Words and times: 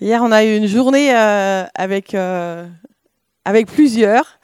Hier, 0.00 0.20
on 0.24 0.32
a 0.32 0.44
eu 0.44 0.56
une 0.56 0.66
journée 0.66 1.14
euh, 1.16 1.64
avec, 1.76 2.14
euh, 2.14 2.66
avec 3.44 3.68
plusieurs 3.68 4.40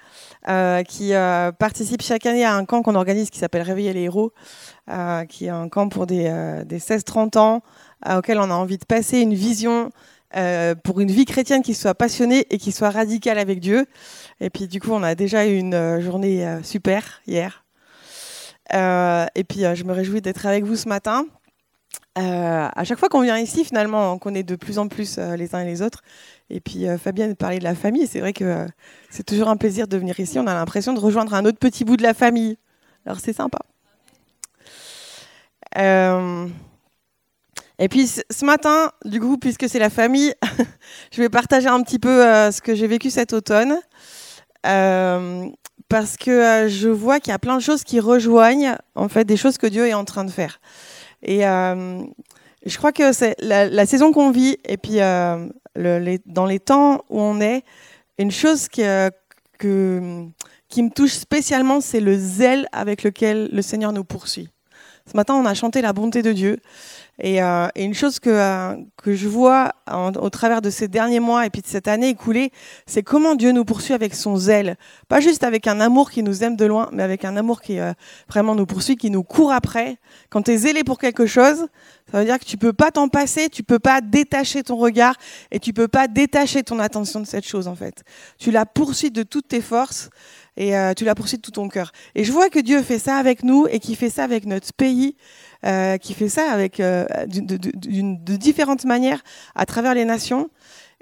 euh, 0.48 0.84
qui 0.84 1.10
participent 1.58 2.02
chaque 2.02 2.24
année 2.24 2.44
à 2.44 2.54
un 2.54 2.64
camp 2.64 2.82
qu'on 2.82 2.94
organise 2.94 3.30
qui 3.30 3.40
s'appelle 3.40 3.62
Réveiller 3.62 3.92
les 3.92 4.02
héros, 4.02 4.32
qui 5.28 5.46
est 5.46 5.50
un 5.50 5.68
camp 5.68 5.88
pour 5.88 6.06
des, 6.06 6.62
des 6.66 6.78
16-30 6.78 7.38
ans 7.38 7.62
auquel 8.08 8.38
on 8.38 8.50
a 8.50 8.54
envie 8.54 8.78
de 8.78 8.84
passer 8.84 9.18
une 9.18 9.34
vision 9.34 9.90
pour 10.84 11.00
une 11.00 11.10
vie 11.10 11.24
chrétienne 11.24 11.62
qui 11.62 11.74
soit 11.74 11.94
passionnée 11.94 12.46
et 12.50 12.58
qui 12.58 12.70
soit 12.70 12.90
radicale 12.90 13.38
avec 13.38 13.58
Dieu. 13.58 13.86
Et 14.40 14.50
puis 14.50 14.68
du 14.68 14.80
coup, 14.80 14.92
on 14.92 15.02
a 15.02 15.16
déjà 15.16 15.46
eu 15.46 15.56
une 15.56 16.00
journée 16.00 16.46
super 16.62 17.22
hier. 17.26 17.64
et 18.72 19.44
puis, 19.44 19.64
je 19.74 19.82
me 19.82 19.92
réjouis 19.92 20.22
d'être 20.22 20.46
avec 20.46 20.64
vous 20.64 20.76
ce 20.76 20.88
matin. 20.88 21.26
Euh, 22.20 22.68
à 22.74 22.84
chaque 22.84 22.98
fois 22.98 23.08
qu'on 23.08 23.22
vient 23.22 23.38
ici, 23.38 23.64
finalement, 23.64 24.12
on 24.12 24.18
connaît 24.18 24.42
de 24.42 24.56
plus 24.56 24.78
en 24.78 24.88
plus 24.88 25.16
euh, 25.18 25.36
les 25.36 25.54
uns 25.54 25.60
et 25.60 25.64
les 25.64 25.80
autres. 25.82 26.02
Et 26.50 26.60
puis 26.60 26.86
euh, 26.86 26.98
Fabienne 26.98 27.34
parlait 27.36 27.58
de 27.58 27.64
la 27.64 27.74
famille. 27.74 28.06
C'est 28.06 28.20
vrai 28.20 28.32
que 28.32 28.66
c'est 29.08 29.24
toujours 29.24 29.48
un 29.48 29.56
plaisir 29.56 29.88
de 29.88 29.96
venir 29.96 30.18
ici. 30.20 30.38
On 30.38 30.46
a 30.46 30.54
l'impression 30.54 30.92
de 30.92 31.00
rejoindre 31.00 31.34
un 31.34 31.44
autre 31.44 31.58
petit 31.58 31.84
bout 31.84 31.96
de 31.96 32.02
la 32.02 32.14
famille. 32.14 32.58
Alors 33.06 33.20
c'est 33.20 33.32
sympa. 33.32 33.58
et 37.78 37.88
puis 37.88 38.06
ce 38.06 38.44
matin, 38.44 38.92
du 39.04 39.20
coup, 39.20 39.38
puisque 39.38 39.68
c'est 39.68 39.78
la 39.78 39.90
famille, 39.90 40.34
je 41.12 41.22
vais 41.22 41.30
partager 41.30 41.68
un 41.68 41.82
petit 41.82 41.98
peu 41.98 42.20
ce 42.50 42.60
que 42.60 42.74
j'ai 42.74 42.86
vécu 42.86 43.08
cet 43.08 43.32
automne. 43.32 43.78
parce 44.62 46.16
que 46.18 46.66
je 46.68 46.88
vois 46.88 47.20
qu'il 47.20 47.30
y 47.30 47.34
a 47.34 47.38
plein 47.38 47.56
de 47.56 47.62
choses 47.62 47.84
qui 47.84 48.00
rejoignent 48.00 48.76
en 48.94 49.08
fait 49.08 49.24
des 49.24 49.38
choses 49.38 49.56
que 49.56 49.66
Dieu 49.66 49.86
est 49.86 49.94
en 49.94 50.04
train 50.04 50.24
de 50.24 50.30
faire. 50.30 50.60
Et 51.22 51.46
euh, 51.46 52.02
je 52.64 52.76
crois 52.76 52.92
que 52.92 53.12
c'est 53.12 53.36
la, 53.40 53.86
saison 53.86 54.12
qu'on 54.12 54.30
vit 54.30 54.56
et 54.64 54.76
puis 54.76 55.00
euh, 55.00 55.48
dans 56.26 56.46
les 56.46 56.60
temps 56.60 57.04
où 57.08 57.20
on 57.20 57.40
est, 57.40 57.62
une 58.18 58.30
chose 58.30 58.68
qui 58.68 58.82
me 58.82 60.30
touche 60.90 61.12
spécialement, 61.12 61.80
c'est 61.80 62.00
le 62.00 62.16
zèle 62.16 62.68
avec 62.72 63.02
lequel 63.02 63.48
le 63.52 63.62
Seigneur 63.62 63.92
nous 63.92 64.04
poursuit. 64.04 64.48
Ce 65.10 65.16
matin, 65.16 65.34
on 65.34 65.44
a 65.44 65.54
chanté 65.54 65.82
la 65.82 65.92
bonté 65.92 66.22
de 66.22 66.30
Dieu. 66.30 66.58
Et, 67.18 67.42
euh, 67.42 67.66
et 67.74 67.82
une 67.82 67.94
chose 67.94 68.20
que, 68.20 68.30
euh, 68.30 68.76
que 68.96 69.14
je 69.14 69.28
vois 69.28 69.72
au 69.90 70.30
travers 70.30 70.62
de 70.62 70.70
ces 70.70 70.86
derniers 70.86 71.18
mois 71.18 71.44
et 71.44 71.50
puis 71.50 71.62
de 71.62 71.66
cette 71.66 71.88
année 71.88 72.10
écoulée, 72.10 72.52
c'est 72.86 73.02
comment 73.02 73.34
Dieu 73.34 73.50
nous 73.50 73.64
poursuit 73.64 73.92
avec 73.92 74.14
son 74.14 74.36
zèle. 74.36 74.76
Pas 75.08 75.20
juste 75.20 75.42
avec 75.42 75.66
un 75.66 75.80
amour 75.80 76.12
qui 76.12 76.22
nous 76.22 76.44
aime 76.44 76.54
de 76.54 76.64
loin, 76.64 76.88
mais 76.92 77.02
avec 77.02 77.24
un 77.24 77.36
amour 77.36 77.60
qui 77.60 77.80
euh, 77.80 77.92
vraiment 78.28 78.54
nous 78.54 78.66
poursuit, 78.66 78.96
qui 78.96 79.10
nous 79.10 79.24
court 79.24 79.52
après. 79.52 79.98
Quand 80.30 80.42
tu 80.42 80.52
es 80.52 80.58
zélé 80.58 80.84
pour 80.84 80.98
quelque 80.98 81.26
chose, 81.26 81.66
ça 82.10 82.18
veut 82.18 82.24
dire 82.24 82.38
que 82.38 82.44
tu 82.44 82.56
peux 82.56 82.72
pas 82.72 82.92
t'en 82.92 83.08
passer, 83.08 83.48
tu 83.48 83.64
peux 83.64 83.80
pas 83.80 84.00
détacher 84.00 84.62
ton 84.62 84.76
regard 84.76 85.16
et 85.50 85.58
tu 85.58 85.72
peux 85.72 85.88
pas 85.88 86.06
détacher 86.06 86.62
ton 86.62 86.78
attention 86.78 87.20
de 87.20 87.26
cette 87.26 87.46
chose 87.46 87.66
en 87.68 87.74
fait. 87.74 88.04
Tu 88.38 88.50
la 88.50 88.64
poursuis 88.64 89.10
de 89.10 89.24
toutes 89.24 89.48
tes 89.48 89.60
forces 89.60 90.08
et 90.56 90.76
euh, 90.76 90.92
tu 90.94 91.04
la 91.04 91.14
poursuis 91.14 91.36
de 91.36 91.42
tout 91.42 91.50
ton 91.50 91.68
cœur. 91.68 91.92
Et 92.14 92.24
je 92.24 92.32
vois 92.32 92.50
que 92.50 92.58
Dieu 92.58 92.82
fait 92.82 92.98
ça 92.98 93.16
avec 93.16 93.42
nous 93.42 93.66
et 93.70 93.78
qu'il 93.78 93.96
fait 93.96 94.10
ça 94.10 94.24
avec 94.24 94.46
notre 94.46 94.72
pays. 94.72 95.16
Euh, 95.66 95.98
qui 95.98 96.14
fait 96.14 96.30
ça 96.30 96.50
avec 96.50 96.80
euh, 96.80 97.04
de, 97.26 98.36
différentes 98.36 98.86
manières 98.86 99.20
à 99.54 99.66
travers 99.66 99.92
les 99.92 100.06
nations. 100.06 100.48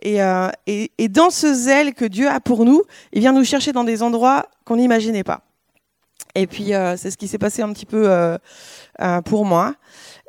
Et, 0.02 0.20
euh, 0.20 0.48
et, 0.66 0.90
et, 0.98 1.08
dans 1.08 1.30
ce 1.30 1.54
zèle 1.54 1.94
que 1.94 2.04
Dieu 2.04 2.28
a 2.28 2.40
pour 2.40 2.64
nous, 2.64 2.82
il 3.12 3.20
vient 3.20 3.32
nous 3.32 3.44
chercher 3.44 3.70
dans 3.70 3.84
des 3.84 4.02
endroits 4.02 4.46
qu'on 4.64 4.74
n'imaginait 4.74 5.22
pas. 5.22 5.42
Et 6.34 6.48
puis 6.48 6.72
c'est 6.96 7.10
ce 7.12 7.16
qui 7.16 7.28
s'est 7.28 7.38
passé 7.38 7.62
un 7.62 7.72
petit 7.72 7.86
peu 7.86 8.36
pour 9.24 9.44
moi. 9.44 9.74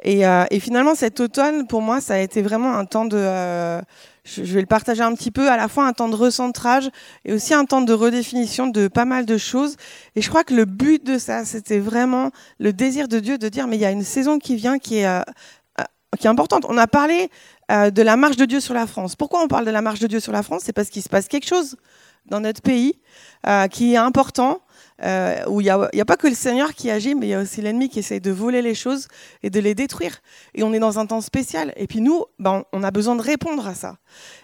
Et, 0.03 0.23
finalement, 0.59 0.95
cet 0.95 1.19
automne, 1.19 1.67
pour 1.67 1.81
moi, 1.81 1.99
ça 1.99 2.15
a 2.15 2.19
été 2.19 2.41
vraiment 2.41 2.73
un 2.75 2.85
temps 2.85 3.05
de 3.05 3.81
je, 4.35 4.53
vais 4.53 4.61
le 4.61 4.67
partager 4.67 5.01
un 5.01 5.13
petit 5.13 5.31
peu, 5.31 5.49
à 5.49 5.57
la 5.57 5.67
fois 5.67 5.85
un 5.85 5.93
temps 5.93 6.09
de 6.09 6.15
recentrage 6.15 6.89
et 7.25 7.33
aussi 7.33 7.53
un 7.53 7.65
temps 7.65 7.81
de 7.81 7.93
redéfinition 7.93 8.67
de 8.67 8.87
pas 8.87 9.05
mal 9.05 9.25
de 9.25 9.37
choses. 9.37 9.75
Et 10.15 10.21
je 10.21 10.29
crois 10.29 10.43
que 10.43 10.53
le 10.53 10.65
but 10.65 11.05
de 11.05 11.17
ça, 11.17 11.45
c'était 11.45 11.79
vraiment 11.79 12.31
le 12.59 12.73
désir 12.73 13.07
de 13.07 13.19
Dieu 13.19 13.37
de 13.37 13.49
dire, 13.49 13.67
mais 13.67 13.77
il 13.77 13.81
y 13.81 13.85
a 13.85 13.91
une 13.91 14.03
saison 14.03 14.39
qui 14.39 14.55
vient 14.55 14.79
qui 14.79 14.99
est, 14.99 15.07
euh, 15.07 15.21
euh, 15.79 15.83
qui 16.17 16.27
est 16.27 16.29
importante. 16.29 16.65
On 16.67 16.77
a 16.77 16.87
parlé 16.87 17.29
euh, 17.71 17.89
de 17.89 18.01
la 18.01 18.17
marche 18.17 18.37
de 18.37 18.45
Dieu 18.45 18.59
sur 18.59 18.73
la 18.73 18.87
France. 18.87 19.15
Pourquoi 19.15 19.41
on 19.43 19.47
parle 19.47 19.65
de 19.65 19.71
la 19.71 19.81
marche 19.81 19.99
de 19.99 20.07
Dieu 20.07 20.19
sur 20.19 20.31
la 20.31 20.43
France? 20.43 20.63
C'est 20.65 20.73
parce 20.73 20.89
qu'il 20.89 21.03
se 21.03 21.09
passe 21.09 21.27
quelque 21.27 21.47
chose 21.47 21.75
dans 22.25 22.39
notre 22.39 22.61
pays 22.61 22.99
qui 23.71 23.93
est 23.93 23.97
important 23.97 24.61
euh, 25.03 25.45
où 25.47 25.61
il 25.61 25.63
n'y 25.63 25.69
a, 25.69 26.05
pas 26.05 26.17
que 26.17 26.27
le 26.27 26.33
Seigneur 26.33 26.73
qui 26.73 26.91
agit, 26.91 27.15
mais 27.15 27.27
il 27.27 27.29
y 27.29 27.33
a 27.33 27.41
aussi 27.41 27.61
l'ennemi 27.61 27.89
qui 27.89 27.99
essaye 27.99 28.19
de 28.19 28.31
voler 28.31 28.61
les 28.61 28.75
choses 28.75 29.07
et 29.43 29.49
de 29.49 29.59
les 29.59 29.75
détruire. 29.75 30.19
Et 30.53 30.63
on 30.63 30.73
est 30.73 30.79
dans 30.79 30.99
un 30.99 31.05
temps 31.05 31.21
spécial. 31.21 31.73
Et 31.77 31.87
puis 31.87 32.01
nous, 32.01 32.25
ben, 32.37 32.63
on 32.73 32.83
a 32.83 32.91
besoin 32.91 33.15
de 33.15 33.21
répondre 33.21 33.67
à 33.67 33.75
ça. 33.75 33.97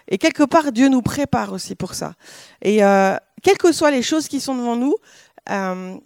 Et 0.08 0.18
quelque 0.18 0.44
part, 0.44 0.72
Dieu 0.72 0.88
nous 0.88 1.02
prépare 1.02 1.52
aussi 1.52 1.74
pour 1.74 1.94
ça. 1.94 2.14
Et 2.62 2.82
euh, 2.84 3.16
quelles 3.42 3.58
que 3.58 3.72
soient 3.72 3.90
les 3.90 4.02
choses 4.02 4.28
qui 4.28 4.40
sont 4.40 4.54
devant 4.54 4.76
nous, 4.76 4.94
euh, 5.50 5.96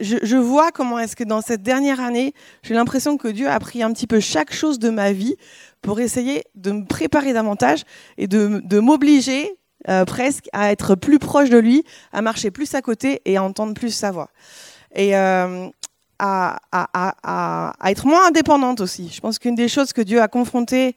je, 0.00 0.36
vois 0.36 0.70
comment 0.70 0.98
est-ce 0.98 1.16
que 1.16 1.24
dans 1.24 1.40
cette 1.40 1.62
dernière 1.62 2.00
année, 2.00 2.34
j'ai 2.62 2.74
l'impression 2.74 3.16
que 3.16 3.28
Dieu 3.28 3.48
a 3.48 3.58
pris 3.58 3.82
un 3.82 3.92
petit 3.92 4.06
peu 4.06 4.20
chaque 4.20 4.52
chose 4.52 4.78
de 4.78 4.90
ma 4.90 5.12
vie 5.12 5.36
pour 5.80 6.00
essayer 6.00 6.44
de 6.56 6.72
me 6.72 6.84
préparer 6.84 7.32
davantage 7.32 7.84
et 8.18 8.26
de 8.26 8.78
m'obliger 8.80 9.58
euh, 9.88 10.04
presque 10.04 10.48
à 10.52 10.70
être 10.70 10.94
plus 10.94 11.18
proche 11.18 11.50
de 11.50 11.58
lui, 11.58 11.84
à 12.12 12.22
marcher 12.22 12.50
plus 12.50 12.74
à 12.74 12.82
côté 12.82 13.20
et 13.24 13.36
à 13.36 13.42
entendre 13.42 13.74
plus 13.74 13.90
sa 13.90 14.10
voix. 14.10 14.30
Et 14.94 15.16
euh, 15.16 15.68
à, 16.18 16.58
être 17.84 18.06
moins 18.06 18.26
indépendante 18.28 18.80
aussi. 18.80 19.08
Je 19.08 19.20
pense 19.20 19.38
qu'une 19.38 19.54
des 19.54 19.68
choses 19.68 19.92
que 19.92 20.00
Dieu 20.00 20.20
a 20.20 20.28
confrontées 20.28 20.96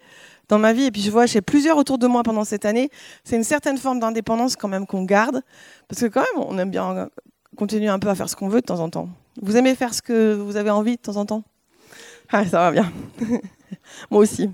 dans 0.49 0.59
ma 0.59 0.73
vie, 0.73 0.85
et 0.85 0.91
puis 0.91 1.01
je 1.01 1.11
vois 1.11 1.27
chez 1.27 1.41
plusieurs 1.41 1.77
autour 1.77 1.97
de 1.97 2.07
moi 2.07 2.23
pendant 2.23 2.43
cette 2.43 2.65
année, 2.65 2.89
c'est 3.23 3.37
une 3.37 3.43
certaine 3.43 3.77
forme 3.77 3.99
d'indépendance 3.99 4.55
quand 4.55 4.67
même 4.67 4.85
qu'on 4.85 5.03
garde, 5.03 5.41
parce 5.87 6.01
que 6.01 6.07
quand 6.07 6.21
même, 6.21 6.45
on 6.45 6.57
aime 6.57 6.71
bien 6.71 7.09
continuer 7.55 7.87
un 7.87 7.99
peu 7.99 8.09
à 8.09 8.15
faire 8.15 8.29
ce 8.29 8.35
qu'on 8.35 8.49
veut 8.49 8.61
de 8.61 8.65
temps 8.65 8.79
en 8.79 8.89
temps. 8.89 9.09
Vous 9.41 9.55
aimez 9.55 9.75
faire 9.75 9.93
ce 9.93 10.01
que 10.01 10.33
vous 10.33 10.57
avez 10.57 10.69
envie 10.69 10.97
de 10.97 11.01
temps 11.01 11.15
en 11.15 11.25
temps? 11.25 11.43
Ah, 12.29 12.45
Ça 12.45 12.59
va 12.59 12.71
bien. 12.71 12.91
Moi 14.09 14.21
aussi. 14.21 14.49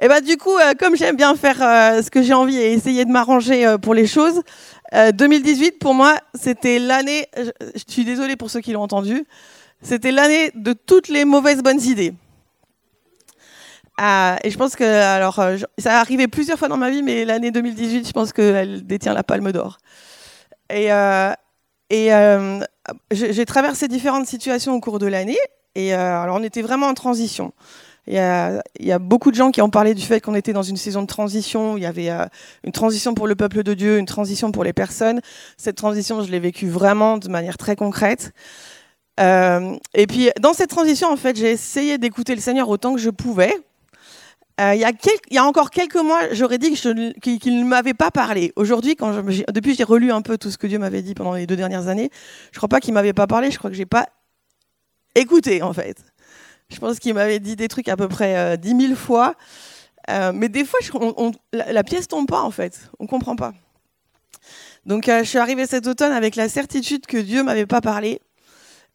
Et 0.00 0.08
bah 0.08 0.20
du 0.20 0.36
coup, 0.36 0.56
euh, 0.56 0.72
comme 0.78 0.96
j'aime 0.96 1.16
bien 1.16 1.36
faire 1.36 1.62
euh, 1.62 2.02
ce 2.02 2.10
que 2.10 2.22
j'ai 2.22 2.34
envie 2.34 2.56
et 2.56 2.72
essayer 2.72 3.04
de 3.04 3.10
m'arranger 3.10 3.66
euh, 3.66 3.78
pour 3.78 3.94
les 3.94 4.06
choses, 4.06 4.42
2018 5.14 5.78
pour 5.78 5.94
moi, 5.94 6.18
c'était 6.34 6.78
l'année. 6.78 7.26
Je 7.36 7.82
suis 7.88 8.04
désolée 8.04 8.36
pour 8.36 8.50
ceux 8.50 8.60
qui 8.60 8.72
l'ont 8.72 8.82
entendu. 8.82 9.24
C'était 9.80 10.12
l'année 10.12 10.50
de 10.54 10.74
toutes 10.74 11.08
les 11.08 11.24
mauvaises 11.24 11.62
bonnes 11.62 11.80
idées. 11.80 12.12
et 13.98 14.50
je 14.50 14.56
pense 14.58 14.76
que, 14.76 14.84
alors, 14.84 15.40
ça 15.78 15.96
a 15.96 16.00
arrivé 16.00 16.28
plusieurs 16.28 16.58
fois 16.58 16.68
dans 16.68 16.76
ma 16.76 16.90
vie, 16.90 17.02
mais 17.02 17.24
l'année 17.24 17.50
2018, 17.50 18.06
je 18.06 18.12
pense 18.12 18.34
qu'elle 18.34 18.86
détient 18.86 19.14
la 19.14 19.22
palme 19.22 19.50
d'or. 19.50 19.78
Et 20.68 20.90
j'ai 23.10 23.46
traversé 23.46 23.88
différentes 23.88 24.26
situations 24.26 24.74
au 24.74 24.80
cours 24.80 24.98
de 24.98 25.06
l'année. 25.06 25.38
Et 25.74 25.94
alors, 25.94 26.36
on 26.38 26.42
était 26.42 26.60
vraiment 26.60 26.88
en 26.88 26.94
transition. 26.94 27.54
Il 28.08 28.14
y, 28.14 28.18
a, 28.18 28.62
y, 28.80 28.90
a, 28.90 28.98
beaucoup 28.98 29.30
de 29.30 29.36
gens 29.36 29.52
qui 29.52 29.62
ont 29.62 29.70
parlé 29.70 29.94
du 29.94 30.02
fait 30.02 30.20
qu'on 30.20 30.34
était 30.34 30.52
dans 30.52 30.64
une 30.64 30.76
saison 30.76 31.02
de 31.02 31.06
transition. 31.06 31.76
Il 31.76 31.84
y 31.84 31.86
avait 31.86 32.10
euh, 32.10 32.26
une 32.64 32.72
transition 32.72 33.14
pour 33.14 33.28
le 33.28 33.36
peuple 33.36 33.62
de 33.62 33.74
Dieu, 33.74 33.98
une 33.98 34.06
transition 34.06 34.50
pour 34.50 34.64
les 34.64 34.72
personnes. 34.72 35.20
Cette 35.56 35.76
transition, 35.76 36.20
je 36.22 36.30
l'ai 36.30 36.40
vécue 36.40 36.68
vraiment 36.68 37.18
de 37.18 37.28
manière 37.28 37.56
très 37.56 37.76
concrète. 37.76 38.32
Euh, 39.20 39.76
et 39.94 40.08
puis, 40.08 40.30
dans 40.40 40.52
cette 40.52 40.70
transition, 40.70 41.12
en 41.12 41.16
fait, 41.16 41.36
j'ai 41.36 41.52
essayé 41.52 41.96
d'écouter 41.96 42.34
le 42.34 42.40
Seigneur 42.40 42.68
autant 42.68 42.94
que 42.94 43.00
je 43.00 43.10
pouvais. 43.10 43.54
Euh, 44.60 44.74
il, 44.74 44.80
y 44.80 44.84
a 44.84 44.92
y 45.30 45.38
a 45.38 45.44
encore 45.44 45.70
quelques 45.70 45.96
mois, 45.96 46.32
j'aurais 46.32 46.58
dit 46.58 46.72
qu'il 46.74 47.58
ne 47.58 47.64
m'avait 47.64 47.94
pas 47.94 48.10
parlé. 48.10 48.52
Aujourd'hui, 48.56 48.96
je, 49.00 49.50
depuis 49.50 49.74
j'ai 49.74 49.84
relu 49.84 50.12
un 50.12 50.22
peu 50.22 50.36
tout 50.36 50.50
ce 50.50 50.58
que 50.58 50.66
Dieu 50.66 50.78
m'avait 50.78 51.02
dit 51.02 51.14
pendant 51.14 51.32
les 51.32 51.46
deux 51.46 51.56
dernières 51.56 51.88
années, 51.88 52.10
je 52.50 52.58
crois 52.58 52.68
pas 52.68 52.80
qu'il 52.80 52.92
m'avait 52.92 53.14
pas 53.14 53.26
parlé. 53.26 53.50
Je 53.50 53.58
crois 53.58 53.70
que 53.70 53.76
j'ai 53.76 53.86
pas 53.86 54.08
écouté, 55.14 55.62
en 55.62 55.72
fait. 55.72 56.04
Je 56.72 56.78
pense 56.78 56.98
qu'il 56.98 57.14
m'avait 57.14 57.38
dit 57.38 57.54
des 57.54 57.68
trucs 57.68 57.88
à 57.88 57.96
peu 57.96 58.08
près 58.08 58.56
10 58.56 58.72
euh, 58.72 58.80
000 58.80 58.94
fois. 58.94 59.34
Euh, 60.10 60.32
mais 60.34 60.48
des 60.48 60.64
fois, 60.64 60.80
la, 61.52 61.84
pièce 61.84 62.08
tombe 62.08 62.26
pas, 62.26 62.40
en 62.40 62.50
fait. 62.50 62.90
On 62.98 63.06
comprend 63.06 63.36
pas. 63.36 63.52
Donc, 64.86 65.08
euh, 65.08 65.20
je 65.22 65.28
suis 65.28 65.38
arrivée 65.38 65.66
cet 65.66 65.86
automne 65.86 66.12
avec 66.12 66.34
la 66.34 66.48
certitude 66.48 67.06
que 67.06 67.18
Dieu 67.18 67.42
m'avait 67.42 67.66
pas 67.66 67.80
parlé. 67.80 68.20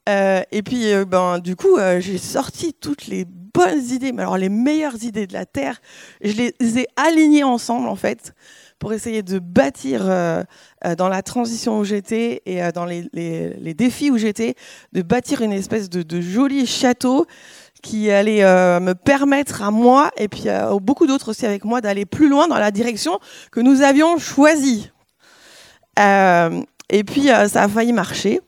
et 0.07 0.63
puis, 0.63 0.85
ben, 1.05 1.39
du 1.39 1.55
coup, 1.55 1.77
j'ai 1.99 2.17
sorti 2.17 2.73
toutes 2.73 3.07
les 3.07 3.25
bonnes 3.25 3.83
idées, 3.91 4.11
mais 4.11 4.21
alors 4.21 4.37
les 4.37 4.49
meilleures 4.49 5.03
idées 5.03 5.27
de 5.27 5.33
la 5.33 5.45
Terre. 5.45 5.81
Je 6.21 6.33
les 6.33 6.79
ai 6.79 6.87
alignées 6.95 7.43
ensemble, 7.43 7.87
en 7.87 7.95
fait, 7.95 8.33
pour 8.79 8.93
essayer 8.93 9.21
de 9.21 9.39
bâtir 9.39 10.05
dans 10.97 11.09
la 11.09 11.21
transition 11.23 11.79
où 11.79 11.83
j'étais 11.83 12.41
et 12.45 12.61
dans 12.71 12.85
les, 12.85 13.09
les, 13.13 13.73
défis 13.73 14.09
où 14.09 14.17
j'étais, 14.17 14.55
de 14.93 15.01
bâtir 15.01 15.41
une 15.41 15.51
espèce 15.51 15.89
de, 15.89 16.03
de 16.03 16.21
joli 16.21 16.65
château 16.65 17.25
qui 17.81 18.11
allait 18.11 18.43
euh, 18.43 18.79
me 18.79 18.93
permettre 18.93 19.61
à 19.61 19.71
moi 19.71 20.11
et 20.17 20.27
puis 20.27 20.43
euh, 20.47 20.77
beaucoup 20.79 21.07
d'autres 21.07 21.29
aussi 21.29 21.45
avec 21.45 21.63
moi 21.63 21.81
d'aller 21.81 22.05
plus 22.05 22.29
loin 22.29 22.47
dans 22.47 22.57
la 22.57 22.71
direction 22.71 23.19
que 23.51 23.59
nous 23.59 23.81
avions 23.81 24.17
choisie. 24.17 24.91
Euh, 25.99 26.61
et 26.89 27.03
puis 27.03 27.27
ça 27.27 27.63
a 27.63 27.67
failli 27.67 27.93
marcher. 27.93 28.41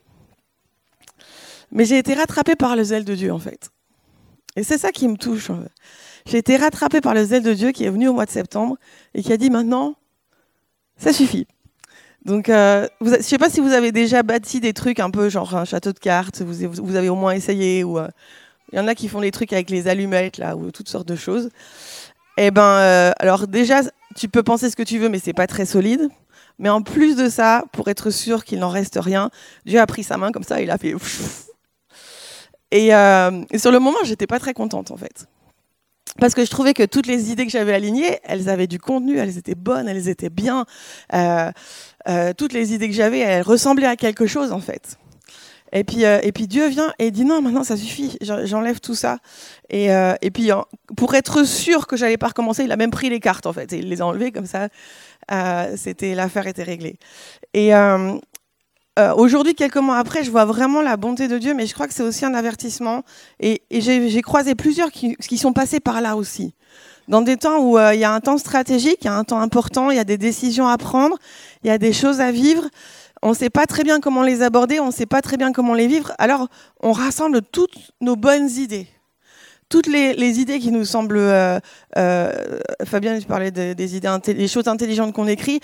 Mais 1.72 1.84
j'ai 1.84 1.98
été 1.98 2.14
rattrapée 2.14 2.56
par 2.56 2.74
le 2.74 2.82
zèle 2.82 3.04
de 3.04 3.14
Dieu 3.14 3.32
en 3.32 3.38
fait. 3.38 3.70
Et 4.56 4.64
c'est 4.64 4.78
ça 4.78 4.90
qui 4.90 5.06
me 5.06 5.16
touche. 5.16 5.50
j'ai 6.26 6.38
été 6.38 6.56
rattrapée 6.56 7.00
par 7.00 7.14
le 7.14 7.24
zèle 7.24 7.42
de 7.42 7.54
Dieu 7.54 7.70
qui 7.70 7.84
est 7.84 7.90
venu 7.90 8.08
au 8.08 8.12
mois 8.12 8.26
de 8.26 8.30
septembre 8.30 8.76
et 9.14 9.22
qui 9.22 9.32
a 9.32 9.36
dit 9.36 9.50
maintenant, 9.50 9.94
ça 10.96 11.12
suffit. 11.12 11.46
Donc, 12.24 12.50
euh, 12.50 12.86
je 13.00 13.10
ne 13.10 13.22
sais 13.22 13.38
pas 13.38 13.48
si 13.48 13.60
vous 13.60 13.72
avez 13.72 13.92
déjà 13.92 14.22
bâti 14.22 14.60
des 14.60 14.74
trucs 14.74 15.00
un 15.00 15.10
peu 15.10 15.30
genre 15.30 15.56
un 15.56 15.64
château 15.64 15.92
de 15.92 15.98
cartes, 15.98 16.42
vous, 16.42 16.70
vous 16.70 16.96
avez 16.96 17.08
au 17.08 17.14
moins 17.14 17.32
essayé, 17.32 17.82
ou 17.82 17.98
il 18.72 18.76
y 18.76 18.78
en 18.80 18.88
a 18.88 18.94
qui 18.94 19.08
font 19.08 19.20
des 19.20 19.30
trucs 19.30 19.52
avec 19.52 19.70
les 19.70 19.88
allumettes 19.88 20.38
là, 20.38 20.56
ou 20.56 20.70
toutes 20.70 20.88
sortes 20.88 21.08
de 21.08 21.16
choses. 21.16 21.50
Eh 22.36 22.50
ben, 22.50 23.12
alors 23.18 23.46
déjà, 23.46 23.82
tu 24.16 24.28
peux 24.28 24.42
penser 24.42 24.70
ce 24.70 24.76
que 24.76 24.82
tu 24.82 24.98
veux, 24.98 25.08
mais 25.08 25.18
c'est 25.18 25.32
pas 25.32 25.46
très 25.46 25.66
solide. 25.66 26.08
Mais 26.60 26.68
en 26.68 26.82
plus 26.82 27.16
de 27.16 27.30
ça, 27.30 27.64
pour 27.72 27.88
être 27.88 28.10
sûr 28.10 28.44
qu'il 28.44 28.58
n'en 28.58 28.68
reste 28.68 28.98
rien, 29.00 29.30
Dieu 29.64 29.80
a 29.80 29.86
pris 29.86 30.04
sa 30.04 30.18
main 30.18 30.30
comme 30.30 30.42
ça, 30.42 30.60
il 30.60 30.70
a 30.70 30.78
fait. 30.78 30.94
Et, 32.72 32.94
euh, 32.94 33.42
et 33.50 33.58
sur 33.58 33.72
le 33.72 33.80
moment, 33.80 33.98
j'étais 34.04 34.28
pas 34.28 34.38
très 34.38 34.54
contente 34.54 34.92
en 34.92 34.96
fait. 34.96 35.26
Parce 36.20 36.34
que 36.34 36.44
je 36.44 36.50
trouvais 36.50 36.72
que 36.72 36.84
toutes 36.84 37.06
les 37.06 37.32
idées 37.32 37.44
que 37.44 37.50
j'avais 37.50 37.72
alignées, 37.72 38.20
elles 38.22 38.48
avaient 38.48 38.68
du 38.68 38.78
contenu, 38.78 39.18
elles 39.18 39.38
étaient 39.38 39.56
bonnes, 39.56 39.88
elles 39.88 40.08
étaient 40.08 40.30
bien. 40.30 40.66
Euh, 41.12 41.50
euh, 42.08 42.32
toutes 42.32 42.52
les 42.52 42.72
idées 42.72 42.88
que 42.88 42.94
j'avais, 42.94 43.18
elles 43.18 43.42
ressemblaient 43.42 43.88
à 43.88 43.96
quelque 43.96 44.26
chose 44.26 44.52
en 44.52 44.60
fait. 44.60 44.98
Et 45.72 45.84
puis, 45.84 46.04
euh, 46.04 46.18
et 46.22 46.32
puis 46.32 46.46
Dieu 46.48 46.68
vient 46.68 46.92
et 46.98 47.10
dit 47.10 47.24
non, 47.24 47.42
maintenant 47.42 47.64
ça 47.64 47.76
suffit, 47.76 48.18
j'enlève 48.20 48.80
tout 48.80 48.94
ça. 48.94 49.18
Et, 49.68 49.92
euh, 49.92 50.14
et 50.20 50.30
puis 50.30 50.50
pour 50.96 51.14
être 51.14 51.44
sûr 51.44 51.86
que 51.86 51.96
j'allais 51.96 52.16
pas 52.16 52.28
recommencer, 52.28 52.64
il 52.64 52.72
a 52.72 52.76
même 52.76 52.90
pris 52.90 53.08
les 53.08 53.20
cartes 53.20 53.46
en 53.46 53.52
fait, 53.52 53.72
et 53.72 53.78
il 53.78 53.88
les 53.88 54.00
a 54.00 54.06
enlevées 54.06 54.32
comme 54.32 54.46
ça. 54.46 54.68
Euh, 55.30 55.74
c'était 55.76 56.14
l'affaire 56.14 56.46
était 56.46 56.62
réglée. 56.62 56.98
Et 57.54 57.72
aujourd'hui, 59.16 59.54
quelques 59.54 59.76
mois 59.76 59.96
après, 59.96 60.24
je 60.24 60.30
vois 60.30 60.44
vraiment 60.44 60.82
la 60.82 60.96
bonté 60.98 61.26
de 61.26 61.38
Dieu, 61.38 61.54
mais 61.54 61.66
je 61.66 61.72
crois 61.72 61.86
que 61.86 61.94
c'est 61.94 62.02
aussi 62.02 62.24
un 62.26 62.34
avertissement. 62.34 63.02
Et, 63.38 63.62
et 63.70 63.80
j'ai 63.80 64.22
croisé 64.22 64.54
plusieurs 64.54 64.90
qui, 64.90 65.14
qui, 65.16 65.38
sont 65.38 65.52
passés 65.52 65.80
par 65.80 66.00
là 66.02 66.16
aussi. 66.16 66.54
Dans 67.08 67.22
des 67.22 67.38
temps 67.38 67.60
où 67.60 67.78
il 67.78 67.98
y 67.98 68.04
a 68.04 68.12
un 68.12 68.20
temps 68.20 68.36
stratégique, 68.36 68.98
il 69.02 69.06
y 69.06 69.08
a 69.08 69.14
un 69.14 69.24
temps 69.24 69.40
important, 69.40 69.90
il 69.90 69.96
y 69.96 70.00
a 70.00 70.04
des 70.04 70.18
décisions 70.18 70.68
à 70.68 70.76
prendre, 70.76 71.16
il 71.64 71.68
y 71.68 71.70
a 71.70 71.78
des 71.78 71.92
choses 71.92 72.20
à 72.20 72.30
vivre 72.30 72.68
on 73.22 73.30
ne 73.30 73.34
sait 73.34 73.50
pas 73.50 73.66
très 73.66 73.84
bien 73.84 74.00
comment 74.00 74.22
les 74.22 74.42
aborder, 74.42 74.80
on 74.80 74.86
ne 74.86 74.92
sait 74.92 75.06
pas 75.06 75.22
très 75.22 75.36
bien 75.36 75.52
comment 75.52 75.74
les 75.74 75.86
vivre. 75.86 76.12
Alors, 76.18 76.48
on 76.80 76.92
rassemble 76.92 77.42
toutes 77.42 77.92
nos 78.00 78.16
bonnes 78.16 78.48
idées. 78.50 78.88
Toutes 79.68 79.86
les, 79.86 80.40
idées 80.40 80.58
qui 80.58 80.72
nous 80.72 80.84
semblent, 80.84 81.16
euh, 81.16 81.60
euh, 81.96 82.58
Fabien, 82.84 83.16
tu 83.20 83.26
parlais 83.26 83.52
des 83.52 83.96
idées, 83.96 84.34
des 84.34 84.48
choses 84.48 84.66
intelligentes 84.66 85.12
qu'on 85.12 85.28
écrit. 85.28 85.60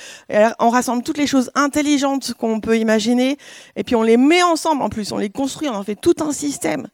on 0.60 0.70
rassemble 0.70 1.02
toutes 1.02 1.18
les 1.18 1.26
choses 1.26 1.50
intelligentes 1.56 2.34
qu'on 2.34 2.60
peut 2.60 2.78
imaginer, 2.78 3.36
et 3.74 3.82
puis 3.82 3.96
on 3.96 4.02
les 4.02 4.16
met 4.16 4.44
ensemble 4.44 4.82
en 4.82 4.90
plus, 4.90 5.10
on 5.10 5.18
les 5.18 5.30
construit, 5.30 5.68
on 5.68 5.74
en 5.74 5.82
fait 5.82 5.96
tout 5.96 6.14
un 6.20 6.30
système. 6.30 6.86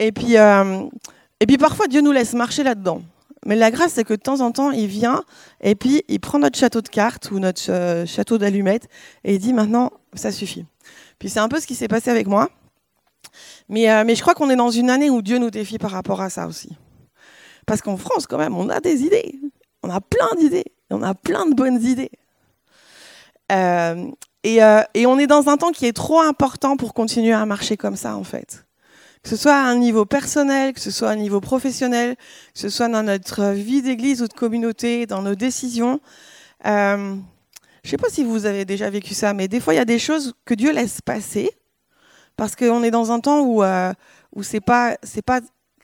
Et 0.00 0.12
puis, 0.12 0.38
euh, 0.38 0.84
et 1.40 1.46
puis 1.46 1.58
parfois 1.58 1.86
Dieu 1.86 2.00
nous 2.00 2.10
laisse 2.12 2.32
marcher 2.32 2.62
là-dedans. 2.62 3.02
Mais 3.46 3.56
la 3.56 3.70
grâce, 3.70 3.92
c'est 3.94 4.04
que 4.04 4.14
de 4.14 4.20
temps 4.20 4.40
en 4.40 4.52
temps, 4.52 4.70
il 4.70 4.86
vient 4.86 5.24
et 5.62 5.74
puis 5.74 6.02
il 6.08 6.20
prend 6.20 6.38
notre 6.38 6.58
château 6.58 6.82
de 6.82 6.88
cartes 6.88 7.30
ou 7.30 7.38
notre 7.38 7.70
euh, 7.70 8.04
château 8.04 8.36
d'allumettes 8.36 8.88
et 9.24 9.34
il 9.34 9.38
dit 9.38 9.52
maintenant, 9.52 9.92
ça 10.14 10.30
suffit. 10.30 10.66
Puis 11.18 11.30
c'est 11.30 11.40
un 11.40 11.48
peu 11.48 11.58
ce 11.58 11.66
qui 11.66 11.74
s'est 11.74 11.88
passé 11.88 12.10
avec 12.10 12.26
moi. 12.26 12.50
Mais, 13.68 13.90
euh, 13.90 14.04
mais 14.04 14.14
je 14.14 14.20
crois 14.20 14.34
qu'on 14.34 14.50
est 14.50 14.56
dans 14.56 14.70
une 14.70 14.90
année 14.90 15.08
où 15.08 15.22
Dieu 15.22 15.38
nous 15.38 15.50
défie 15.50 15.78
par 15.78 15.90
rapport 15.90 16.20
à 16.20 16.28
ça 16.28 16.46
aussi. 16.46 16.76
Parce 17.66 17.80
qu'en 17.80 17.96
France, 17.96 18.26
quand 18.26 18.38
même, 18.38 18.56
on 18.56 18.68
a 18.68 18.80
des 18.80 19.02
idées. 19.04 19.38
On 19.82 19.90
a 19.90 20.00
plein 20.00 20.28
d'idées. 20.38 20.72
On 20.90 21.02
a 21.02 21.14
plein 21.14 21.46
de 21.46 21.54
bonnes 21.54 21.82
idées. 21.82 22.10
Euh, 23.52 24.10
et 24.42 25.06
on 25.06 25.18
est 25.18 25.26
dans 25.26 25.48
un 25.48 25.56
temps 25.56 25.70
qui 25.70 25.86
est 25.86 25.92
trop 25.92 26.20
important 26.20 26.76
pour 26.76 26.94
continuer 26.94 27.32
à 27.32 27.44
marcher 27.46 27.76
comme 27.76 27.96
ça, 27.96 28.16
en 28.16 28.24
fait 28.24 28.64
que 29.22 29.28
ce 29.28 29.36
soit 29.36 29.54
à 29.54 29.64
un 29.64 29.76
niveau 29.76 30.06
personnel, 30.06 30.72
que 30.72 30.80
ce 30.80 30.90
soit 30.90 31.10
à 31.10 31.12
un 31.12 31.16
niveau 31.16 31.40
professionnel, 31.40 32.16
que 32.16 32.60
ce 32.60 32.68
soit 32.68 32.88
dans 32.88 33.02
notre 33.02 33.50
vie 33.50 33.82
d'église 33.82 34.22
ou 34.22 34.28
de 34.28 34.32
communauté, 34.32 35.06
dans 35.06 35.22
nos 35.22 35.34
décisions. 35.34 36.00
Euh, 36.66 37.16
je 37.82 37.88
ne 37.88 37.90
sais 37.90 37.96
pas 37.96 38.08
si 38.10 38.24
vous 38.24 38.46
avez 38.46 38.64
déjà 38.64 38.88
vécu 38.90 39.14
ça, 39.14 39.32
mais 39.34 39.48
des 39.48 39.60
fois, 39.60 39.74
il 39.74 39.76
y 39.76 39.80
a 39.80 39.84
des 39.84 39.98
choses 39.98 40.34
que 40.44 40.54
Dieu 40.54 40.72
laisse 40.72 41.00
passer 41.00 41.50
parce 42.36 42.56
qu'on 42.56 42.82
est 42.82 42.90
dans 42.90 43.12
un 43.12 43.20
temps 43.20 43.40
où, 43.40 43.62
euh, 43.62 43.92
ce 44.40 44.52
n'est 44.54 44.60
pas 44.60 45.40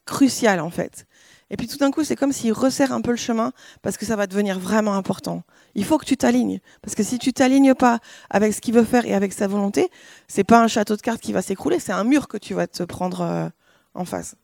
crucial, 0.07 0.61
en 0.61 0.71
fait. 0.71 1.07
Et 1.51 1.57
puis 1.57 1.69
tout 1.69 1.77
d'un 1.77 1.91
coup, 1.91 2.03
c'est 2.03 2.17
comme 2.17 2.33
s'il 2.33 2.53
resserre 2.53 2.93
un 2.93 3.01
peu 3.01 3.13
le 3.13 3.17
chemin 3.17 3.53
parce 3.83 3.97
que 3.97 4.05
ça 4.05 4.17
va 4.17 4.27
devenir 4.27 4.59
vraiment 4.59 4.95
important. 4.95 5.43
Il 5.75 5.85
faut 5.85 5.99
que 5.99 6.05
tu 6.05 6.17
t'alignes. 6.17 6.61
Parce 6.83 6.95
que 6.95 7.03
si 7.03 7.19
tu 7.19 7.33
t'alignes 7.33 7.75
pas 7.75 8.01
avec 8.31 8.53
ce 8.53 8.61
qu'il 8.61 8.75
veut 8.75 8.85
faire 8.85 9.07
et 9.07 9.15
avec 9.15 9.33
sa 9.33 9.47
volonté, 9.47 9.91
c'est 10.27 10.45
pas 10.45 10.61
un 10.61 10.67
château 10.67 10.97
de 10.97 11.03
cartes 11.03 11.21
qui 11.21 11.33
va 11.33 11.43
s'écrouler, 11.43 11.79
c'est 11.79 11.93
un 11.93 12.05
mur 12.05 12.27
que 12.27 12.37
tu 12.37 12.55
vas 12.55 12.67
te 12.67 12.83
prendre 12.83 13.21
euh, 13.21 13.49
en 13.95 14.05
face. 14.05 14.35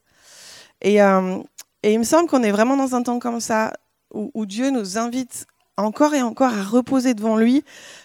Et, 0.80 1.02
euh, 1.02 1.38
et, 1.82 1.92
il 1.92 1.98
me 1.98 2.04
semble 2.04 2.28
qu'on 2.28 2.42
est 2.42 2.52
vraiment 2.52 2.76
dans 2.76 2.94
un 2.94 3.02
temps 3.02 3.18
comme 3.18 3.40
ça 3.40 3.72
où, 4.12 4.46
Dieu 4.46 4.70
nous 4.70 4.98
invite 4.98 5.46
encore 5.76 6.14
et 6.14 6.22
encore 6.22 6.52
à 6.52 6.62
reposer 6.62 7.14
devant 7.14 7.36
lui 7.36 7.64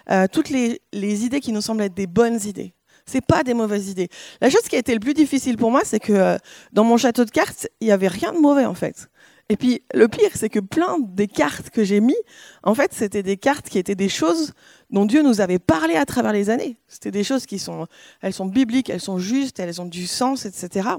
euh, 0.09 0.27
toutes 0.31 0.49
les 0.49 0.79
idées 0.93 1.41
qui 1.41 1.51
nous 1.51 1.61
semblent 1.61 1.83
être 1.83 1.93
des 1.93 2.07
bonnes 2.07 2.39
idées. 2.45 2.73
C'est 3.07 3.25
pas 3.25 3.43
des 3.43 3.53
mauvaises 3.53 3.89
idées. 3.89 4.09
La 4.41 4.49
chose 4.49 4.63
qui 4.69 4.75
a 4.75 4.79
été 4.79 4.93
le 4.93 4.99
plus 4.99 5.13
difficile 5.13 5.57
pour 5.57 5.71
moi, 5.71 5.81
c'est 5.83 5.99
que 5.99 6.13
euh, 6.13 6.37
dans 6.73 6.83
mon 6.83 6.97
château 6.97 7.25
de 7.25 7.31
cartes, 7.31 7.67
il 7.79 7.87
y 7.87 7.91
avait 7.91 8.09
rien 8.09 8.33
de 8.33 8.39
mauvais 8.39 8.65
en 8.65 8.73
fait. 8.73 9.09
Et 9.49 9.55
puis 9.55 9.81
le 9.93 10.09
pire, 10.09 10.31
c'est 10.35 10.49
que 10.49 10.59
plein 10.59 10.97
des 10.99 11.27
cartes 11.27 11.69
que 11.69 11.83
j'ai 11.83 12.01
mis, 12.01 12.17
en 12.63 12.75
fait, 12.75 12.93
c'était 12.93 13.23
des 13.23 13.37
cartes 13.37 13.69
qui 13.69 13.79
étaient 13.79 13.95
des 13.95 14.09
choses 14.09 14.53
dont 14.89 15.05
Dieu 15.05 15.23
nous 15.23 15.39
avait 15.39 15.59
parlé 15.59 15.95
à 15.95 16.05
travers 16.05 16.33
les 16.33 16.49
années. 16.49 16.75
C'était 16.87 17.11
des 17.11 17.23
choses 17.23 17.45
qui 17.45 17.59
sont, 17.59 17.87
elles 18.21 18.33
sont 18.33 18.45
bibliques, 18.45 18.89
elles 18.89 19.01
sont 19.01 19.19
justes, 19.19 19.59
elles 19.59 19.81
ont 19.81 19.85
du 19.85 20.05
sens, 20.05 20.45
etc. 20.45 20.89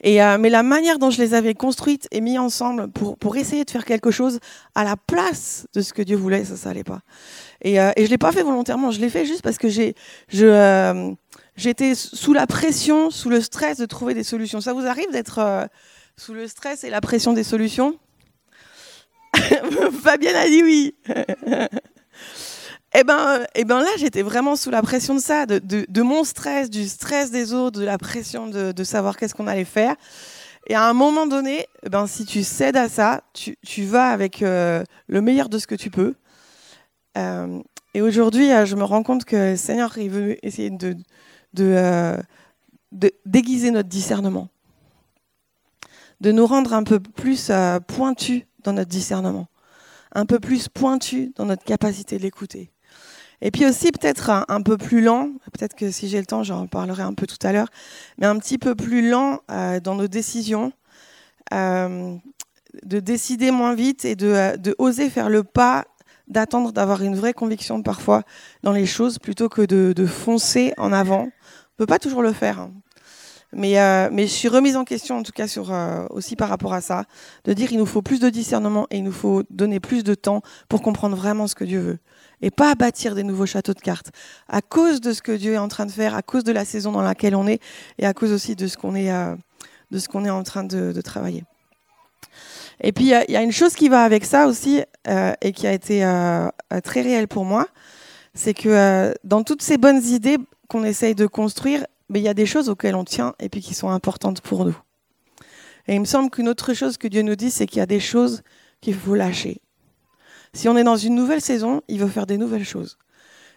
Et, 0.00 0.22
euh, 0.22 0.38
mais 0.38 0.50
la 0.50 0.62
manière 0.62 0.98
dont 0.98 1.10
je 1.10 1.20
les 1.20 1.34
avais 1.34 1.54
construites 1.54 2.08
et 2.12 2.20
mis 2.20 2.38
ensemble 2.38 2.90
pour, 2.90 3.18
pour 3.18 3.36
essayer 3.36 3.64
de 3.64 3.70
faire 3.70 3.84
quelque 3.84 4.10
chose 4.10 4.38
à 4.74 4.84
la 4.84 4.96
place 4.96 5.66
de 5.74 5.80
ce 5.80 5.92
que 5.92 6.02
Dieu 6.02 6.16
voulait, 6.16 6.44
ça, 6.44 6.56
ça 6.56 6.70
allait 6.70 6.84
pas. 6.84 7.00
Et, 7.62 7.80
euh, 7.80 7.90
et 7.96 8.06
je 8.06 8.10
l'ai 8.10 8.18
pas 8.18 8.32
fait 8.32 8.42
volontairement, 8.42 8.90
je 8.90 9.00
l'ai 9.00 9.10
fait 9.10 9.26
juste 9.26 9.42
parce 9.42 9.58
que 9.58 9.68
j'ai, 9.68 9.94
je, 10.28 10.46
euh, 10.46 11.12
j'étais 11.56 11.94
sous 11.94 12.32
la 12.32 12.46
pression, 12.46 13.10
sous 13.10 13.30
le 13.30 13.40
stress 13.40 13.78
de 13.78 13.86
trouver 13.86 14.14
des 14.14 14.22
solutions. 14.22 14.60
Ça 14.60 14.72
vous 14.72 14.86
arrive 14.86 15.10
d'être 15.10 15.38
euh, 15.38 15.66
sous 16.16 16.34
le 16.34 16.46
stress 16.46 16.84
et 16.84 16.90
la 16.90 17.00
pression 17.00 17.32
des 17.32 17.44
solutions? 17.44 17.98
Fabienne 20.02 20.36
a 20.36 20.48
dit 20.48 20.62
oui. 20.62 20.94
Eh 22.94 23.04
ben, 23.04 23.44
eh 23.54 23.64
ben 23.66 23.80
là, 23.80 23.90
j'étais 23.98 24.22
vraiment 24.22 24.56
sous 24.56 24.70
la 24.70 24.80
pression 24.80 25.14
de 25.14 25.20
ça, 25.20 25.44
de, 25.44 26.02
mon 26.02 26.24
stress, 26.24 26.70
du 26.70 26.88
stress 26.88 27.30
des 27.30 27.52
autres, 27.52 27.78
de 27.78 27.84
la 27.84 27.98
pression 27.98 28.46
de, 28.46 28.72
de 28.72 28.84
savoir 28.84 29.18
qu'est-ce 29.18 29.34
qu'on 29.34 29.46
allait 29.46 29.66
faire. 29.66 29.94
Et 30.68 30.74
à 30.74 30.84
un 30.84 30.92
moment 30.92 31.26
donné, 31.26 31.66
eh 31.84 31.88
ben, 31.90 32.06
si 32.06 32.24
tu 32.24 32.42
cèdes 32.42 32.76
à 32.76 32.88
ça, 32.88 33.22
tu, 33.32 33.56
tu 33.64 33.84
vas 33.84 34.08
avec 34.08 34.42
euh, 34.42 34.84
le 35.06 35.20
meilleur 35.20 35.48
de 35.48 35.58
ce 35.58 35.66
que 35.66 35.74
tu 35.74 35.90
peux. 35.90 36.14
Euh, 37.16 37.60
et 37.94 38.02
aujourd'hui, 38.02 38.52
euh, 38.52 38.66
je 38.66 38.76
me 38.76 38.84
rends 38.84 39.02
compte 39.02 39.24
que 39.24 39.52
le 39.52 39.56
Seigneur 39.56 39.96
il 39.98 40.10
veut 40.10 40.46
essayer 40.46 40.70
de, 40.70 40.96
euh, 41.58 42.16
de, 42.92 43.10
déguiser 43.24 43.70
notre 43.70 43.88
discernement, 43.88 44.48
de 46.20 46.32
nous 46.32 46.46
rendre 46.46 46.74
un 46.74 46.84
peu 46.84 47.00
plus 47.00 47.50
pointus 47.86 48.42
dans 48.64 48.72
notre 48.72 48.90
discernement, 48.90 49.46
un 50.14 50.26
peu 50.26 50.38
plus 50.38 50.68
pointus 50.68 51.30
dans 51.36 51.46
notre 51.46 51.64
capacité 51.64 52.18
de 52.18 52.22
l'écouter. 52.22 52.70
Et 53.40 53.52
puis 53.52 53.64
aussi 53.64 53.92
peut-être 53.92 54.30
un, 54.48 54.62
peu 54.62 54.76
plus 54.76 55.00
lent, 55.00 55.30
peut-être 55.52 55.76
que 55.76 55.92
si 55.92 56.08
j'ai 56.08 56.18
le 56.18 56.26
temps, 56.26 56.42
j'en 56.42 56.66
parlerai 56.66 57.04
un 57.04 57.14
peu 57.14 57.24
tout 57.24 57.38
à 57.46 57.52
l'heure, 57.52 57.68
mais 58.18 58.26
un 58.26 58.36
petit 58.36 58.58
peu 58.58 58.74
plus 58.74 59.08
lent 59.08 59.38
dans 59.48 59.94
nos 59.94 60.08
décisions, 60.08 60.72
de 61.52 62.20
décider 62.82 63.52
moins 63.52 63.76
vite 63.76 64.04
et 64.04 64.16
de, 64.16 64.56
de, 64.56 64.74
oser 64.78 65.08
faire 65.08 65.28
le 65.28 65.44
pas 65.44 65.84
d'attendre 66.28 66.72
d'avoir 66.72 67.02
une 67.02 67.16
vraie 67.16 67.32
conviction 67.32 67.82
parfois 67.82 68.22
dans 68.62 68.72
les 68.72 68.86
choses 68.86 69.18
plutôt 69.18 69.48
que 69.48 69.62
de, 69.62 70.06
foncer 70.06 70.72
en 70.76 70.92
avant. 70.92 71.22
On 71.22 71.24
ne 71.24 71.76
peut 71.78 71.86
pas 71.86 71.98
toujours 71.98 72.22
le 72.22 72.32
faire. 72.32 72.60
Hein. 72.60 72.72
Mais, 73.52 73.80
euh, 73.80 74.10
mais 74.12 74.26
je 74.26 74.32
suis 74.32 74.48
remise 74.48 74.76
en 74.76 74.84
question, 74.84 75.16
en 75.18 75.22
tout 75.22 75.32
cas, 75.32 75.48
sur, 75.48 75.72
euh, 75.72 76.04
aussi 76.10 76.36
par 76.36 76.50
rapport 76.50 76.74
à 76.74 76.82
ça, 76.82 77.04
de 77.44 77.54
dire 77.54 77.68
qu'il 77.68 77.78
nous 77.78 77.86
faut 77.86 78.02
plus 78.02 78.20
de 78.20 78.28
discernement 78.28 78.86
et 78.90 78.98
il 78.98 79.04
nous 79.04 79.12
faut 79.12 79.42
donner 79.48 79.80
plus 79.80 80.04
de 80.04 80.14
temps 80.14 80.42
pour 80.68 80.82
comprendre 80.82 81.16
vraiment 81.16 81.46
ce 81.46 81.54
que 81.54 81.64
Dieu 81.64 81.80
veut. 81.80 81.98
Et 82.42 82.50
pas 82.50 82.74
bâtir 82.74 83.14
des 83.14 83.22
nouveaux 83.22 83.46
châteaux 83.46 83.72
de 83.72 83.80
cartes. 83.80 84.10
À 84.48 84.60
cause 84.60 85.00
de 85.00 85.12
ce 85.12 85.22
que 85.22 85.32
Dieu 85.32 85.54
est 85.54 85.58
en 85.58 85.68
train 85.68 85.86
de 85.86 85.90
faire, 85.90 86.14
à 86.14 86.22
cause 86.22 86.44
de 86.44 86.52
la 86.52 86.64
saison 86.64 86.92
dans 86.92 87.02
laquelle 87.02 87.34
on 87.34 87.46
est, 87.46 87.60
et 87.98 88.06
à 88.06 88.12
cause 88.12 88.32
aussi 88.32 88.54
de 88.54 88.66
ce 88.66 88.76
qu'on 88.76 88.94
est, 88.94 89.10
euh, 89.10 89.34
de 89.90 89.98
ce 89.98 90.08
qu'on 90.08 90.24
est 90.26 90.30
en 90.30 90.42
train 90.42 90.64
de 90.64 91.00
travailler. 91.00 91.44
Et 92.80 92.92
puis, 92.92 93.06
il 93.06 93.32
y, 93.32 93.36
a 93.36 93.42
une 93.42 93.52
chose 93.52 93.74
qui 93.74 93.88
va 93.88 94.04
avec 94.04 94.24
ça 94.24 94.46
aussi, 94.46 94.82
euh, 95.08 95.32
et 95.40 95.52
qui 95.52 95.66
a 95.66 95.72
été 95.72 96.04
euh, 96.04 96.48
euh, 96.72 96.80
très 96.80 97.02
réelle 97.02 97.26
pour 97.26 97.44
moi, 97.44 97.66
c'est 98.34 98.54
que 98.54 99.12
dans 99.24 99.42
toutes 99.42 99.62
ces 99.62 99.78
bonnes 99.78 100.04
idées 100.04 100.38
qu'on 100.68 100.84
essaye 100.84 101.14
de 101.14 101.26
construire, 101.26 101.86
il 102.14 102.20
y 102.20 102.28
a 102.28 102.34
des 102.34 102.46
choses 102.46 102.68
auxquelles 102.68 102.94
on 102.94 103.04
tient 103.04 103.34
et 103.40 103.48
puis 103.48 103.60
qui 103.60 103.74
sont 103.74 103.90
importantes 103.90 104.40
pour 104.40 104.64
nous. 104.64 104.78
Et 105.88 105.94
il 105.94 106.00
me 106.00 106.04
semble 106.04 106.30
qu'une 106.30 106.48
autre 106.48 106.72
chose 106.72 106.98
que 106.98 107.08
Dieu 107.08 107.22
nous 107.22 107.34
dit, 107.34 107.50
c'est 107.50 107.66
qu'il 107.66 107.78
y 107.78 107.82
a 107.82 107.86
des 107.86 108.00
choses 108.00 108.42
qu'il 108.80 108.94
faut 108.94 109.14
lâcher. 109.14 109.60
Si 110.52 110.68
on 110.68 110.76
est 110.76 110.84
dans 110.84 110.96
une 110.96 111.14
nouvelle 111.14 111.40
saison, 111.40 111.82
il 111.88 111.98
veut 111.98 112.08
faire 112.08 112.26
des 112.26 112.38
nouvelles 112.38 112.64
choses. 112.64 112.98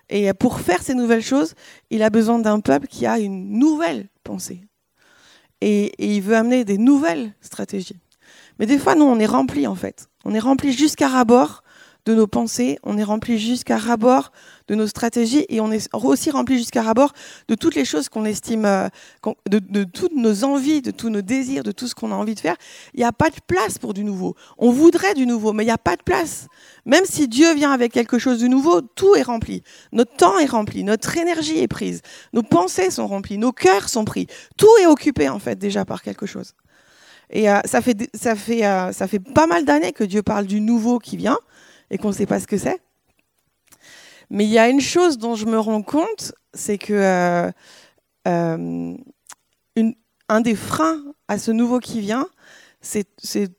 Et 0.10 0.34
pour 0.34 0.60
faire 0.60 0.82
ces 0.82 0.94
nouvelles 0.94 1.22
choses, 1.22 1.54
il 1.90 2.02
a 2.02 2.10
besoin 2.10 2.40
d'un 2.40 2.60
peuple 2.60 2.88
qui 2.88 3.06
a 3.06 3.20
une 3.20 3.60
nouvelle 3.60 4.08
pensée. 4.24 4.62
Et, 5.62 5.86
et 5.86 6.16
il 6.16 6.22
veut 6.22 6.36
amener 6.36 6.66
des 6.66 6.78
nouvelles 6.78 7.34
stratégies. 7.42 8.00
Mais 8.62 8.68
des 8.68 8.78
fois, 8.78 8.94
nous, 8.94 9.06
on 9.06 9.18
est 9.18 9.26
rempli 9.26 9.66
en 9.66 9.74
fait. 9.74 10.08
On 10.24 10.36
est 10.36 10.40
rempli 10.40 10.72
jusqu'à 10.72 11.08
rabord 11.08 11.64
de 12.06 12.14
nos 12.14 12.28
pensées, 12.28 12.78
on 12.84 12.96
est 12.96 13.04
rempli 13.04 13.40
jusqu'à 13.40 13.78
rabord 13.78 14.32
de 14.68 14.76
nos 14.76 14.86
stratégies 14.86 15.48
et 15.50 15.60
on 15.62 15.72
est 15.72 15.90
aussi 15.94 16.30
rempli 16.30 16.60
jusqu'à 16.60 16.84
rabord 16.84 17.14
de 17.48 17.56
toutes 17.56 17.74
les 17.74 17.86
choses 17.86 18.08
qu'on 18.08 18.24
estime, 18.24 18.66
euh, 18.66 18.88
de, 19.50 19.84
toutes 19.84 20.16
nos 20.16 20.44
envies, 20.44 20.84
de 20.84 20.92
tous 20.92 21.10
nos 21.10 21.24
désirs, 21.24 21.64
de 21.64 21.72
tout 21.72 21.88
ce 21.88 21.96
qu'on 21.96 22.12
a 22.12 22.16
envie 22.16 22.36
de 22.36 22.40
faire. 22.40 22.56
Il 22.94 23.00
n'y 23.00 23.04
a 23.04 23.12
pas 23.12 23.32
de 23.32 23.36
place 23.48 23.80
pour 23.80 23.96
du 23.96 24.04
nouveau. 24.04 24.36
On 24.60 24.70
voudrait 24.70 25.16
du 25.16 25.26
nouveau, 25.26 25.54
mais 25.54 25.64
il 25.64 25.68
n'y 25.68 25.72
a 25.72 25.80
pas 25.80 25.96
de 25.96 26.04
place. 26.04 26.48
Même 26.86 27.06
si 27.06 27.28
Dieu 27.28 27.56
vient 27.56 27.72
avec 27.72 27.92
quelque 27.92 28.20
chose 28.20 28.40
de 28.40 28.48
nouveau, 28.48 28.82
tout 28.82 29.16
est 29.16 29.24
rempli. 29.24 29.64
Notre 29.92 30.16
temps 30.16 30.38
est 30.38 30.46
rempli, 30.46 30.84
notre 30.84 31.18
énergie 31.18 31.58
est 31.58 31.68
prise, 31.68 32.02
nos 32.32 32.44
pensées 32.44 32.92
sont 32.92 33.08
remplies, 33.08 33.40
nos 33.40 33.54
cœurs 33.54 33.90
sont 33.90 34.06
pris. 34.06 34.28
Tout 34.56 34.70
est 34.84 34.88
occupé 34.88 35.30
en 35.30 35.40
fait 35.40 35.58
déjà 35.58 35.84
par 35.84 36.04
quelque 36.04 36.28
chose. 36.28 36.54
Et 37.32 37.50
euh, 37.50 37.60
ça, 37.66 37.82
fait, 37.82 38.10
ça, 38.14 38.36
fait, 38.36 38.66
euh, 38.66 38.92
ça 38.92 39.08
fait 39.08 39.20
pas 39.20 39.48
mal 39.48 39.66
d'années 39.66 39.94
que 39.94 40.04
Dieu 40.04 40.22
parle 40.22 40.46
du 40.46 40.60
nouveau 40.60 41.00
qui 41.00 41.18
vient 41.18 41.40
et 41.90 41.98
qu'on 41.98 42.10
ne 42.10 42.14
sait 42.14 42.26
pas 42.26 42.40
ce 42.40 42.48
que 42.48 42.58
c'est. 42.58 42.82
Mais 44.30 44.46
il 44.46 44.52
y 44.52 44.60
a 44.60 44.70
une 44.70 44.82
chose 44.82 45.18
dont 45.18 45.36
je 45.36 45.46
me 45.46 45.58
rends 45.60 45.82
compte, 45.82 46.34
c'est 46.54 46.78
que 46.78 46.94
euh, 46.94 47.52
un 50.30 50.42
des 50.42 50.56
freins 50.56 51.02
à 51.28 51.38
ce 51.38 51.52
nouveau 51.52 51.80
qui 51.80 52.02
vient, 52.02 52.28
c'est 52.82 53.06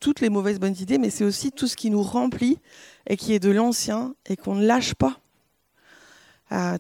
toutes 0.00 0.20
les 0.20 0.28
mauvaises 0.28 0.58
bonnes 0.58 0.76
idées, 0.78 0.98
mais 0.98 1.10
c'est 1.10 1.24
aussi 1.24 1.52
tout 1.52 1.66
ce 1.66 1.76
qui 1.76 1.90
nous 1.90 2.02
remplit 2.02 2.58
et 3.06 3.16
qui 3.16 3.34
est 3.34 3.38
de 3.38 3.50
l'ancien 3.50 4.14
et 4.26 4.36
qu'on 4.36 4.54
ne 4.54 4.66
lâche 4.66 4.94
pas. 4.94 5.18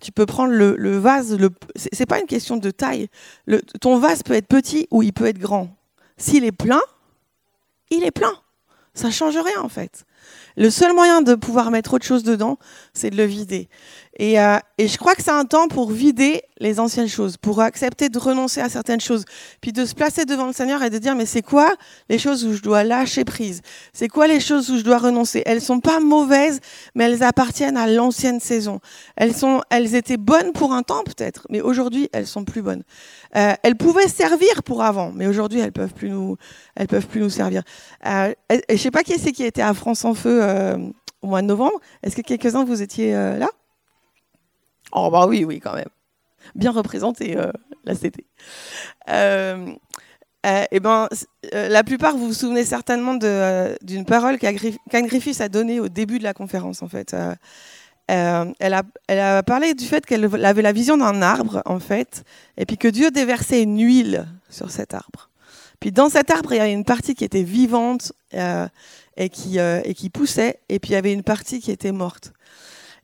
Tu 0.00 0.12
peux 0.12 0.26
prendre 0.26 0.52
le, 0.52 0.98
vase, 0.98 1.38
le, 1.38 1.50
c'est 1.76 2.04
pas 2.04 2.20
une 2.20 2.26
question 2.26 2.56
de 2.56 2.70
taille. 2.70 3.08
Le, 3.46 3.62
ton 3.62 3.98
vase 3.98 4.22
peut 4.22 4.34
être 4.34 4.48
petit 4.48 4.86
ou 4.90 5.02
il 5.02 5.12
peut 5.12 5.26
être 5.26 5.38
grand. 5.38 5.74
S'il 6.22 6.44
est 6.44 6.52
plein, 6.52 6.80
il 7.90 8.04
est 8.04 8.12
plein. 8.12 8.32
Ça 8.94 9.10
change 9.10 9.36
rien 9.36 9.60
en 9.60 9.68
fait. 9.68 10.04
Le 10.56 10.70
seul 10.70 10.94
moyen 10.94 11.22
de 11.22 11.34
pouvoir 11.34 11.70
mettre 11.70 11.94
autre 11.94 12.06
chose 12.06 12.22
dedans, 12.22 12.58
c'est 12.94 13.10
de 13.10 13.16
le 13.16 13.24
vider. 13.24 13.68
Et, 14.18 14.38
euh, 14.38 14.58
et, 14.76 14.88
je 14.88 14.98
crois 14.98 15.14
que 15.14 15.22
c'est 15.22 15.30
un 15.30 15.46
temps 15.46 15.68
pour 15.68 15.90
vider 15.90 16.42
les 16.60 16.78
anciennes 16.78 17.08
choses, 17.08 17.38
pour 17.38 17.62
accepter 17.62 18.10
de 18.10 18.18
renoncer 18.18 18.60
à 18.60 18.68
certaines 18.68 19.00
choses, 19.00 19.24
puis 19.62 19.72
de 19.72 19.86
se 19.86 19.94
placer 19.94 20.26
devant 20.26 20.46
le 20.46 20.52
Seigneur 20.52 20.82
et 20.82 20.90
de 20.90 20.98
dire, 20.98 21.14
mais 21.16 21.24
c'est 21.24 21.40
quoi 21.40 21.74
les 22.10 22.18
choses 22.18 22.44
où 22.44 22.52
je 22.52 22.60
dois 22.60 22.84
lâcher 22.84 23.24
prise? 23.24 23.62
C'est 23.94 24.08
quoi 24.08 24.26
les 24.26 24.38
choses 24.38 24.70
où 24.70 24.76
je 24.76 24.82
dois 24.82 24.98
renoncer? 24.98 25.42
Elles 25.46 25.62
sont 25.62 25.80
pas 25.80 25.98
mauvaises, 25.98 26.60
mais 26.94 27.04
elles 27.04 27.22
appartiennent 27.22 27.78
à 27.78 27.86
l'ancienne 27.86 28.38
saison. 28.38 28.80
Elles, 29.16 29.34
sont, 29.34 29.62
elles 29.70 29.94
étaient 29.94 30.18
bonnes 30.18 30.52
pour 30.52 30.74
un 30.74 30.82
temps 30.82 31.04
peut-être, 31.04 31.46
mais 31.48 31.62
aujourd'hui, 31.62 32.10
elles 32.12 32.26
sont 32.26 32.44
plus 32.44 32.60
bonnes. 32.60 32.82
Euh, 33.34 33.54
elles 33.62 33.76
pouvaient 33.76 34.08
servir 34.08 34.62
pour 34.62 34.82
avant, 34.82 35.10
mais 35.14 35.26
aujourd'hui, 35.26 35.60
elles 35.60 35.72
peuvent 35.72 35.94
peuvent 35.94 37.06
plus 37.06 37.20
nous 37.20 37.30
servir. 37.30 37.62
Euh, 38.06 38.34
je 38.70 38.76
sais 38.76 38.90
pas 38.90 39.02
qui 39.02 39.18
c'est 39.18 39.32
qui 39.32 39.44
était 39.44 39.62
à 39.62 39.72
France 39.72 40.04
en 40.04 40.14
Feu 40.14 40.41
euh, 40.42 40.76
au 41.22 41.28
mois 41.28 41.42
de 41.42 41.46
novembre. 41.46 41.80
Est-ce 42.02 42.16
que 42.16 42.22
quelques-uns 42.22 42.64
vous 42.64 42.82
étiez 42.82 43.14
euh, 43.14 43.38
là? 43.38 43.48
Oh 44.92 45.08
bah 45.10 45.26
oui, 45.26 45.44
oui, 45.44 45.60
quand 45.60 45.74
même. 45.74 45.88
Bien 46.54 46.72
représenté, 46.72 47.36
euh, 47.36 47.50
la 47.84 47.94
CT. 47.94 48.24
Euh, 49.08 49.72
eh 50.44 50.80
ben, 50.80 51.08
la 51.52 51.84
plupart, 51.84 52.16
vous 52.16 52.26
vous 52.26 52.34
souvenez 52.34 52.64
certainement 52.64 53.14
d'une 53.14 54.04
parole 54.04 54.38
qu'Anne 54.38 55.06
Griffiths 55.06 55.40
a 55.40 55.48
donnée 55.48 55.78
au 55.78 55.88
début 55.88 56.18
de 56.18 56.24
la 56.24 56.34
conférence, 56.34 56.82
en 56.82 56.88
fait. 56.88 57.14
Elle 58.08 58.74
a, 58.74 58.82
elle, 59.06 59.20
a, 59.20 59.42
parlé 59.44 59.74
du 59.74 59.84
fait 59.86 60.04
qu'elle 60.04 60.44
avait 60.44 60.62
la 60.62 60.72
vision 60.72 60.96
d'un 60.96 61.22
arbre, 61.22 61.62
en 61.64 61.78
fait, 61.78 62.24
et 62.56 62.66
puis 62.66 62.76
que 62.76 62.88
Dieu 62.88 63.12
déversait 63.12 63.62
une 63.62 63.80
huile 63.80 64.26
sur 64.50 64.72
cet 64.72 64.94
arbre. 64.94 65.30
Puis 65.78 65.92
dans 65.92 66.08
cet 66.08 66.30
arbre, 66.32 66.52
il 66.52 66.56
y 66.56 66.60
avait 66.60 66.72
une 66.72 66.84
partie 66.84 67.14
qui 67.14 67.24
était 67.24 67.44
vivante 67.44 68.12
et, 69.16 69.28
qui, 69.28 69.58
qui 69.96 70.10
poussait, 70.10 70.60
et 70.68 70.78
puis 70.78 70.90
il 70.90 70.94
y 70.94 70.96
avait 70.96 71.12
une 71.12 71.22
partie 71.22 71.60
qui 71.60 71.70
était 71.70 71.92
morte. 71.92 72.32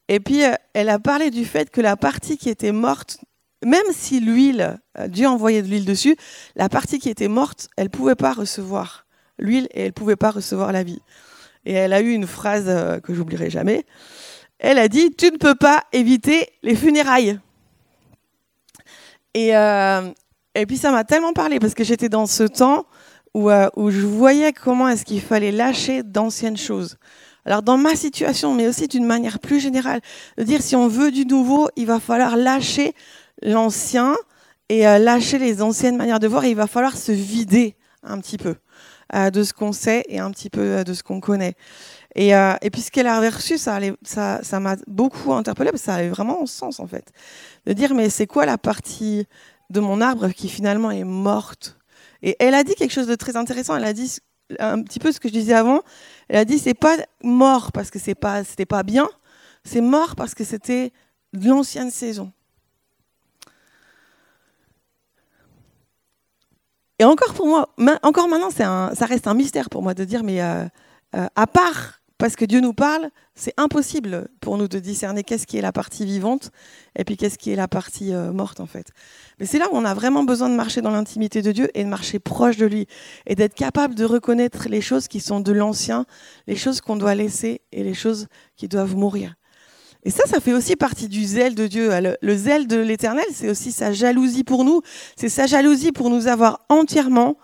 Et 0.08 0.20
puis, 0.20 0.44
euh, 0.44 0.54
elle 0.72 0.88
a 0.88 0.98
parlé 0.98 1.30
du 1.30 1.44
fait 1.44 1.70
que 1.70 1.80
la 1.80 1.96
partie 1.96 2.38
qui 2.38 2.48
était 2.48 2.72
morte, 2.72 3.20
même 3.64 3.84
si 3.90 4.20
l'huile, 4.20 4.78
euh, 4.98 5.06
Dieu 5.06 5.28
envoyait 5.28 5.62
de 5.62 5.68
l'huile 5.68 5.84
dessus, 5.84 6.16
la 6.56 6.68
partie 6.68 6.98
qui 6.98 7.10
était 7.10 7.28
morte, 7.28 7.68
elle 7.76 7.84
ne 7.84 7.90
pouvait 7.90 8.14
pas 8.14 8.32
recevoir 8.32 9.06
l'huile 9.38 9.68
et 9.72 9.82
elle 9.82 9.88
ne 9.88 9.92
pouvait 9.92 10.16
pas 10.16 10.30
recevoir 10.30 10.72
la 10.72 10.82
vie. 10.82 11.02
Et 11.66 11.74
elle 11.74 11.92
a 11.92 12.00
eu 12.00 12.12
une 12.12 12.26
phrase 12.26 12.64
euh, 12.68 13.00
que 13.00 13.12
j'oublierai 13.12 13.50
jamais. 13.50 13.84
Elle 14.58 14.78
a 14.78 14.88
dit 14.88 15.10
Tu 15.10 15.26
ne 15.26 15.36
peux 15.36 15.54
pas 15.54 15.84
éviter 15.92 16.48
les 16.62 16.74
funérailles. 16.74 17.38
Et 19.34 20.66
puis 20.66 20.78
ça 20.78 20.90
m'a 20.90 21.04
tellement 21.04 21.32
parlé 21.32 21.60
parce 21.60 21.74
que 21.74 21.84
j'étais 21.84 22.08
dans 22.08 22.26
ce 22.26 22.42
temps 22.42 22.86
où, 23.38 23.50
où 23.76 23.90
je 23.90 24.06
voyais 24.06 24.52
comment 24.52 24.88
est-ce 24.88 25.04
qu'il 25.04 25.20
fallait 25.20 25.52
lâcher 25.52 26.02
d'anciennes 26.02 26.56
choses. 26.56 26.98
Alors 27.48 27.62
dans 27.62 27.78
ma 27.78 27.96
situation, 27.96 28.52
mais 28.54 28.68
aussi 28.68 28.88
d'une 28.88 29.06
manière 29.06 29.38
plus 29.38 29.58
générale, 29.58 30.02
de 30.36 30.42
dire 30.42 30.60
si 30.60 30.76
on 30.76 30.86
veut 30.86 31.10
du 31.10 31.24
nouveau, 31.24 31.70
il 31.76 31.86
va 31.86 31.98
falloir 31.98 32.36
lâcher 32.36 32.92
l'ancien 33.42 34.16
et 34.68 34.86
euh, 34.86 34.98
lâcher 34.98 35.38
les 35.38 35.62
anciennes 35.62 35.96
manières 35.96 36.20
de 36.20 36.26
voir 36.26 36.44
il 36.44 36.54
va 36.54 36.66
falloir 36.66 36.94
se 36.94 37.10
vider 37.10 37.74
un 38.02 38.20
petit 38.20 38.36
peu 38.36 38.56
euh, 39.14 39.30
de 39.30 39.42
ce 39.42 39.54
qu'on 39.54 39.72
sait 39.72 40.04
et 40.10 40.18
un 40.18 40.30
petit 40.30 40.50
peu 40.50 40.60
euh, 40.60 40.84
de 40.84 40.92
ce 40.92 41.02
qu'on 41.02 41.20
connaît. 41.20 41.54
Et, 42.14 42.32
puis 42.70 42.82
ce 42.82 42.90
qu'elle 42.90 43.06
a 43.06 43.18
reçu, 43.20 43.56
ça 43.56 43.80
m'a 44.60 44.76
beaucoup 44.86 45.32
interpellé, 45.32 45.70
parce 45.70 45.82
que 45.82 45.86
ça 45.86 45.94
avait 45.94 46.10
vraiment 46.10 46.44
sens 46.44 46.80
en 46.80 46.86
fait. 46.86 47.12
De 47.64 47.72
dire 47.72 47.94
mais 47.94 48.10
c'est 48.10 48.26
quoi 48.26 48.44
la 48.44 48.58
partie 48.58 49.26
de 49.70 49.80
mon 49.80 50.02
arbre 50.02 50.28
qui 50.30 50.50
finalement 50.50 50.90
est 50.90 51.04
morte? 51.04 51.77
Et 52.22 52.36
elle 52.40 52.54
a 52.54 52.64
dit 52.64 52.74
quelque 52.74 52.92
chose 52.92 53.06
de 53.06 53.14
très 53.14 53.36
intéressant, 53.36 53.76
elle 53.76 53.84
a 53.84 53.92
dit 53.92 54.18
un 54.58 54.82
petit 54.82 54.98
peu 54.98 55.12
ce 55.12 55.20
que 55.20 55.28
je 55.28 55.34
disais 55.34 55.54
avant. 55.54 55.82
Elle 56.28 56.38
a 56.38 56.44
dit 56.44 56.58
c'est 56.58 56.74
pas 56.74 56.96
mort 57.22 57.72
parce 57.72 57.90
que 57.90 57.98
c'est 57.98 58.14
pas 58.14 58.44
c'était 58.44 58.66
pas 58.66 58.82
bien, 58.82 59.08
c'est 59.64 59.80
mort 59.80 60.16
parce 60.16 60.34
que 60.34 60.44
c'était 60.44 60.92
de 61.32 61.48
l'ancienne 61.48 61.90
saison. 61.90 62.32
Et 66.98 67.04
encore 67.04 67.32
pour 67.34 67.46
moi, 67.46 67.68
encore 68.02 68.28
maintenant, 68.28 68.50
ça 68.50 69.06
reste 69.06 69.28
un 69.28 69.34
mystère 69.34 69.70
pour 69.70 69.82
moi 69.82 69.94
de 69.94 70.04
dire, 70.04 70.24
mais 70.24 70.42
euh, 70.42 70.64
euh, 71.14 71.26
à 71.36 71.46
part 71.46 71.97
parce 72.18 72.34
que 72.34 72.44
Dieu 72.44 72.60
nous 72.60 72.74
parle, 72.74 73.10
c'est 73.36 73.54
impossible 73.56 74.28
pour 74.40 74.58
nous 74.58 74.66
de 74.66 74.80
discerner 74.80 75.22
qu'est-ce 75.22 75.46
qui 75.46 75.56
est 75.56 75.62
la 75.62 75.70
partie 75.70 76.04
vivante 76.04 76.50
et 76.96 77.04
puis 77.04 77.16
qu'est-ce 77.16 77.38
qui 77.38 77.52
est 77.52 77.56
la 77.56 77.68
partie 77.68 78.12
euh, 78.12 78.32
morte 78.32 78.58
en 78.58 78.66
fait. 78.66 78.88
Mais 79.38 79.46
c'est 79.46 79.60
là 79.60 79.68
où 79.70 79.76
on 79.76 79.84
a 79.84 79.94
vraiment 79.94 80.24
besoin 80.24 80.50
de 80.50 80.56
marcher 80.56 80.80
dans 80.80 80.90
l'intimité 80.90 81.42
de 81.42 81.52
Dieu 81.52 81.70
et 81.74 81.84
de 81.84 81.88
marcher 81.88 82.18
proche 82.18 82.56
de 82.56 82.66
lui 82.66 82.88
et 83.26 83.36
d'être 83.36 83.54
capable 83.54 83.94
de 83.94 84.04
reconnaître 84.04 84.68
les 84.68 84.80
choses 84.80 85.06
qui 85.06 85.20
sont 85.20 85.38
de 85.38 85.52
l'ancien, 85.52 86.06
les 86.48 86.56
choses 86.56 86.80
qu'on 86.80 86.96
doit 86.96 87.14
laisser 87.14 87.60
et 87.70 87.84
les 87.84 87.94
choses 87.94 88.26
qui 88.56 88.66
doivent 88.66 88.96
mourir. 88.96 89.34
Et 90.02 90.10
ça, 90.10 90.24
ça 90.26 90.40
fait 90.40 90.52
aussi 90.52 90.74
partie 90.74 91.08
du 91.08 91.24
zèle 91.24 91.54
de 91.54 91.66
Dieu. 91.68 91.90
Le, 92.00 92.16
le 92.20 92.36
zèle 92.36 92.66
de 92.66 92.78
l'Éternel, 92.78 93.26
c'est 93.32 93.48
aussi 93.48 93.70
sa 93.70 93.92
jalousie 93.92 94.44
pour 94.44 94.64
nous. 94.64 94.82
C'est 95.16 95.28
sa 95.28 95.46
jalousie 95.46 95.92
pour 95.92 96.10
nous 96.10 96.26
avoir 96.26 96.64
entièrement 96.68 97.36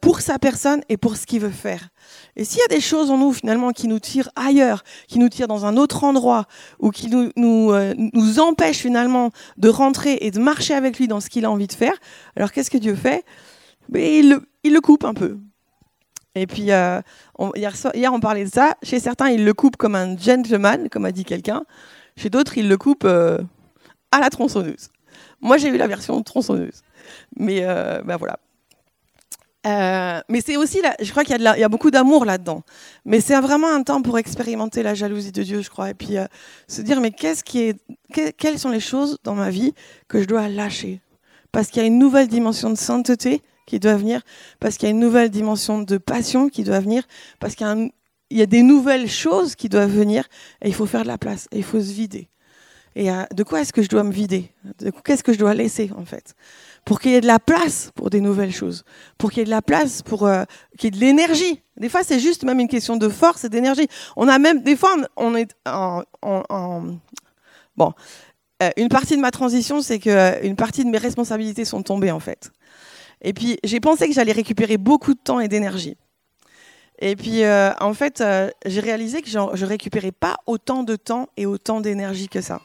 pour 0.00 0.20
sa 0.20 0.38
personne 0.38 0.82
et 0.88 0.96
pour 0.96 1.16
ce 1.16 1.26
qu'il 1.26 1.40
veut 1.40 1.50
faire. 1.50 1.88
Et 2.36 2.44
s'il 2.44 2.60
y 2.60 2.64
a 2.64 2.68
des 2.68 2.80
choses 2.80 3.10
en 3.10 3.18
nous 3.18 3.32
finalement 3.32 3.72
qui 3.72 3.86
nous 3.86 3.98
tirent 3.98 4.30
ailleurs, 4.36 4.82
qui 5.08 5.18
nous 5.18 5.28
tirent 5.28 5.48
dans 5.48 5.66
un 5.66 5.76
autre 5.76 6.04
endroit, 6.04 6.46
ou 6.78 6.90
qui 6.90 7.08
nous, 7.08 7.30
nous, 7.36 7.72
euh, 7.72 7.94
empêchent 8.38 8.78
finalement 8.78 9.30
de 9.56 9.68
rentrer 9.68 10.18
et 10.20 10.30
de 10.30 10.38
marcher 10.38 10.74
avec 10.74 10.98
lui 10.98 11.08
dans 11.08 11.20
ce 11.20 11.28
qu'il 11.28 11.44
a 11.44 11.50
envie 11.50 11.66
de 11.66 11.72
faire, 11.72 11.94
alors 12.36 12.52
qu'est-ce 12.52 12.70
que 12.70 12.78
Dieu 12.78 12.94
fait? 12.94 13.24
Mais 13.90 14.20
il, 14.20 14.30
le, 14.30 14.48
il 14.62 14.72
le 14.72 14.80
coupe 14.80 15.04
un 15.04 15.14
peu. 15.14 15.38
Et 16.34 16.46
puis, 16.46 16.72
euh, 16.72 17.00
hier, 17.54 17.72
hier, 17.94 18.12
on 18.12 18.20
parlait 18.20 18.44
de 18.44 18.50
ça. 18.50 18.74
Chez 18.82 18.98
certains, 18.98 19.28
il 19.28 19.44
le 19.44 19.54
coupe 19.54 19.76
comme 19.76 19.94
un 19.94 20.16
gentleman, 20.16 20.88
comme 20.88 21.04
a 21.04 21.12
dit 21.12 21.24
quelqu'un. 21.24 21.62
Chez 22.16 22.30
d'autres, 22.30 22.58
il 22.58 22.68
le 22.68 22.76
coupe 22.76 23.04
à 23.04 24.20
la 24.20 24.30
tronçonneuse. 24.30 24.88
Moi, 25.40 25.58
j'ai 25.58 25.68
eu 25.68 25.76
la 25.76 25.86
version 25.86 26.20
tronçonneuse. 26.22 26.82
Mais 27.36 27.60
ben 27.60 28.16
voilà. 28.16 28.38
Euh, 29.66 30.20
mais 30.28 30.40
c'est 30.42 30.56
aussi, 30.56 30.82
je 31.00 31.10
crois 31.10 31.24
qu'il 31.24 31.40
y, 31.40 31.46
a 31.46 31.68
beaucoup 31.68 31.90
d'amour 31.90 32.24
là-dedans. 32.24 32.62
Mais 33.04 33.20
c'est 33.20 33.40
vraiment 33.40 33.72
un 33.72 33.82
temps 33.82 34.02
pour 34.02 34.18
expérimenter 34.18 34.82
la 34.82 34.94
jalousie 34.94 35.32
de 35.32 35.42
Dieu, 35.42 35.62
je 35.62 35.70
crois, 35.70 35.90
et 35.90 35.94
puis 35.94 36.18
euh, 36.18 36.26
se 36.68 36.82
dire 36.82 37.00
mais 37.00 37.10
qu'est-ce 37.10 37.42
qui 37.42 37.60
est, 37.60 37.80
quelles 38.36 38.58
sont 38.58 38.68
les 38.68 38.80
choses 38.80 39.18
dans 39.24 39.34
ma 39.34 39.50
vie 39.50 39.72
que 40.08 40.20
je 40.20 40.26
dois 40.26 40.48
lâcher? 40.48 41.00
Parce 41.50 41.68
qu'il 41.68 41.80
y 41.80 41.84
a 41.84 41.86
une 41.86 41.98
nouvelle 41.98 42.28
dimension 42.28 42.68
de 42.70 42.76
sainteté 42.76 43.42
qui 43.66 43.78
doit 43.78 43.96
venir, 43.96 44.20
parce 44.60 44.76
qu'il 44.76 44.86
y 44.86 44.88
a 44.88 44.90
une 44.90 45.00
nouvelle 45.00 45.30
dimension 45.30 45.80
de 45.80 45.96
passion 45.96 46.48
qui 46.48 46.64
doit 46.64 46.80
venir, 46.80 47.04
parce 47.40 47.54
qu'il 47.54 47.90
y, 48.30 48.42
a 48.42 48.46
des 48.46 48.62
nouvelles 48.62 49.08
choses 49.08 49.54
qui 49.54 49.70
doivent 49.70 49.90
venir, 49.90 50.26
et 50.60 50.68
il 50.68 50.74
faut 50.74 50.84
faire 50.84 51.02
de 51.02 51.08
la 51.08 51.16
place, 51.16 51.48
et 51.50 51.58
il 51.58 51.64
faut 51.64 51.80
se 51.80 51.92
vider. 51.92 52.28
Et 52.96 53.10
euh, 53.10 53.24
de 53.34 53.42
quoi 53.42 53.60
est-ce 53.60 53.72
que 53.72 53.82
je 53.82 53.88
dois 53.88 54.04
me 54.04 54.12
vider? 54.12 54.52
Qu'est-ce 55.04 55.24
que 55.24 55.32
je 55.32 55.38
dois 55.38 55.54
laisser 55.54 55.90
en 55.96 56.04
fait? 56.04 56.34
Pour 56.84 57.00
qu'il 57.00 57.12
y 57.12 57.14
ait 57.14 57.20
de 57.20 57.26
la 57.26 57.38
place 57.38 57.90
pour 57.94 58.10
des 58.10 58.20
nouvelles 58.20 58.52
choses, 58.52 58.84
pour 59.18 59.30
qu'il 59.30 59.40
y 59.40 59.42
ait 59.42 59.46
de 59.46 59.50
la 59.50 59.62
place 59.62 60.02
pour 60.02 60.26
euh, 60.26 60.44
qu'il 60.78 60.94
y 60.94 60.96
ait 60.96 61.00
de 61.00 61.04
l'énergie. 61.04 61.62
Des 61.76 61.88
fois, 61.88 62.02
c'est 62.04 62.20
juste 62.20 62.44
même 62.44 62.60
une 62.60 62.68
question 62.68 62.96
de 62.96 63.08
force 63.08 63.44
et 63.44 63.48
d'énergie. 63.48 63.88
On 64.16 64.28
a 64.28 64.38
même 64.38 64.62
des 64.62 64.76
fois, 64.76 64.94
on 65.16 65.34
est 65.34 65.54
en, 65.66 66.02
bon. 67.76 67.92
Euh, 68.62 68.70
une 68.76 68.88
partie 68.88 69.16
de 69.16 69.20
ma 69.20 69.30
transition, 69.30 69.80
c'est 69.80 69.98
que 69.98 70.10
euh, 70.10 70.40
une 70.42 70.56
partie 70.56 70.84
de 70.84 70.90
mes 70.90 70.98
responsabilités 70.98 71.64
sont 71.64 71.82
tombées 71.82 72.12
en 72.12 72.20
fait. 72.20 72.52
Et 73.22 73.32
puis 73.32 73.58
j'ai 73.64 73.80
pensé 73.80 74.06
que 74.06 74.14
j'allais 74.14 74.32
récupérer 74.32 74.76
beaucoup 74.76 75.14
de 75.14 75.20
temps 75.20 75.40
et 75.40 75.48
d'énergie. 75.48 75.96
Et 77.00 77.16
puis, 77.16 77.42
en 77.44 77.92
fait, 77.92 78.22
j'ai 78.64 78.80
réalisé 78.80 79.20
que 79.20 79.28
je 79.28 79.66
récupérais 79.66 80.12
pas 80.12 80.36
autant 80.46 80.84
de 80.84 80.94
temps 80.94 81.28
et 81.36 81.44
autant 81.44 81.80
d'énergie 81.80 82.28
que 82.28 82.40
ça. 82.40 82.60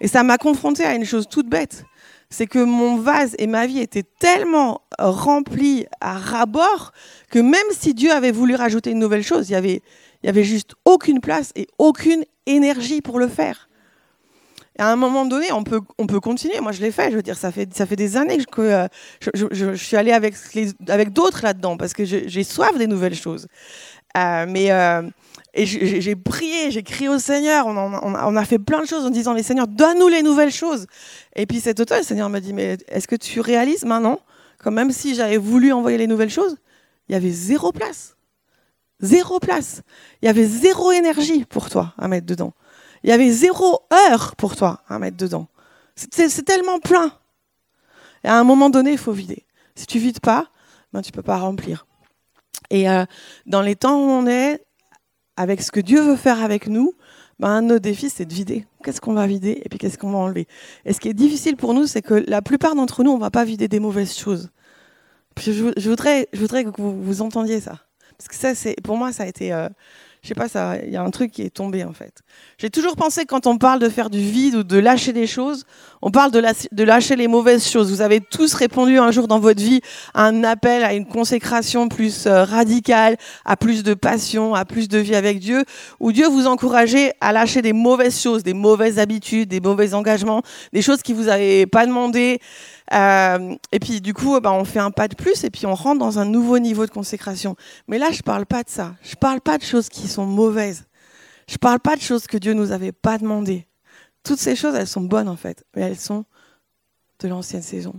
Et 0.00 0.08
ça 0.08 0.22
m'a 0.22 0.38
confronté 0.38 0.82
à 0.82 0.94
une 0.94 1.04
chose 1.04 1.28
toute 1.28 1.48
bête. 1.48 1.84
C'est 2.30 2.46
que 2.46 2.58
mon 2.58 2.96
vase 2.96 3.34
et 3.38 3.46
ma 3.46 3.66
vie 3.66 3.80
étaient 3.80 4.04
tellement 4.18 4.82
remplis 4.98 5.86
à 6.00 6.18
ras-bord 6.18 6.92
que 7.30 7.38
même 7.38 7.66
si 7.70 7.94
Dieu 7.94 8.10
avait 8.10 8.32
voulu 8.32 8.54
rajouter 8.54 8.90
une 8.90 8.98
nouvelle 8.98 9.22
chose, 9.22 9.50
il 9.50 9.52
y 9.52 10.28
avait, 10.28 10.44
juste 10.44 10.74
aucune 10.84 11.20
place 11.20 11.52
et 11.54 11.66
aucune 11.78 12.24
énergie 12.46 13.00
pour 13.00 13.18
le 13.18 13.28
faire. 13.28 13.68
Et 14.76 14.82
à 14.82 14.88
un 14.88 14.96
moment 14.96 15.24
donné, 15.24 15.52
on 15.52 15.62
peut, 15.62 15.80
on 15.98 16.06
peut 16.06 16.18
continuer. 16.18 16.58
Moi, 16.60 16.72
je 16.72 16.80
l'ai 16.80 16.90
fait. 16.90 17.10
Je 17.10 17.16
veux 17.16 17.22
dire, 17.22 17.36
ça 17.36 17.52
fait, 17.52 17.96
des 17.96 18.16
années 18.16 18.38
que 18.44 18.60
euh, 18.60 18.88
je, 19.34 19.74
suis 19.74 19.96
allée 19.96 20.12
avec, 20.12 20.34
d'autres 21.12 21.44
là-dedans 21.44 21.76
parce 21.76 21.92
que 21.92 22.04
j'ai 22.04 22.44
soif 22.44 22.76
des 22.76 22.88
nouvelles 22.88 23.14
choses. 23.14 23.46
Euh, 24.16 24.46
mais 24.48 24.70
euh, 24.70 25.02
j'ai 25.56 26.16
prié, 26.16 26.70
j'ai 26.70 26.82
crié 26.82 27.08
au 27.08 27.18
Seigneur. 27.18 27.66
On, 27.66 27.76
on, 27.76 28.36
a 28.36 28.44
fait 28.44 28.58
plein 28.58 28.82
de 28.82 28.86
choses 28.86 29.04
en 29.04 29.10
disant, 29.10 29.34
mais 29.34 29.42
Seigneur, 29.42 29.66
donne-nous 29.68 30.08
les 30.08 30.22
nouvelles 30.22 30.52
choses. 30.52 30.86
Et 31.36 31.46
puis 31.46 31.60
cet 31.60 31.80
automne, 31.80 31.98
le 31.98 32.04
Seigneur 32.04 32.28
m'a 32.28 32.40
dit, 32.40 32.52
mais 32.52 32.78
est-ce 32.88 33.08
que 33.08 33.16
tu 33.16 33.40
réalises 33.40 33.84
maintenant, 33.84 34.20
quand 34.58 34.70
même 34.70 34.90
si 34.90 35.14
j'avais 35.14 35.36
voulu 35.36 35.72
envoyer 35.72 35.98
les 35.98 36.06
nouvelles 36.06 36.30
choses, 36.30 36.56
il 37.08 37.12
y 37.12 37.14
avait 37.16 37.30
zéro 37.30 37.72
place? 37.72 38.16
Zéro 39.00 39.40
place. 39.40 39.82
Il 40.22 40.26
y 40.26 40.28
avait 40.28 40.46
zéro 40.46 40.92
énergie 40.92 41.44
pour 41.44 41.68
toi 41.68 41.94
à 41.98 42.08
mettre 42.08 42.26
dedans. 42.26 42.54
Il 43.02 43.10
y 43.10 43.12
avait 43.12 43.30
zéro 43.30 43.82
heure 43.92 44.36
pour 44.36 44.56
toi 44.56 44.82
à 44.88 44.98
mettre 44.98 45.16
dedans. 45.16 45.48
C'est 45.94 46.44
tellement 46.44 46.78
plein. 46.78 47.12
Et 48.24 48.28
à 48.28 48.38
un 48.38 48.44
moment 48.44 48.70
donné, 48.70 48.92
il 48.92 48.98
faut 48.98 49.12
vider. 49.12 49.44
Si 49.74 49.86
tu 49.86 49.98
vides 49.98 50.20
pas, 50.20 50.46
ben, 50.92 51.02
tu 51.02 51.12
peux 51.12 51.22
pas 51.22 51.36
remplir. 51.36 51.86
Et 52.70 52.88
euh, 52.88 53.04
dans 53.46 53.60
les 53.60 53.76
temps 53.76 53.98
où 53.98 54.08
on 54.08 54.26
est, 54.26 54.64
avec 55.36 55.62
ce 55.62 55.70
que 55.70 55.80
Dieu 55.80 56.00
veut 56.00 56.16
faire 56.16 56.42
avec 56.42 56.68
nous, 56.68 56.94
ben, 57.38 57.48
un 57.48 57.62
de 57.62 57.68
nos 57.68 57.78
défis, 57.78 58.10
c'est 58.10 58.24
de 58.24 58.32
vider. 58.32 58.66
Qu'est-ce 58.82 59.00
qu'on 59.00 59.14
va 59.14 59.26
vider 59.26 59.60
et 59.64 59.68
puis 59.68 59.78
qu'est-ce 59.78 59.98
qu'on 59.98 60.10
va 60.10 60.18
enlever? 60.18 60.46
Et 60.84 60.92
ce 60.92 61.00
qui 61.00 61.08
est 61.08 61.14
difficile 61.14 61.56
pour 61.56 61.74
nous, 61.74 61.86
c'est 61.86 62.02
que 62.02 62.24
la 62.26 62.42
plupart 62.42 62.74
d'entre 62.74 63.02
nous, 63.02 63.10
on 63.10 63.16
ne 63.16 63.20
va 63.20 63.30
pas 63.30 63.44
vider 63.44 63.68
des 63.68 63.80
mauvaises 63.80 64.16
choses. 64.16 64.50
Je, 65.38 65.88
voudrais, 65.88 66.28
je 66.32 66.38
voudrais 66.38 66.64
que 66.64 66.70
vous, 66.76 67.22
entendiez 67.22 67.60
ça. 67.60 67.80
Parce 68.16 68.28
que 68.28 68.34
ça, 68.36 68.70
pour 68.82 68.96
moi, 68.96 69.12
ça 69.12 69.24
a 69.24 69.26
été... 69.26 69.52
Euh, 69.52 69.68
je 70.24 70.28
sais 70.28 70.34
pas, 70.34 70.46
il 70.82 70.90
y 70.90 70.96
a 70.96 71.02
un 71.02 71.10
truc 71.10 71.32
qui 71.32 71.42
est 71.42 71.50
tombé 71.50 71.84
en 71.84 71.92
fait. 71.92 72.22
J'ai 72.56 72.70
toujours 72.70 72.96
pensé 72.96 73.22
que 73.22 73.26
quand 73.26 73.46
on 73.46 73.58
parle 73.58 73.78
de 73.78 73.90
faire 73.90 74.08
du 74.08 74.20
vide 74.20 74.54
ou 74.54 74.62
de 74.62 74.78
lâcher 74.78 75.12
des 75.12 75.26
choses, 75.26 75.66
on 76.06 76.10
parle 76.10 76.30
de, 76.30 76.42
de, 76.70 76.84
lâcher 76.84 77.16
les 77.16 77.28
mauvaises 77.28 77.66
choses. 77.66 77.90
Vous 77.90 78.02
avez 78.02 78.20
tous 78.20 78.52
répondu 78.52 78.98
un 78.98 79.10
jour 79.10 79.26
dans 79.26 79.40
votre 79.40 79.62
vie 79.62 79.80
à 80.12 80.26
un 80.26 80.44
appel 80.44 80.84
à 80.84 80.92
une 80.92 81.06
consécration 81.06 81.88
plus 81.88 82.26
euh, 82.26 82.44
radicale, 82.44 83.16
à 83.46 83.56
plus 83.56 83.82
de 83.82 83.94
passion, 83.94 84.54
à 84.54 84.66
plus 84.66 84.86
de 84.86 84.98
vie 84.98 85.14
avec 85.14 85.38
Dieu, 85.38 85.64
où 86.00 86.12
Dieu 86.12 86.28
vous 86.28 86.46
encourageait 86.46 87.14
à 87.22 87.32
lâcher 87.32 87.62
des 87.62 87.72
mauvaises 87.72 88.20
choses, 88.20 88.42
des 88.42 88.52
mauvaises 88.52 88.98
habitudes, 88.98 89.48
des 89.48 89.60
mauvais 89.60 89.94
engagements, 89.94 90.42
des 90.74 90.82
choses 90.82 91.00
qui 91.00 91.14
vous 91.14 91.28
avaient 91.28 91.64
pas 91.64 91.86
demandé. 91.86 92.38
Euh, 92.92 93.54
et 93.72 93.78
puis 93.78 94.02
du 94.02 94.12
coup, 94.12 94.38
bah, 94.40 94.52
on 94.52 94.66
fait 94.66 94.80
un 94.80 94.90
pas 94.90 95.08
de 95.08 95.14
plus 95.14 95.42
et 95.42 95.48
puis 95.48 95.64
on 95.64 95.74
rentre 95.74 96.00
dans 96.00 96.18
un 96.18 96.26
nouveau 96.26 96.58
niveau 96.58 96.84
de 96.84 96.90
consécration. 96.90 97.56
Mais 97.88 97.96
là, 97.96 98.10
je 98.12 98.20
parle 98.20 98.44
pas 98.44 98.62
de 98.62 98.68
ça. 98.68 98.94
Je 99.02 99.14
parle 99.14 99.40
pas 99.40 99.56
de 99.56 99.64
choses 99.64 99.88
qui 99.88 100.06
sont 100.06 100.26
mauvaises. 100.26 100.84
Je 101.48 101.56
parle 101.56 101.80
pas 101.80 101.96
de 101.96 102.02
choses 102.02 102.26
que 102.26 102.36
Dieu 102.36 102.52
nous 102.52 102.72
avait 102.72 102.92
pas 102.92 103.16
demandées. 103.16 103.66
Toutes 104.24 104.38
ces 104.38 104.56
choses, 104.56 104.74
elles 104.74 104.86
sont 104.86 105.02
bonnes 105.02 105.28
en 105.28 105.36
fait, 105.36 105.64
mais 105.76 105.82
elles 105.82 105.98
sont 105.98 106.24
de 107.20 107.28
l'ancienne 107.28 107.62
saison. 107.62 107.94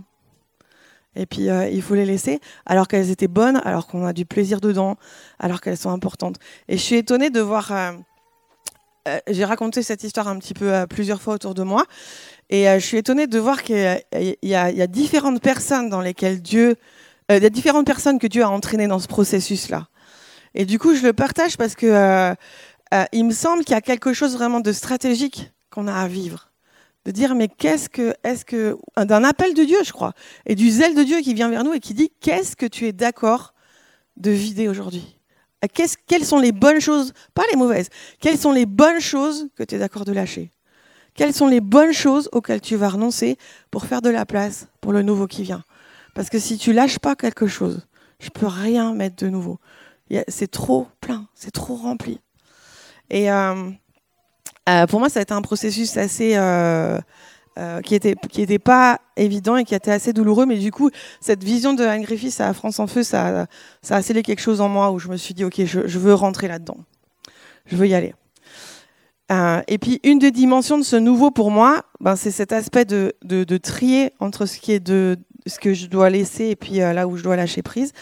Et 1.14 1.24
puis 1.24 1.48
euh, 1.48 1.68
il 1.68 1.80
faut 1.80 1.94
les 1.94 2.04
laisser 2.04 2.40
alors 2.66 2.88
qu'elles 2.88 3.10
étaient 3.10 3.28
bonnes, 3.28 3.60
alors 3.64 3.86
qu'on 3.86 4.04
a 4.04 4.12
du 4.12 4.26
plaisir 4.26 4.60
dedans, 4.60 4.96
alors 5.38 5.60
qu'elles 5.60 5.78
sont 5.78 5.90
importantes. 5.90 6.36
Et 6.68 6.76
je 6.76 6.82
suis 6.82 6.96
étonnée 6.96 7.30
de 7.30 7.40
voir. 7.40 7.72
Euh, 7.72 7.92
j'ai 9.28 9.44
raconté 9.44 9.84
cette 9.84 10.02
histoire 10.02 10.26
un 10.26 10.36
petit 10.38 10.52
peu 10.52 10.84
plusieurs 10.88 11.22
fois 11.22 11.34
autour 11.34 11.54
de 11.54 11.62
moi. 11.62 11.84
Et 12.48 12.68
euh, 12.68 12.78
je 12.78 12.86
suis 12.86 12.96
étonnée 12.96 13.26
de 13.26 13.38
voir 13.38 13.62
qu'il 13.62 14.00
y, 14.42 14.54
a 14.54 14.86
différentes 14.86 15.40
personnes 15.40 15.88
dans 15.88 16.00
lesquelles 16.00 16.40
Dieu, 16.40 16.76
euh, 17.30 17.36
il 17.36 17.42
y 17.42 17.46
a 17.46 17.50
différentes 17.50 17.86
personnes 17.86 18.18
que 18.18 18.26
Dieu 18.26 18.44
a 18.44 18.50
entraînées 18.50 18.86
dans 18.86 19.00
ce 19.00 19.08
processus-là. 19.08 19.88
Et 20.54 20.64
du 20.64 20.78
coup, 20.78 20.94
je 20.94 21.02
le 21.02 21.12
partage 21.12 21.56
parce 21.56 21.74
que 21.74 21.86
euh, 21.86 22.34
il 23.12 23.24
me 23.24 23.32
semble 23.32 23.64
qu'il 23.64 23.74
y 23.74 23.78
a 23.78 23.80
quelque 23.80 24.12
chose 24.12 24.34
vraiment 24.34 24.60
de 24.60 24.72
stratégique 24.72 25.50
qu'on 25.76 25.86
a 25.86 25.94
à 25.94 26.08
vivre. 26.08 26.50
De 27.04 27.10
dire, 27.10 27.34
mais 27.34 27.48
qu'est-ce 27.48 27.88
que, 27.88 28.14
est-ce 28.24 28.44
que, 28.44 28.78
d'un 28.96 29.22
appel 29.22 29.52
de 29.54 29.62
Dieu, 29.62 29.78
je 29.84 29.92
crois, 29.92 30.12
et 30.46 30.54
du 30.54 30.70
zèle 30.70 30.94
de 30.94 31.02
Dieu 31.02 31.20
qui 31.20 31.34
vient 31.34 31.50
vers 31.50 31.62
nous 31.62 31.74
et 31.74 31.80
qui 31.80 31.94
dit, 31.94 32.10
qu'est-ce 32.20 32.56
que 32.56 32.66
tu 32.66 32.86
es 32.86 32.92
d'accord 32.92 33.54
de 34.16 34.30
vider 34.30 34.68
aujourd'hui? 34.68 35.18
Quelles 36.06 36.24
sont 36.24 36.38
les 36.38 36.52
bonnes 36.52 36.80
choses, 36.80 37.12
pas 37.34 37.42
les 37.50 37.56
mauvaises, 37.56 37.88
quelles 38.20 38.38
sont 38.38 38.52
les 38.52 38.66
bonnes 38.66 39.00
choses 39.00 39.48
que 39.54 39.62
tu 39.62 39.74
es 39.74 39.78
d'accord 39.78 40.04
de 40.04 40.12
lâcher? 40.12 40.50
Quelles 41.14 41.34
sont 41.34 41.46
les 41.46 41.60
bonnes 41.60 41.92
choses 41.92 42.28
auxquelles 42.32 42.60
tu 42.60 42.76
vas 42.76 42.88
renoncer 42.88 43.36
pour 43.70 43.84
faire 43.84 44.02
de 44.02 44.10
la 44.10 44.26
place 44.26 44.68
pour 44.80 44.92
le 44.92 45.02
nouveau 45.02 45.26
qui 45.26 45.42
vient? 45.42 45.62
Parce 46.14 46.30
que 46.30 46.38
si 46.38 46.56
tu 46.56 46.72
lâches 46.72 46.98
pas 46.98 47.14
quelque 47.14 47.46
chose, 47.46 47.86
je 48.18 48.30
peux 48.30 48.46
rien 48.46 48.94
mettre 48.94 49.16
de 49.16 49.28
nouveau. 49.28 49.58
C'est 50.28 50.50
trop 50.50 50.88
plein, 51.00 51.28
c'est 51.34 51.50
trop 51.50 51.74
rempli. 51.74 52.20
Et 53.10 53.30
euh, 53.30 53.70
euh, 54.68 54.86
pour 54.86 55.00
moi, 55.00 55.08
ça 55.08 55.20
a 55.20 55.22
été 55.22 55.32
un 55.32 55.42
processus 55.42 55.96
assez 55.96 56.32
euh, 56.36 57.00
qui 57.84 57.94
était 57.94 58.14
qui 58.28 58.42
était 58.42 58.58
pas 58.58 59.00
évident 59.16 59.56
et 59.56 59.64
qui 59.64 59.74
été 59.74 59.90
assez 59.90 60.12
douloureux. 60.12 60.46
Mais 60.46 60.58
du 60.58 60.70
coup, 60.70 60.90
cette 61.20 61.42
vision 61.42 61.72
de 61.74 61.84
Anne 61.84 62.02
Griffith 62.02 62.40
à 62.40 62.52
France 62.52 62.80
en 62.80 62.86
feu, 62.86 63.02
ça, 63.02 63.46
ça 63.82 63.96
a 63.96 64.02
scellé 64.02 64.22
quelque 64.22 64.40
chose 64.40 64.60
en 64.60 64.68
moi 64.68 64.90
où 64.90 64.98
je 64.98 65.08
me 65.08 65.16
suis 65.16 65.34
dit, 65.34 65.44
ok, 65.44 65.64
je, 65.64 65.86
je 65.86 65.98
veux 65.98 66.14
rentrer 66.14 66.48
là-dedans. 66.48 66.78
Je 67.66 67.76
veux 67.76 67.88
y 67.88 67.94
aller. 67.94 68.14
Euh, 69.32 69.60
et 69.66 69.78
puis 69.78 70.00
une 70.04 70.20
des 70.20 70.30
dimensions 70.30 70.78
de 70.78 70.84
ce 70.84 70.96
nouveau 70.96 71.30
pour 71.30 71.50
moi, 71.50 71.82
ben, 72.00 72.14
c'est 72.14 72.30
cet 72.30 72.52
aspect 72.52 72.84
de, 72.84 73.12
de, 73.22 73.56
trier 73.56 74.12
entre 74.20 74.46
ce 74.46 74.58
qui 74.58 74.70
est 74.72 74.80
de 74.80 75.16
ce 75.46 75.58
que 75.58 75.74
je 75.74 75.86
dois 75.86 76.10
laisser 76.10 76.46
et 76.46 76.56
puis 76.56 76.80
euh, 76.80 76.92
là 76.92 77.08
où 77.08 77.16
je 77.16 77.24
dois 77.24 77.34
lâcher 77.34 77.62
prise. 77.62 77.92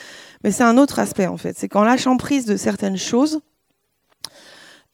Mais 0.43 0.51
c'est 0.51 0.65
un 0.65 0.77
autre 0.77 0.99
aspect 0.99 1.27
en 1.27 1.39
fait. 1.39 1.57
C'est 1.57 1.69
qu'en 1.69 1.85
lâchant 1.85 2.19
prise 2.19 2.45
de 2.45 2.57
certaines 2.57 2.99
choses, 2.99 3.41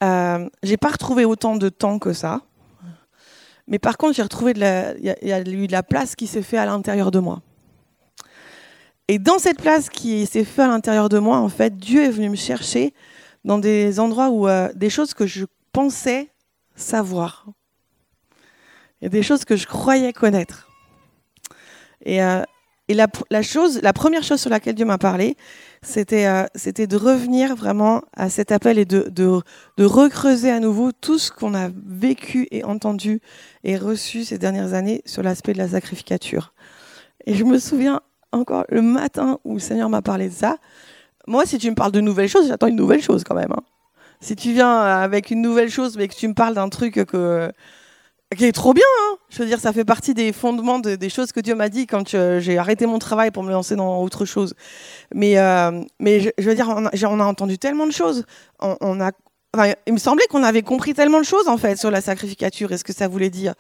euh, 0.03 0.49
j'ai 0.63 0.77
pas 0.77 0.89
retrouvé 0.89 1.25
autant 1.25 1.57
de 1.57 1.69
temps 1.69 1.99
que 1.99 2.13
ça. 2.13 2.43
Mais 3.67 3.79
par 3.79 3.97
contre, 3.97 4.15
j'ai 4.15 4.23
retrouvé 4.23 4.53
il 4.57 5.05
y, 5.05 5.33
a 5.33 5.41
eu 5.41 5.67
de 5.67 5.73
la 5.73 5.83
place 5.83 6.17
qui 6.17 6.27
s'est 6.27 6.43
fait 6.43 6.59
à 6.59 6.67
l'intérieur 6.67 7.11
de 7.11 7.21
moi. 7.21 7.41
Et 9.07 9.19
dans 9.19 9.39
cette 9.39 9.61
place 9.61 9.89
qui 9.89 10.27
s'est 10.27 10.45
faite 10.45 10.67
à 10.67 10.69
l'intérieur 10.69 11.09
de 11.09 11.19
moi, 11.19 11.39
en 11.39 11.49
fait, 11.49 11.77
Dieu 11.77 12.03
est 12.05 12.11
venu 12.11 12.31
me 12.31 12.37
chercher 12.37 12.95
dans 13.45 13.59
des 13.59 14.01
endroits 14.01 14.31
où 14.31 14.49
euh, 14.49 14.71
des 14.75 14.91
choses 14.91 15.15
que 15.15 15.27
je 15.27 15.47
pensais 15.73 16.31
savoir. 16.75 17.47
Il 19.01 19.05
y 19.05 19.07
a 19.07 19.09
des 19.09 19.23
choses 19.23 19.45
que 19.45 19.57
je 19.57 19.67
croyais 19.67 20.13
connaître. 20.13 20.69
Et, 22.05 22.23
euh, 22.23 22.43
et 22.91 22.95
la, 22.95 23.07
première 23.07 24.25
chose 24.25 24.41
sur 24.41 24.51
laquelle 24.51 24.75
Dieu 24.75 24.85
m'a 24.85 24.99
parlé, 24.99 25.37
c'était 25.81 26.27
euh, 26.27 26.47
de 26.87 26.97
revenir 26.97 27.55
vraiment 27.55 28.03
à 28.17 28.29
cet 28.29 28.51
appel 28.51 28.81
et 28.81 28.85
de 28.85 29.43
recreuser 29.79 30.51
à 30.51 30.59
nouveau 30.59 30.91
tout 30.91 31.17
ce 31.17 31.31
qu'on 31.31 31.55
a 31.55 31.69
vécu 31.87 32.49
et 32.51 32.65
entendu 32.65 33.21
et 33.63 33.77
reçu 33.77 34.25
ces 34.25 34.39
dernières 34.39 34.75
années 34.75 35.03
sur 35.07 35.23
l'aspect 35.23 35.53
de 35.53 35.59
la 35.59 35.69
sacrificature. 35.69 36.53
Et 37.27 37.35
je 37.35 37.45
me 37.45 37.61
souviens 37.61 38.01
encore 38.33 38.65
le 38.71 38.83
matin 38.83 39.39
où 39.45 39.55
le 39.55 39.61
Seigneur 39.61 39.89
m'a 39.89 40.03
parlé 40.03 40.29
de 40.29 40.35
ça. 40.35 40.57
Moi, 41.29 41.47
si 41.47 41.59
tu 41.59 41.71
me 41.71 41.77
parles 41.77 41.93
de 41.93 42.01
nouvelles 42.01 42.29
choses, 42.29 42.49
j'attends 42.49 42.67
une 42.67 42.75
nouvelle 42.75 43.03
chose 43.03 43.23
quand 43.23 43.37
même. 43.37 43.53
Hein 43.53 43.63
si 44.21 44.37
tu 44.37 44.53
viens 44.53 44.81
avec 44.81 45.31
une 45.31 45.41
nouvelle 45.41 45.71
chose, 45.71 45.97
mais 45.97 46.09
que 46.09 46.15
tu 46.15 46.29
me 46.29 46.35
parles 46.35 46.55
d'un 46.55 46.69
truc 46.69 47.05
que, 47.07 47.53
qui 48.37 48.45
est 48.45 48.53
trop 48.53 48.73
bien, 48.73 48.85
hein. 49.03 49.17
je 49.29 49.43
veux 49.43 49.47
dire, 49.47 49.59
ça 49.59 49.73
fait 49.73 49.85
partie 49.85 50.15
des 50.15 50.33
fondements 50.33 50.79
des 50.79 51.09
choses 51.09 51.33
que 51.33 51.41
Dieu 51.41 51.57
m'a 51.57 51.69
dit 51.69 51.87
quand 51.87 52.11
j'ai 52.39 52.59
arrêté 52.59 52.87
mon 52.87 53.01
travail 53.01 53.33
pour 53.33 53.43
me 53.43 53.51
lancer 53.51 53.75
dans 53.75 54.01
autre 54.03 54.25
chose. 54.25 54.55
Mais, 55.13 55.39
euh, 55.39 55.83
mais 55.99 56.21
je, 56.21 56.31
veux 56.49 56.55
dire, 56.55 56.69
on 56.69 57.21
a, 57.21 57.25
entendu 57.25 57.59
tellement 57.59 57.87
de 57.87 57.93
choses. 57.93 58.25
On, 58.61 59.01
a, 59.01 59.11
il 59.87 59.93
me 59.93 59.99
semblait 59.99 60.27
qu'on 60.27 60.45
avait 60.45 60.63
compris 60.63 60.95
tellement 60.95 61.19
de 61.19 61.25
choses 61.25 61.49
en 61.49 61.59
fait 61.59 61.77
sur 61.77 61.91
la 61.91 62.01
sacrificature 62.01 62.71
et 62.71 62.79
ce 62.79 62.85
que 62.85 62.93
ça 62.93 63.09
voulait 63.09 63.31
dire. 63.31 63.55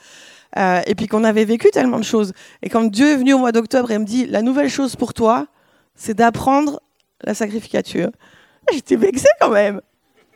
Euh, 0.56 0.80
et 0.86 0.94
puis 0.94 1.08
qu'on 1.08 1.24
avait 1.24 1.44
vécu 1.44 1.70
tellement 1.70 1.98
de 1.98 2.04
choses. 2.04 2.32
Et 2.62 2.68
quand 2.68 2.84
Dieu 2.84 3.08
est 3.08 3.16
venu 3.16 3.34
au 3.34 3.38
mois 3.38 3.52
d'octobre 3.52 3.90
et 3.90 3.98
me 3.98 4.04
dit, 4.04 4.26
la 4.26 4.42
nouvelle 4.42 4.70
chose 4.70 4.94
pour 4.94 5.14
toi, 5.14 5.46
c'est 5.94 6.14
d'apprendre 6.14 6.80
la 7.22 7.34
sacrificature. 7.34 8.10
J'étais 8.72 8.96
vexée 8.96 9.28
quand 9.40 9.50
même. 9.50 9.80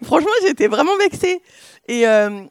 Franchement, 0.03 0.31
j'étais 0.43 0.67
vraiment 0.67 0.97
vexée. 0.99 1.41
Et 1.89 2.07
euh, 2.07 2.31
euh, 2.31 2.45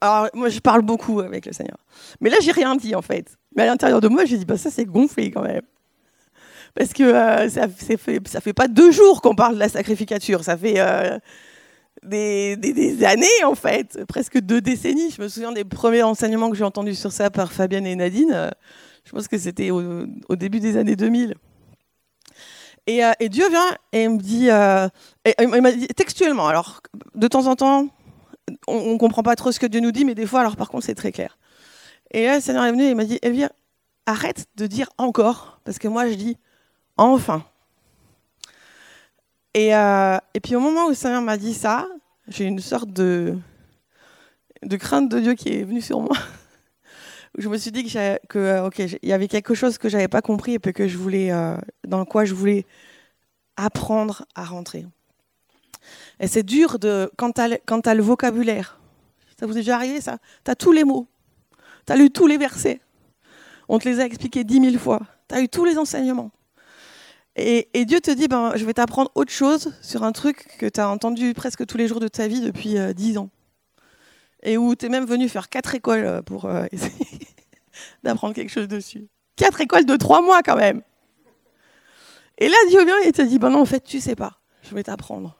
alors, 0.00 0.28
moi, 0.34 0.48
je 0.48 0.60
parle 0.60 0.82
beaucoup 0.82 1.20
avec 1.20 1.46
le 1.46 1.52
Seigneur. 1.52 1.78
Mais 2.20 2.30
là, 2.30 2.36
j'ai 2.40 2.52
rien 2.52 2.76
dit, 2.76 2.94
en 2.94 3.02
fait. 3.02 3.36
Mais 3.56 3.62
à 3.62 3.66
l'intérieur 3.66 4.00
de 4.00 4.08
moi, 4.08 4.24
j'ai 4.24 4.38
dit, 4.38 4.44
bah, 4.44 4.58
ça, 4.58 4.70
c'est 4.70 4.84
gonflé 4.84 5.30
quand 5.30 5.42
même. 5.42 5.62
Parce 6.74 6.92
que 6.92 7.02
euh, 7.02 7.48
ça, 7.48 7.68
fait, 7.68 7.96
fait 7.96 8.52
pas 8.52 8.68
deux 8.68 8.92
jours 8.92 9.22
qu'on 9.22 9.34
parle 9.34 9.54
de 9.54 9.58
la 9.58 9.68
sacrificature. 9.68 10.44
Ça 10.44 10.56
fait 10.56 10.78
des, 12.02 12.56
des, 12.56 13.04
années, 13.04 13.44
en 13.44 13.54
fait. 13.54 14.04
Presque 14.06 14.38
deux 14.38 14.60
décennies. 14.60 15.10
Je 15.10 15.22
me 15.22 15.28
souviens 15.28 15.52
des 15.52 15.64
premiers 15.64 16.02
enseignements 16.02 16.50
que 16.50 16.56
j'ai 16.56 16.64
entendus 16.64 16.94
sur 16.94 17.12
ça 17.12 17.30
par 17.30 17.52
Fabienne 17.52 17.86
et 17.86 17.96
Nadine. 17.96 18.50
je 19.04 19.10
pense 19.10 19.28
que 19.28 19.38
c'était 19.38 19.70
au, 19.70 20.04
au 20.28 20.36
début 20.36 20.60
des 20.60 20.76
années 20.76 20.96
2000. 20.96 21.34
Et, 22.86 23.02
et, 23.20 23.28
Dieu 23.28 23.48
vient 23.48 23.76
et 23.92 24.08
me 24.08 24.18
dit, 24.18 24.48
et, 24.48 25.34
il 25.40 25.62
m'a 25.62 25.72
dit 25.72 25.88
textuellement, 25.88 26.46
alors 26.46 26.80
de 27.14 27.28
temps 27.28 27.46
en 27.46 27.56
temps, 27.56 27.88
on 28.66 28.92
ne 28.92 28.98
comprend 28.98 29.22
pas 29.22 29.36
trop 29.36 29.52
ce 29.52 29.60
que 29.60 29.66
Dieu 29.66 29.80
nous 29.80 29.92
dit, 29.92 30.04
mais 30.04 30.14
des 30.14 30.26
fois, 30.26 30.40
alors 30.40 30.56
par 30.56 30.68
contre, 30.68 30.84
c'est 30.84 30.94
très 30.94 31.12
clair. 31.12 31.38
Et 32.12 32.26
là, 32.26 32.36
le 32.36 32.40
Seigneur 32.40 32.64
est 32.64 32.72
venu 32.72 32.84
et 32.84 32.94
m'a 32.94 33.04
dit, 33.04 33.18
Elvire, 33.22 33.50
arrête 34.06 34.46
de 34.56 34.66
dire 34.66 34.88
encore, 34.98 35.60
parce 35.64 35.78
que 35.78 35.88
moi, 35.88 36.08
je 36.08 36.14
dis 36.14 36.36
enfin. 36.96 37.44
Et, 39.54 39.74
euh, 39.74 40.18
et 40.34 40.40
puis 40.40 40.54
au 40.54 40.60
moment 40.60 40.86
où 40.86 40.88
le 40.90 40.94
Seigneur 40.94 41.22
m'a 41.22 41.36
dit 41.36 41.54
ça, 41.54 41.88
j'ai 42.28 42.44
une 42.44 42.60
sorte 42.60 42.90
de, 42.90 43.36
de 44.62 44.76
crainte 44.76 45.08
de 45.08 45.20
Dieu 45.20 45.34
qui 45.34 45.48
est 45.48 45.64
venue 45.64 45.80
sur 45.80 46.00
moi. 46.00 46.16
je 47.38 47.48
me 47.48 47.56
suis 47.56 47.72
dit 47.72 47.84
que, 47.84 48.38
euh, 48.38 48.70
y 49.02 49.12
avait 49.12 49.28
quelque 49.28 49.54
chose 49.54 49.78
que 49.78 49.88
j'avais 49.88 50.08
pas 50.08 50.22
compris 50.22 50.54
et 50.54 50.58
que 50.58 50.86
je 50.86 50.96
voulais, 50.96 51.32
euh, 51.32 51.56
dans 51.86 52.04
quoi 52.04 52.24
je 52.24 52.34
voulais 52.34 52.66
apprendre 53.56 54.24
à 54.34 54.44
rentrer. 54.44 54.86
Et 56.18 56.26
c'est 56.26 56.42
dur 56.42 56.78
de, 56.78 57.10
quand 57.16 57.32
tu 57.32 57.40
le 57.94 58.02
vocabulaire. 58.02 58.80
Ça 59.38 59.46
vous 59.46 59.52
est 59.52 59.60
déjà 59.60 59.76
arrivé, 59.76 60.00
ça? 60.00 60.18
Tu 60.44 60.50
as 60.50 60.54
tous 60.54 60.72
les 60.72 60.84
mots. 60.84 61.08
Tu 61.86 61.92
as 61.92 61.96
lu 61.96 62.10
tous 62.10 62.26
les 62.26 62.36
versets. 62.36 62.80
On 63.68 63.78
te 63.78 63.88
les 63.88 64.00
a 64.00 64.04
expliqués 64.04 64.44
dix 64.44 64.60
mille 64.60 64.78
fois. 64.78 65.00
Tu 65.28 65.34
as 65.34 65.40
eu 65.40 65.48
tous 65.48 65.64
les 65.64 65.78
enseignements. 65.78 66.30
Et, 67.36 67.84
Dieu 67.86 68.00
te 68.00 68.10
dit, 68.10 68.28
ben, 68.28 68.52
je 68.56 68.64
vais 68.64 68.74
t'apprendre 68.74 69.10
autre 69.14 69.32
chose 69.32 69.72
sur 69.80 70.02
un 70.02 70.12
truc 70.12 70.56
que 70.58 70.66
tu 70.66 70.80
as 70.80 70.88
entendu 70.90 71.32
presque 71.32 71.64
tous 71.64 71.78
les 71.78 71.88
jours 71.88 72.00
de 72.00 72.08
ta 72.08 72.28
vie 72.28 72.40
depuis 72.40 72.76
euh, 72.76 72.92
dix 72.92 73.16
ans. 73.16 73.30
Et 74.42 74.58
où 74.58 74.74
tu 74.74 74.86
es 74.86 74.88
même 74.88 75.06
venu 75.06 75.28
faire 75.28 75.48
quatre 75.48 75.74
écoles 75.74 76.04
euh, 76.04 76.22
pour 76.22 76.46
euh, 76.46 76.66
essayer 76.72 77.28
d'apprendre 78.02 78.34
quelque 78.34 78.50
chose 78.50 78.68
dessus. 78.68 79.08
Quatre 79.36 79.60
écoles 79.60 79.86
de 79.86 79.96
trois 79.96 80.20
mois 80.20 80.42
quand 80.42 80.56
même. 80.56 80.82
Et 82.36 82.48
là, 82.48 82.56
Dieu 82.68 82.84
vient 82.84 82.98
et 83.04 83.12
te 83.12 83.22
dit, 83.22 83.38
ben 83.38 83.50
non, 83.50 83.60
en 83.60 83.66
fait, 83.66 83.84
tu 83.84 84.00
sais 84.00 84.16
pas. 84.16 84.40
Je 84.62 84.74
vais 84.74 84.82
t'apprendre. 84.82 85.39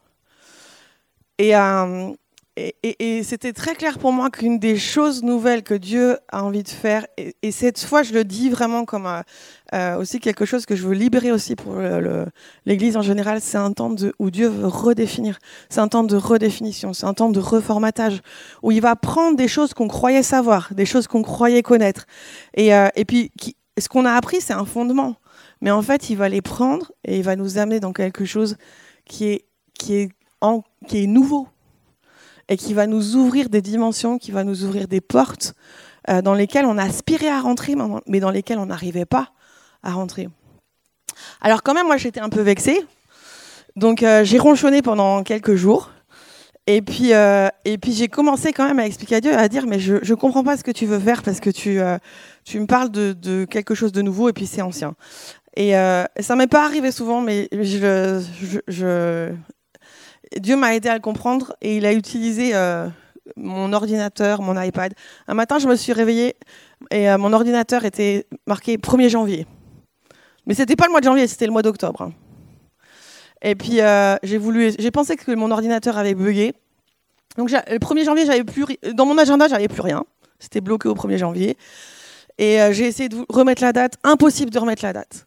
Euh, 1.40 2.12
et, 2.82 3.22
c'était 3.22 3.54
très 3.54 3.74
clair 3.74 3.98
pour 3.98 4.12
moi 4.12 4.28
qu'une 4.28 4.58
des 4.58 4.76
choses 4.76 5.22
nouvelles 5.22 5.62
que 5.62 5.72
Dieu 5.72 6.18
a 6.30 6.44
envie 6.44 6.62
de 6.62 6.68
faire, 6.68 7.06
et, 7.16 7.52
cette 7.52 7.80
fois 7.80 8.02
je 8.02 8.12
le 8.12 8.24
dis 8.24 8.50
vraiment 8.50 8.84
comme 8.84 9.06
euh, 9.06 9.22
euh, 9.72 9.96
aussi 9.96 10.20
quelque 10.20 10.44
chose 10.44 10.66
que 10.66 10.76
je 10.76 10.86
veux 10.86 10.92
libérer 10.92 11.32
aussi 11.32 11.56
pour 11.56 11.76
l'Église 12.66 12.98
en 12.98 13.02
général, 13.02 13.40
c'est 13.40 13.56
un 13.56 13.72
temps 13.72 13.94
où 14.18 14.30
Dieu 14.30 14.48
veut 14.48 14.66
redéfinir, 14.66 15.38
c'est 15.70 15.80
un 15.80 15.88
temps 15.88 16.04
de 16.04 16.16
redéfinition, 16.16 16.92
c'est 16.92 17.06
un 17.06 17.14
temps 17.14 17.30
de 17.30 17.40
reformatage, 17.40 18.20
où 18.62 18.72
il 18.72 18.82
va 18.82 18.94
prendre 18.94 19.36
des 19.36 19.48
choses 19.48 19.72
qu'on 19.72 19.88
croyait 19.88 20.24
savoir, 20.24 20.74
des 20.74 20.86
choses 20.86 21.06
qu'on 21.06 21.22
croyait 21.22 21.62
connaître. 21.62 22.04
Et, 22.54 22.70
et 22.70 23.04
puis 23.06 23.30
ce 23.78 23.88
qu'on 23.88 24.04
a 24.04 24.12
appris, 24.12 24.42
c'est 24.42 24.52
un 24.52 24.66
fondement, 24.66 25.16
mais 25.62 25.70
en 25.70 25.80
fait 25.80 26.10
il 26.10 26.16
va 26.16 26.28
les 26.28 26.42
prendre 26.42 26.92
et 27.04 27.16
il 27.16 27.22
va 27.22 27.36
nous 27.36 27.56
amener 27.56 27.80
dans 27.80 27.92
quelque 27.92 28.26
chose 28.26 28.56
qui 29.06 29.28
est, 29.28 29.44
qui 29.72 29.94
est 29.94 30.10
qui 30.86 31.04
est 31.04 31.06
nouveau 31.06 31.48
et 32.48 32.56
qui 32.56 32.74
va 32.74 32.86
nous 32.86 33.16
ouvrir 33.16 33.48
des 33.48 33.62
dimensions, 33.62 34.18
qui 34.18 34.32
va 34.32 34.44
nous 34.44 34.64
ouvrir 34.64 34.88
des 34.88 35.00
portes 35.00 35.54
euh, 36.08 36.20
dans 36.20 36.34
lesquelles 36.34 36.66
on 36.66 36.78
aspirait 36.78 37.28
à 37.28 37.40
rentrer, 37.40 37.74
mais 38.06 38.20
dans 38.20 38.30
lesquelles 38.30 38.58
on 38.58 38.66
n'arrivait 38.66 39.04
pas 39.04 39.30
à 39.82 39.92
rentrer. 39.92 40.28
Alors 41.40 41.62
quand 41.62 41.74
même, 41.74 41.86
moi 41.86 41.96
j'étais 41.96 42.20
un 42.20 42.28
peu 42.28 42.40
vexée, 42.40 42.80
donc 43.76 44.02
euh, 44.02 44.24
j'ai 44.24 44.38
ronchonné 44.38 44.82
pendant 44.82 45.22
quelques 45.22 45.54
jours. 45.54 45.90
Et 46.66 46.82
puis, 46.82 47.14
euh, 47.14 47.48
puis 47.80 47.92
j'ai 47.92 48.08
commencé 48.08 48.52
quand 48.52 48.66
même 48.66 48.78
à 48.78 48.86
expliquer 48.86 49.16
à 49.16 49.20
Dieu, 49.20 49.34
à 49.34 49.48
dire, 49.48 49.66
mais 49.66 49.80
je 49.80 49.94
ne 49.94 50.14
comprends 50.14 50.44
pas 50.44 50.56
ce 50.56 50.62
que 50.62 50.70
tu 50.70 50.86
veux 50.86 51.00
faire 51.00 51.22
parce 51.22 51.40
que 51.40 51.50
tu, 51.50 51.80
tu 52.44 52.60
me 52.60 52.66
parles 52.66 52.90
de, 52.90 53.12
de, 53.12 53.44
quelque 53.44 53.74
chose 53.74 53.92
de 53.92 54.02
nouveau 54.02 54.28
et 54.28 54.32
puis 54.32 54.46
c'est 54.46 54.62
ancien. 54.62 54.94
Et 55.56 55.72
ça 55.72 56.36
m'est 56.36 56.46
pas 56.46 56.64
arrivé 56.64 56.92
souvent, 56.92 57.22
mais 57.22 57.48
je, 57.52 58.22
Dieu 60.38 60.56
m'a 60.56 60.74
aidé 60.74 60.88
à 60.88 60.94
le 60.94 61.00
comprendre 61.00 61.54
et 61.60 61.76
il 61.76 61.86
a 61.86 61.92
utilisé 61.92 62.54
euh, 62.54 62.88
mon 63.36 63.72
ordinateur, 63.72 64.42
mon 64.42 64.60
iPad. 64.60 64.94
Un 65.26 65.34
matin, 65.34 65.58
je 65.58 65.66
me 65.66 65.74
suis 65.74 65.92
réveillée 65.92 66.36
et 66.90 67.10
euh, 67.10 67.18
mon 67.18 67.32
ordinateur 67.32 67.84
était 67.84 68.26
marqué 68.46 68.76
1er 68.76 69.08
janvier. 69.08 69.46
Mais 70.46 70.54
c'était 70.54 70.76
pas 70.76 70.86
le 70.86 70.92
mois 70.92 71.00
de 71.00 71.06
janvier, 71.06 71.26
c'était 71.26 71.46
le 71.46 71.52
mois 71.52 71.62
d'octobre. 71.62 72.02
Hein. 72.02 72.12
Et 73.42 73.56
puis 73.56 73.80
euh, 73.80 74.16
j'ai 74.22 74.38
voulu, 74.38 74.72
j'ai 74.78 74.90
pensé 74.90 75.16
que 75.16 75.32
mon 75.32 75.50
ordinateur 75.50 75.98
avait 75.98 76.14
bugué. 76.14 76.54
Donc 77.36 77.50
le 77.50 77.78
1er 77.78 78.04
janvier, 78.04 78.44
plus, 78.44 78.66
dans 78.94 79.06
mon 79.06 79.18
agenda, 79.18 79.48
j'avais 79.48 79.68
plus 79.68 79.82
rien. 79.82 80.04
C'était 80.38 80.60
bloqué 80.60 80.88
au 80.88 80.94
1er 80.94 81.18
janvier. 81.18 81.56
Et 82.38 82.58
j'ai 82.72 82.86
essayé 82.86 83.08
de 83.08 83.16
remettre 83.28 83.62
la 83.62 83.72
date. 83.72 83.94
Impossible 84.02 84.50
de 84.50 84.58
remettre 84.58 84.82
la 84.82 84.92
date. 84.92 85.26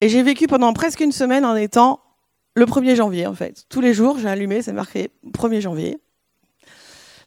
Et 0.00 0.08
j'ai 0.08 0.22
vécu 0.22 0.46
pendant 0.46 0.72
presque 0.72 1.00
une 1.00 1.12
semaine 1.12 1.44
en 1.44 1.56
étant 1.56 2.01
le 2.54 2.64
1er 2.66 2.96
janvier, 2.96 3.26
en 3.26 3.34
fait. 3.34 3.64
Tous 3.68 3.80
les 3.80 3.94
jours, 3.94 4.18
j'ai 4.18 4.28
allumé, 4.28 4.62
c'est 4.62 4.72
marqué 4.72 5.10
1er 5.32 5.60
janvier. 5.60 5.98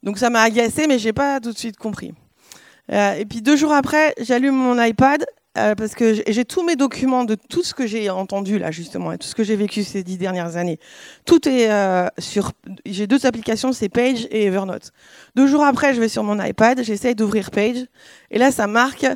Donc 0.03 0.19
ça 0.19 0.29
m'a 0.29 0.41
agacé, 0.41 0.87
mais 0.87 0.99
j'ai 0.99 1.13
pas 1.13 1.39
tout 1.39 1.51
de 1.51 1.57
suite 1.57 1.77
compris. 1.77 2.13
Euh, 2.91 3.13
et 3.13 3.25
puis 3.25 3.41
deux 3.41 3.55
jours 3.55 3.73
après, 3.73 4.13
j'allume 4.19 4.55
mon 4.55 4.81
iPad 4.81 5.25
euh, 5.57 5.73
parce 5.73 5.95
que 5.95 6.21
j'ai 6.27 6.45
tous 6.45 6.63
mes 6.63 6.75
documents 6.75 7.23
de 7.23 7.35
tout 7.35 7.63
ce 7.63 7.73
que 7.73 7.87
j'ai 7.87 8.09
entendu 8.09 8.59
là 8.59 8.69
justement 8.69 9.13
et 9.13 9.17
tout 9.17 9.27
ce 9.27 9.33
que 9.33 9.43
j'ai 9.43 9.55
vécu 9.55 9.83
ces 9.83 10.03
dix 10.03 10.17
dernières 10.17 10.57
années. 10.57 10.79
Tout 11.25 11.49
est 11.49 11.71
euh, 11.71 12.07
sur. 12.19 12.51
J'ai 12.85 13.07
deux 13.07 13.25
applications, 13.25 13.73
c'est 13.73 13.89
Page 13.89 14.27
et 14.29 14.45
Evernote. 14.45 14.91
Deux 15.35 15.47
jours 15.47 15.63
après, 15.63 15.95
je 15.95 15.99
vais 15.99 16.09
sur 16.09 16.23
mon 16.23 16.43
iPad, 16.43 16.83
j'essaye 16.83 17.15
d'ouvrir 17.15 17.49
Page 17.49 17.87
et 18.29 18.37
là, 18.37 18.51
ça 18.51 18.67
marque 18.67 19.07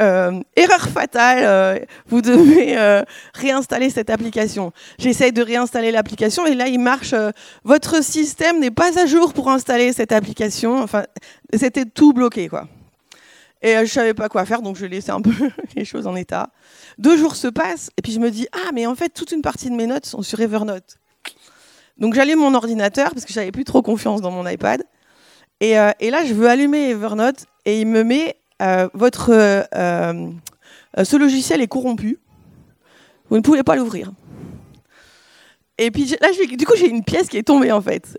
euh, 0.00 0.40
erreur 0.56 0.88
fatale, 0.88 1.40
euh, 1.42 1.78
vous 2.06 2.22
devez 2.22 2.78
euh, 2.78 3.02
réinstaller 3.34 3.90
cette 3.90 4.08
application. 4.08 4.72
J'essaye 4.98 5.32
de 5.32 5.42
réinstaller 5.42 5.90
l'application 5.90 6.46
et 6.46 6.54
là 6.54 6.66
il 6.68 6.78
marche. 6.78 7.14
votre 7.64 8.02
système 8.02 8.58
n'est 8.58 8.70
pas 8.70 8.98
à 8.98 9.06
jour 9.06 9.34
pour 9.34 9.50
installer 9.50 9.92
cette 9.92 10.12
application. 10.12 10.82
Enfin, 10.82 11.04
c'était 11.52 11.84
tout 11.84 12.12
bloqué 12.14 12.48
quoi. 12.48 12.68
Et 13.60 13.74
je 13.80 13.92
savais 13.92 14.14
pas 14.14 14.28
quoi 14.28 14.44
faire, 14.44 14.60
donc 14.60 14.76
je 14.76 14.86
laissais 14.86 15.12
un 15.12 15.20
peu 15.20 15.32
les 15.76 15.84
choses 15.84 16.06
en 16.06 16.16
état. 16.16 16.48
Deux 16.98 17.16
jours 17.16 17.36
se 17.36 17.48
passent 17.48 17.90
et 17.98 18.02
puis 18.02 18.12
je 18.12 18.18
me 18.18 18.30
dis 18.30 18.48
ah 18.52 18.70
mais 18.72 18.86
en 18.86 18.94
fait 18.94 19.10
toute 19.10 19.30
une 19.30 19.42
partie 19.42 19.68
de 19.68 19.76
mes 19.76 19.86
notes 19.86 20.06
sont 20.06 20.22
sur 20.22 20.40
Evernote. 20.40 20.96
Donc 21.98 22.14
j'allume 22.14 22.40
mon 22.40 22.54
ordinateur 22.54 23.10
parce 23.10 23.26
que 23.26 23.32
j'avais 23.32 23.52
plus 23.52 23.64
trop 23.64 23.82
confiance 23.82 24.22
dans 24.22 24.30
mon 24.30 24.48
iPad. 24.48 24.82
Et, 25.60 25.74
là 25.74 26.24
je 26.24 26.32
veux 26.32 26.48
allumer 26.48 26.90
Evernote 26.90 27.44
et 27.66 27.80
il 27.80 27.86
me 27.86 28.02
met 28.02 28.36
votre, 28.94 29.30
euh, 29.30 29.62
euh, 29.74 31.04
ce 31.04 31.16
logiciel 31.16 31.60
est 31.60 31.68
corrompu, 31.68 32.18
vous 33.30 33.36
ne 33.36 33.42
pouvez 33.42 33.62
pas 33.62 33.76
l'ouvrir. 33.76 34.12
Et 35.78 35.90
puis 35.90 36.04
là, 36.20 36.28
du 36.56 36.66
coup, 36.66 36.74
j'ai 36.76 36.88
une 36.88 37.02
pièce 37.02 37.28
qui 37.28 37.38
est 37.38 37.42
tombée 37.42 37.72
en 37.72 37.80
fait. 37.80 38.18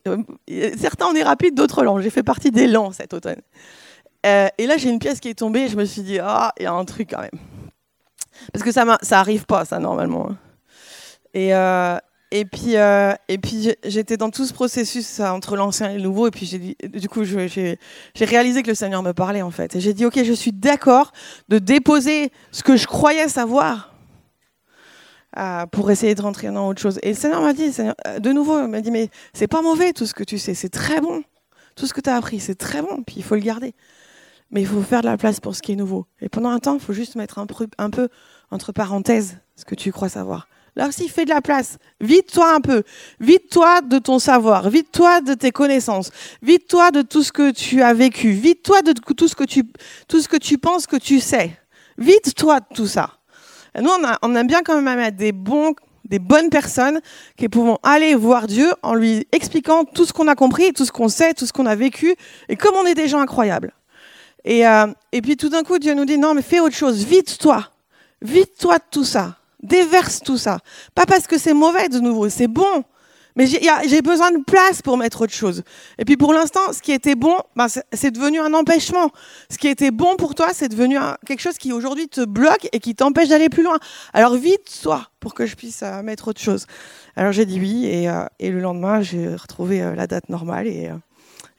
Certains 0.77 1.05
on 1.05 1.15
est 1.15 1.23
rapide, 1.23 1.55
d'autres 1.55 1.83
lents. 1.83 2.01
J'ai 2.01 2.09
fait 2.09 2.23
partie 2.23 2.51
des 2.51 2.67
lents 2.67 2.91
cet 2.91 3.13
automne. 3.13 3.41
et 4.25 4.67
là, 4.67 4.77
j'ai 4.77 4.89
une 4.89 4.99
pièce 4.99 5.19
qui 5.19 5.29
est 5.29 5.37
tombée 5.37 5.61
et 5.61 5.67
je 5.67 5.77
me 5.77 5.85
suis 5.85 6.01
dit, 6.01 6.19
ah, 6.19 6.51
il 6.59 6.63
y 6.63 6.65
a 6.65 6.73
un 6.73 6.85
truc 6.85 7.11
quand 7.11 7.21
même. 7.21 7.39
Parce 8.51 8.65
que 8.65 8.71
ça, 8.71 8.97
ça 9.01 9.19
arrive 9.19 9.45
pas, 9.45 9.65
ça, 9.65 9.79
normalement. 9.79 10.29
Et, 11.33 11.53
et 12.35 12.45
puis, 12.45 12.77
euh, 12.77 13.13
puis 13.43 13.69
j'étais 13.85 14.17
dans 14.17 14.31
tout 14.31 14.47
ce 14.47 14.53
processus 14.53 15.19
entre 15.19 15.55
l'ancien 15.55 15.91
et 15.91 15.97
le 15.97 16.01
nouveau. 16.01 16.25
Et 16.25 16.31
puis, 16.31 16.75
du 16.83 17.07
coup, 17.07 17.23
j'ai 17.23 17.77
réalisé 18.19 18.63
que 18.63 18.69
le 18.69 18.73
Seigneur 18.73 19.03
me 19.03 19.11
parlait, 19.11 19.43
en 19.43 19.51
fait. 19.51 19.75
Et 19.75 19.79
j'ai 19.79 19.93
dit, 19.93 20.03
OK, 20.03 20.19
je 20.23 20.33
suis 20.33 20.51
d'accord 20.51 21.11
de 21.49 21.59
déposer 21.59 22.31
ce 22.51 22.63
que 22.63 22.75
je 22.75 22.87
croyais 22.87 23.27
savoir 23.27 23.93
euh, 25.37 25.67
pour 25.67 25.91
essayer 25.91 26.15
de 26.15 26.23
rentrer 26.23 26.47
dans 26.47 26.69
autre 26.69 26.81
chose. 26.81 26.99
Et 27.03 27.09
le 27.09 27.15
Seigneur 27.15 27.43
m'a 27.43 27.53
dit, 27.53 27.71
euh, 27.79 28.17
de 28.17 28.31
nouveau, 28.31 28.61
il 28.61 28.67
m'a 28.67 28.81
dit, 28.81 28.89
mais 28.89 29.09
c'est 29.33 29.47
pas 29.47 29.61
mauvais 29.61 29.93
tout 29.93 30.07
ce 30.07 30.15
que 30.15 30.23
tu 30.23 30.39
sais, 30.39 30.55
c'est 30.55 30.69
très 30.69 31.01
bon. 31.01 31.23
Tout 31.75 31.85
ce 31.85 31.93
que 31.93 32.01
tu 32.01 32.09
as 32.09 32.15
appris, 32.15 32.39
c'est 32.39 32.55
très 32.55 32.81
bon. 32.81 33.03
Puis 33.05 33.17
il 33.17 33.23
faut 33.23 33.35
le 33.35 33.41
garder. 33.41 33.75
Mais 34.49 34.61
il 34.61 34.67
faut 34.67 34.81
faire 34.81 35.01
de 35.01 35.07
la 35.07 35.17
place 35.17 35.39
pour 35.39 35.55
ce 35.55 35.61
qui 35.61 35.73
est 35.73 35.75
nouveau. 35.75 36.07
Et 36.19 36.29
pendant 36.29 36.49
un 36.49 36.57
temps, 36.57 36.73
il 36.73 36.79
faut 36.79 36.93
juste 36.93 37.15
mettre 37.15 37.37
un 37.37 37.45
peu 37.91 38.09
entre 38.49 38.71
parenthèses 38.71 39.37
ce 39.55 39.65
que 39.65 39.75
tu 39.75 39.91
crois 39.91 40.09
savoir. 40.09 40.47
Là 40.75 40.87
aussi, 40.87 41.07
fais 41.07 41.25
de 41.25 41.29
la 41.29 41.41
place. 41.41 41.77
Vide-toi 42.01 42.55
un 42.55 42.59
peu. 42.59 42.83
Vide-toi 43.19 43.81
de 43.81 43.99
ton 43.99 44.17
savoir. 44.17 44.69
Vide-toi 44.69 45.21
de 45.21 45.35
tes 45.35 45.51
connaissances. 45.51 46.11
Vide-toi 46.41 46.91
de 46.91 47.01
tout 47.03 47.21
ce 47.21 47.31
que 47.31 47.51
tu 47.51 47.83
as 47.83 47.93
vécu. 47.93 48.31
Vide-toi 48.31 48.81
de 48.81 48.93
tout 48.93 49.27
ce 49.27 49.35
que 49.35 49.43
tu, 49.43 49.63
tout 50.07 50.19
ce 50.19 50.27
que 50.27 50.37
tu 50.37 50.57
penses 50.57 50.87
que 50.87 50.95
tu 50.95 51.19
sais. 51.19 51.51
Vide-toi 51.99 52.59
de 52.59 52.65
tout 52.73 52.87
ça. 52.87 53.11
Et 53.77 53.81
nous, 53.81 53.89
on, 53.89 54.03
a, 54.03 54.39
aime 54.39 54.47
bien 54.47 54.63
quand 54.63 54.81
même 54.81 54.97
mettre 54.97 55.17
des 55.17 55.31
bons, 55.31 55.75
des 56.05 56.17
bonnes 56.17 56.49
personnes 56.49 57.01
qui 57.37 57.49
pouvons 57.49 57.77
aller 57.83 58.15
voir 58.15 58.47
Dieu 58.47 58.71
en 58.81 58.95
lui 58.95 59.27
expliquant 59.31 59.83
tout 59.85 60.05
ce 60.05 60.13
qu'on 60.13 60.27
a 60.27 60.35
compris, 60.35 60.73
tout 60.73 60.85
ce 60.85 60.91
qu'on 60.91 61.07
sait, 61.07 61.35
tout 61.35 61.45
ce 61.45 61.53
qu'on 61.53 61.67
a 61.67 61.75
vécu, 61.75 62.15
et 62.49 62.55
comme 62.55 62.75
on 62.75 62.85
est 62.85 62.95
des 62.95 63.07
gens 63.07 63.19
incroyables. 63.19 63.73
Et, 64.43 64.67
euh, 64.67 64.87
et 65.11 65.21
puis 65.21 65.37
tout 65.37 65.49
d'un 65.49 65.63
coup, 65.63 65.77
Dieu 65.77 65.93
nous 65.93 66.05
dit, 66.05 66.17
non, 66.17 66.33
mais 66.33 66.41
fais 66.41 66.59
autre 66.59 66.75
chose. 66.75 67.05
Vide-toi. 67.05 67.69
Vide-toi 68.21 68.77
de 68.77 68.83
tout 68.89 69.03
ça 69.03 69.37
déverse 69.63 70.19
tout 70.19 70.37
ça. 70.37 70.59
Pas 70.93 71.05
parce 71.05 71.25
que 71.25 71.37
c'est 71.37 71.53
mauvais 71.53 71.89
de 71.89 71.99
nouveau, 71.99 72.29
c'est 72.29 72.47
bon, 72.47 72.83
Mais 73.35 73.47
j'ai 73.47 74.01
besoin 74.03 74.31
de 74.31 74.43
place 74.43 74.83
pour 74.83 74.95
mettre 74.95 75.21
autre 75.21 75.33
chose. 75.33 75.63
Et 75.97 76.05
puis 76.05 76.17
pour 76.17 76.33
l'instant, 76.33 76.71
ce 76.71 76.83
qui 76.83 76.91
était 76.91 77.15
bon, 77.15 77.35
ben 77.55 77.65
c'est 77.67 78.11
devenu 78.11 78.39
un 78.39 78.53
empêchement. 78.53 79.09
Ce 79.49 79.57
qui 79.57 79.67
était 79.69 79.89
bon 79.89 80.17
pour 80.17 80.35
toi, 80.35 80.49
c'est 80.53 80.67
devenu 80.67 80.97
quelque 81.25 81.41
chose 81.41 81.57
qui 81.57 81.73
aujourd'hui 81.73 82.07
te 82.07 82.23
bloque 82.23 82.67
et 82.71 82.79
qui 82.79 82.93
t'empêche 82.93 83.29
d'aller 83.29 83.49
plus 83.49 83.63
loin. 83.63 83.79
Alors 84.13 84.35
vite, 84.35 84.69
sois 84.69 85.07
pour 85.19 85.33
que 85.33 85.47
je 85.47 85.55
puisse 85.55 85.81
euh, 85.81 86.03
mettre 86.03 86.27
autre 86.27 86.41
chose. 86.41 86.67
Alors 87.15 87.31
j'ai 87.31 87.45
dit 87.45 87.59
oui, 87.59 87.87
et, 87.87 88.07
euh, 88.07 88.25
et 88.37 88.51
le 88.51 88.59
lendemain, 88.59 89.01
j'ai 89.01 89.33
retrouvé 89.33 89.81
euh, 89.81 89.95
la 89.95 90.05
date 90.05 90.29
normale 90.29 90.67
et 90.67 90.91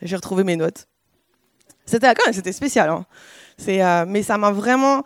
j'ai 0.02 0.14
retrouvé 0.14 0.44
mes 0.44 0.54
notes. 0.54 0.86
C'était 1.86 2.14
quand 2.14 2.26
même, 2.26 2.34
c'était 2.34 2.52
spécial. 2.52 2.88
Hein. 2.88 4.06
mais 4.06 4.22
ça 4.22 4.38
m'a 4.38 4.52
vraiment, 4.52 5.02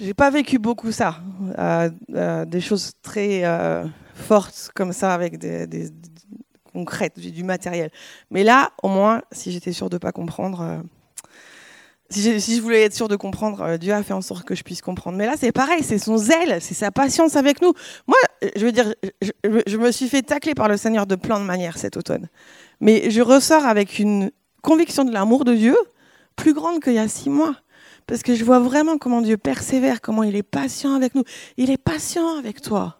j'ai 0.00 0.14
pas 0.14 0.30
vécu 0.30 0.58
beaucoup 0.58 0.92
ça, 0.92 1.20
des 2.08 2.60
choses 2.60 2.92
très 3.02 3.42
forte 4.14 4.70
comme 4.74 4.92
ça 4.92 5.12
avec 5.12 5.38
des, 5.38 5.90
concrètes, 6.74 7.18
du 7.18 7.44
matériel. 7.44 7.90
Mais 8.30 8.42
là, 8.42 8.72
au 8.82 8.88
moins, 8.88 9.22
si 9.32 9.52
j'étais 9.52 9.72
sûre 9.72 9.88
de 9.88 9.96
pas 9.96 10.12
comprendre, 10.12 10.60
euh, 10.60 10.78
si, 12.10 12.56
je 12.56 12.60
voulais 12.60 12.82
être 12.82 12.94
sûre 12.94 13.08
de 13.08 13.16
comprendre, 13.16 13.62
euh, 13.62 13.76
Dieu 13.78 13.92
a 13.92 14.02
fait 14.02 14.12
en 14.12 14.20
sorte 14.20 14.44
que 14.44 14.54
je 14.54 14.64
puisse 14.64 14.82
comprendre. 14.82 15.16
Mais 15.16 15.26
là, 15.26 15.34
c'est 15.38 15.52
pareil, 15.52 15.82
c'est 15.82 15.98
son 15.98 16.16
zèle, 16.16 16.60
c'est 16.60 16.74
sa 16.74 16.90
patience 16.90 17.36
avec 17.36 17.62
nous. 17.62 17.72
Moi, 18.08 18.16
je 18.56 18.64
veux 18.64 18.72
dire, 18.72 18.92
je, 19.22 19.30
je, 19.66 19.76
me 19.76 19.92
suis 19.92 20.08
fait 20.08 20.22
tacler 20.22 20.54
par 20.54 20.68
le 20.68 20.76
Seigneur 20.76 21.06
de 21.06 21.14
plein 21.14 21.38
de 21.38 21.44
manières 21.44 21.78
cet 21.78 21.96
automne. 21.96 22.28
Mais 22.80 23.10
je 23.10 23.22
ressors 23.22 23.64
avec 23.64 23.98
une 23.98 24.32
conviction 24.60 25.04
de 25.04 25.12
l'amour 25.12 25.44
de 25.44 25.54
Dieu 25.54 25.76
plus 26.34 26.54
grande 26.54 26.82
qu'il 26.82 26.94
y 26.94 26.98
a 26.98 27.06
six 27.06 27.30
mois. 27.30 27.54
Parce 28.06 28.22
que 28.22 28.34
je 28.34 28.44
vois 28.44 28.58
vraiment 28.58 28.98
comment 28.98 29.22
Dieu 29.22 29.36
persévère, 29.36 30.00
comment 30.00 30.22
il 30.22 30.36
est 30.36 30.42
patient 30.42 30.94
avec 30.94 31.14
nous. 31.14 31.24
Il 31.56 31.70
est 31.70 31.78
patient 31.78 32.36
avec 32.38 32.60
toi. 32.60 32.98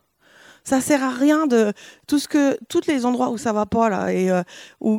Ça 0.66 0.80
sert 0.80 1.02
à 1.02 1.10
rien 1.10 1.46
de 1.46 1.74
tout 2.06 2.18
ce 2.18 2.26
que 2.26 2.58
tous 2.70 2.86
les 2.86 3.04
endroits 3.04 3.28
où 3.28 3.36
ça 3.36 3.52
va 3.52 3.66
pas 3.66 3.90
là 3.90 4.10
et 4.10 4.30
euh, 4.30 4.42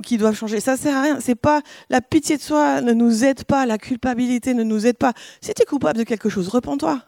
qui 0.04 0.18
doivent 0.18 0.36
changer. 0.36 0.60
Ça 0.60 0.78
sert 0.78 0.96
à 0.96 1.02
rien. 1.02 1.20
C'est 1.20 1.34
pas 1.34 1.62
la 1.90 2.02
pitié 2.02 2.38
de 2.38 2.42
soi 2.42 2.82
ne 2.82 2.94
nous 2.94 3.26
aide 3.26 3.46
pas, 3.46 3.66
la 3.66 3.80
culpabilité 3.80 4.54
ne 4.54 4.62
nous 4.62 4.86
aide 4.86 4.98
pas. 4.98 5.14
Si 5.42 5.52
tu 5.56 5.64
es 5.64 5.66
coupable 5.66 5.98
de 5.98 6.04
quelque 6.04 6.30
chose, 6.30 6.50
repens-toi. 6.50 7.02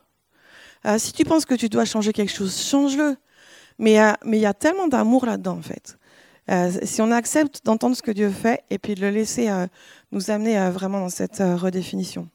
Euh, 0.87 0.97
si 0.97 1.13
tu 1.13 1.23
penses 1.23 1.45
que 1.45 1.53
tu 1.53 1.69
dois 1.69 1.85
changer 1.85 2.13
quelque 2.13 2.33
chose, 2.33 2.59
change-le. 2.59 3.15
Mais 3.77 4.01
euh, 4.01 4.13
mais 4.25 4.39
il 4.39 4.41
y 4.41 4.47
a 4.47 4.55
tellement 4.55 4.87
d'amour 4.87 5.27
là-dedans 5.27 5.59
en 5.59 5.61
fait. 5.61 5.99
si 6.83 7.01
on 7.01 7.11
accepte 7.11 7.63
d'entendre 7.63 7.95
ce 7.95 8.01
que 8.01 8.11
Dieu 8.11 8.31
fait 8.31 8.63
et 8.71 8.79
puis 8.79 8.95
de 8.95 9.01
le 9.01 9.11
laisser 9.11 9.49
nous 10.11 10.31
amener 10.31 10.71
vraiment 10.71 10.99
dans 10.99 11.09
cette 11.09 11.39
redéfinition. 11.39 12.27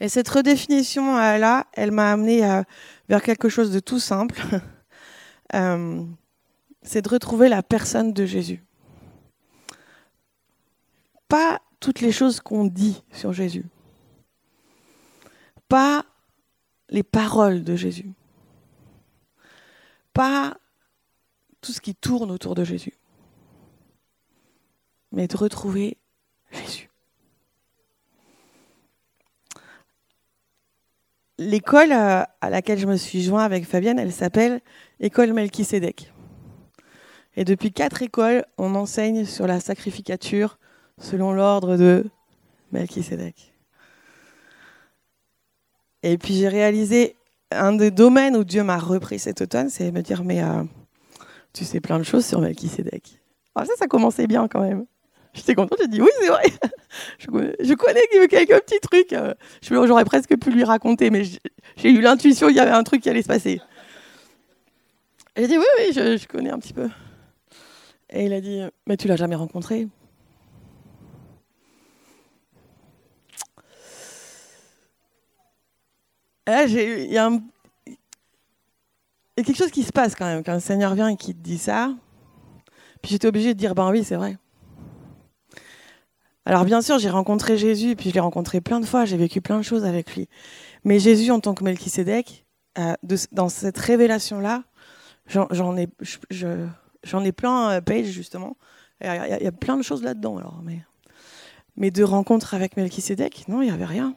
Et 0.00 0.08
cette 0.08 0.28
redéfinition 0.28 1.16
là, 1.16 1.66
elle 1.72 1.90
m'a 1.90 2.12
amené 2.12 2.40
vers 3.08 3.22
quelque 3.22 3.48
chose 3.48 3.72
de 3.72 3.80
tout 3.80 4.00
simple. 4.00 4.40
Euh, 5.54 6.04
c'est 6.82 7.02
de 7.02 7.08
retrouver 7.08 7.48
la 7.48 7.62
personne 7.62 8.12
de 8.12 8.26
Jésus. 8.26 8.64
Pas 11.28 11.60
toutes 11.78 12.00
les 12.00 12.10
choses 12.10 12.40
qu'on 12.40 12.64
dit 12.64 13.04
sur 13.12 13.32
Jésus. 13.32 13.64
Pas 15.68 16.04
les 16.88 17.04
paroles 17.04 17.62
de 17.62 17.76
Jésus. 17.76 18.10
Pas 20.12 20.56
tout 21.60 21.72
ce 21.72 21.80
qui 21.80 21.94
tourne 21.94 22.32
autour 22.32 22.56
de 22.56 22.64
Jésus. 22.64 22.94
Mais 25.12 25.28
de 25.28 25.36
retrouver 25.36 25.96
Jésus. 26.50 26.90
L'école 31.38 31.92
euh, 31.92 32.22
à 32.40 32.50
laquelle 32.50 32.78
je 32.78 32.86
me 32.86 32.96
suis 32.96 33.22
joint 33.22 33.44
avec 33.44 33.66
Fabienne, 33.66 33.98
elle 33.98 34.12
s'appelle 34.12 34.60
École 35.00 35.32
Melchisedec. 35.32 36.12
Et 37.36 37.44
depuis 37.44 37.72
quatre 37.72 38.00
écoles, 38.02 38.44
on 38.56 38.74
enseigne 38.74 39.26
sur 39.26 39.46
la 39.46 39.60
sacrificature 39.60 40.58
selon 40.98 41.32
l'ordre 41.32 41.76
de 41.76 42.06
Melchisedec. 42.72 43.52
Et 46.02 46.16
puis 46.16 46.34
j'ai 46.34 46.48
réalisé 46.48 47.16
un 47.50 47.72
des 47.72 47.90
domaines 47.90 48.36
où 48.36 48.44
Dieu 48.44 48.62
m'a 48.64 48.78
repris 48.78 49.18
cet 49.18 49.42
automne, 49.42 49.68
c'est 49.68 49.92
me 49.92 50.00
dire 50.00 50.24
mais 50.24 50.42
euh, 50.42 50.64
tu 51.52 51.64
sais 51.64 51.80
plein 51.80 51.98
de 51.98 52.04
choses 52.04 52.24
sur 52.24 52.40
Melchisedec. 52.40 53.20
Ça, 53.56 53.64
ça 53.78 53.86
commençait 53.86 54.26
bien 54.26 54.48
quand 54.48 54.60
même. 54.60 54.86
J'étais 55.36 55.54
contente, 55.54 55.78
j'ai 55.80 55.88
dit 55.88 56.00
oui, 56.00 56.08
c'est 56.18 56.28
vrai. 56.28 56.44
Je 57.18 57.74
connais, 57.74 58.00
quelques 58.28 58.58
petits 58.64 58.80
trucs. 58.80 59.12
Euh, 59.12 59.34
j'aurais 59.60 60.06
presque 60.06 60.34
pu 60.38 60.50
lui 60.50 60.64
raconter, 60.64 61.10
mais 61.10 61.24
j'ai 61.76 61.90
eu 61.90 62.00
l'intuition 62.00 62.46
qu'il 62.46 62.56
y 62.56 62.60
avait 62.60 62.70
un 62.70 62.82
truc 62.82 63.02
qui 63.02 63.10
allait 63.10 63.22
se 63.22 63.28
passer. 63.28 63.60
J'ai 65.36 65.46
dit 65.46 65.58
oui, 65.58 65.66
oui, 65.78 65.92
je, 65.92 66.26
connais 66.26 66.50
un 66.50 66.58
petit 66.58 66.72
peu. 66.72 66.88
Et 68.08 68.24
il 68.24 68.32
a 68.32 68.40
dit, 68.40 68.62
mais 68.86 68.96
tu 68.96 69.08
l'as 69.08 69.16
jamais 69.16 69.34
rencontré 69.34 69.88
il 76.48 77.12
y, 77.12 77.18
a 77.18 77.28
quelque 79.36 79.56
chose 79.56 79.72
qui 79.72 79.82
se 79.82 79.92
passe 79.92 80.14
quand 80.14 80.26
même 80.26 80.44
quand 80.44 80.54
le 80.54 80.60
Seigneur 80.60 80.94
vient 80.94 81.08
et 81.08 81.16
qui 81.16 81.34
te 81.34 81.42
dit 81.42 81.58
ça. 81.58 81.92
Puis 83.02 83.10
j'étais 83.10 83.26
obligée 83.26 83.52
de 83.52 83.58
dire, 83.58 83.74
ben 83.74 83.90
oui, 83.90 84.04
c'est 84.04 84.14
vrai. 84.14 84.38
Alors 86.46 86.64
bien 86.64 86.80
sûr, 86.80 87.00
j'ai 87.00 87.10
rencontré 87.10 87.58
Jésus, 87.58 87.96
puis 87.96 88.10
je 88.10 88.14
l'ai 88.14 88.20
rencontré 88.20 88.60
plein 88.60 88.78
de 88.78 88.86
fois, 88.86 89.04
j'ai 89.04 89.16
vécu 89.16 89.40
plein 89.40 89.58
de 89.58 89.64
choses 89.64 89.84
avec 89.84 90.14
lui. 90.14 90.28
Mais 90.84 91.00
Jésus 91.00 91.32
en 91.32 91.40
tant 91.40 91.54
que 91.54 91.64
Melchisédek, 91.64 92.46
euh, 92.78 92.94
dans 93.32 93.48
cette 93.48 93.76
révélation-là, 93.76 94.62
j'en 95.26 95.76
ai, 95.76 95.88
plein 97.32 97.70
euh, 97.70 97.80
page 97.80 98.06
justement. 98.06 98.56
Il 99.00 99.08
y, 99.08 99.46
a 99.46 99.52
plein 99.52 99.76
de 99.76 99.82
choses 99.82 100.04
là-dedans. 100.04 100.38
Alors, 100.38 100.62
mais, 101.76 101.90
de 101.90 102.04
rencontres 102.04 102.54
avec 102.54 102.76
Melchisédek, 102.76 103.48
non, 103.48 103.60
il 103.60 103.66
n'y 103.66 103.72
avait 103.72 103.84
rien. 103.84 104.14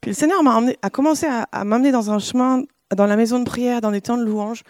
Puis 0.00 0.10
le 0.10 0.14
Seigneur 0.14 0.40
a 0.82 0.90
commencé 0.90 1.26
à, 1.26 1.64
m'amener 1.64 1.92
dans 1.92 2.10
un 2.10 2.18
chemin, 2.18 2.64
dans 2.94 3.06
la 3.06 3.16
maison 3.16 3.38
de 3.38 3.44
prière, 3.44 3.80
dans 3.80 3.92
des 3.92 4.00
temps 4.00 4.18
de 4.18 4.24
louange, 4.24 4.64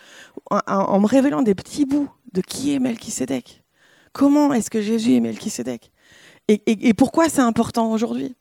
en, 0.50 0.60
en 0.66 1.00
me 1.00 1.06
révélant 1.06 1.40
des 1.40 1.54
petits 1.54 1.86
bouts 1.86 2.10
de 2.32 2.42
qui 2.42 2.74
est 2.74 2.78
Melchisédek. 2.78 3.64
Comment 4.12 4.52
est-ce 4.52 4.70
que 4.70 4.82
Jésus 4.82 5.14
est 5.14 5.20
Melchisédek 5.20 5.90
et, 6.48 6.94
pourquoi 6.94 7.28
c'est 7.28 7.40
important 7.40 7.90
aujourd'hui? 7.90 8.36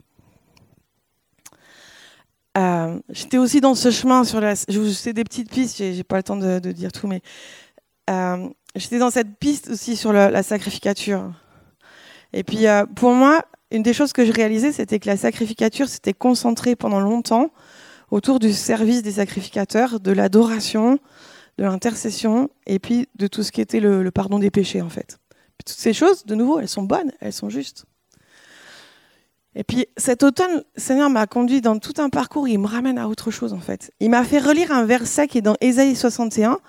Euh, 2.58 3.00
J'étais 3.10 3.38
aussi 3.38 3.62
dans 3.62 3.76
ce 3.76 3.92
chemin 3.92 4.24
sur 4.24 4.40
la. 4.40 4.54
Je 4.56 4.80
vous 4.80 4.92
sais 4.92 5.14
des 5.14 5.24
petites 5.24 5.52
pistes, 5.52 5.78
j'ai 5.78 6.04
pas 6.04 6.18
le 6.18 6.24
temps 6.24 6.38
de, 6.38 6.60
dire 6.72 6.92
tout, 6.92 7.08
mais 7.08 7.22
euh, 8.10 8.48
j'étais 8.76 9.00
dans 9.00 9.10
cette 9.10 9.38
piste 9.38 9.70
aussi 9.70 9.96
sur 9.96 10.14
la, 10.14 10.44
sacrificature. 10.44 11.34
Et 12.34 12.44
puis 12.44 12.68
euh, 12.68 12.86
pour 12.86 13.12
moi, 13.12 13.44
une 13.72 13.84
des 13.84 13.94
choses 13.94 14.14
que 14.14 14.24
je 14.24 14.32
réalisais, 14.32 14.72
c'était 14.72 15.00
que 15.00 15.08
la 15.08 15.18
sacrificature 15.18 15.90
s'était 15.90 16.14
concentrée 16.14 16.76
pendant 16.76 17.00
longtemps 17.00 17.50
autour 18.12 18.40
du 18.40 18.54
service 18.54 19.02
des 19.02 19.14
sacrificateurs, 19.14 20.00
de 20.00 20.12
l'adoration, 20.12 21.00
de 21.58 21.64
l'intercession, 21.64 22.50
et 22.68 22.78
puis 22.78 23.08
de 23.16 23.26
tout 23.26 23.42
ce 23.42 23.52
qui 23.52 23.62
était 23.62 23.80
le, 23.80 24.04
le 24.04 24.12
pardon 24.12 24.38
des 24.38 24.52
péchés 24.52 24.82
en 24.82 24.90
fait. 24.90 25.18
toutes 25.66 25.76
ces 25.76 25.94
choses, 25.94 26.26
de 26.26 26.36
nouveau, 26.36 26.60
elles 26.60 26.70
sont 26.70 26.84
bonnes, 26.84 27.12
elles 27.20 27.34
sont 27.34 27.50
justes. 27.50 27.86
Et 29.56 29.64
puis 29.64 29.88
cet 29.98 30.24
automne, 30.24 30.64
Seigneur 30.76 31.10
m'a 31.10 31.28
conduit 31.28 31.62
dans 31.62 31.80
tout 31.80 31.94
un 31.98 32.10
parcours, 32.10 32.48
il 32.48 32.60
me 32.60 32.68
ramène 32.68 32.98
à 32.98 33.08
autre 33.08 33.32
chose 33.32 33.54
en 33.54 33.60
fait. 33.60 33.92
Il 34.00 34.10
m'a 34.10 34.24
fait 34.24 34.40
relire 34.40 34.72
un 34.72 34.86
verset 34.86 35.28
qui 35.28 35.38
est 35.38 35.42
dans 35.42 35.56
Ésaïe 35.62 35.96
61 35.96 36.60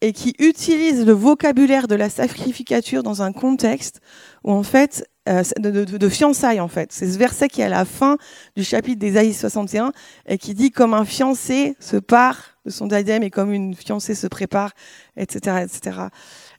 et 0.00 0.12
qui 0.12 0.34
utilise 0.38 1.04
le 1.04 1.12
vocabulaire 1.12 1.86
de 1.86 1.94
la 1.94 2.08
sacrificature 2.08 3.02
dans 3.02 3.22
un 3.22 3.32
contexte 3.32 4.00
où 4.44 4.50
en 4.50 4.62
fait, 4.62 5.06
euh, 5.28 5.42
de, 5.58 6.08
fiançailles 6.08 6.60
en 6.60 6.68
fait. 6.68 6.92
C'est 6.92 7.10
ce 7.10 7.18
verset 7.18 7.48
qui 7.48 7.60
est 7.60 7.64
à 7.64 7.68
la 7.68 7.84
fin 7.84 8.16
du 8.56 8.64
chapitre 8.64 8.98
d'Ésaïe 8.98 9.34
61 9.34 9.92
et 10.26 10.38
qui 10.38 10.54
dit 10.54 10.70
comme 10.70 10.94
un 10.94 11.04
fiancé 11.04 11.76
se 11.78 11.96
part 11.96 12.56
de 12.64 12.70
son 12.70 12.86
diadème 12.86 13.22
et 13.22 13.30
comme 13.30 13.52
une 13.52 13.74
fiancée 13.74 14.14
se 14.14 14.26
prépare, 14.26 14.72
etc. 15.16 15.64
etc. 15.64 15.98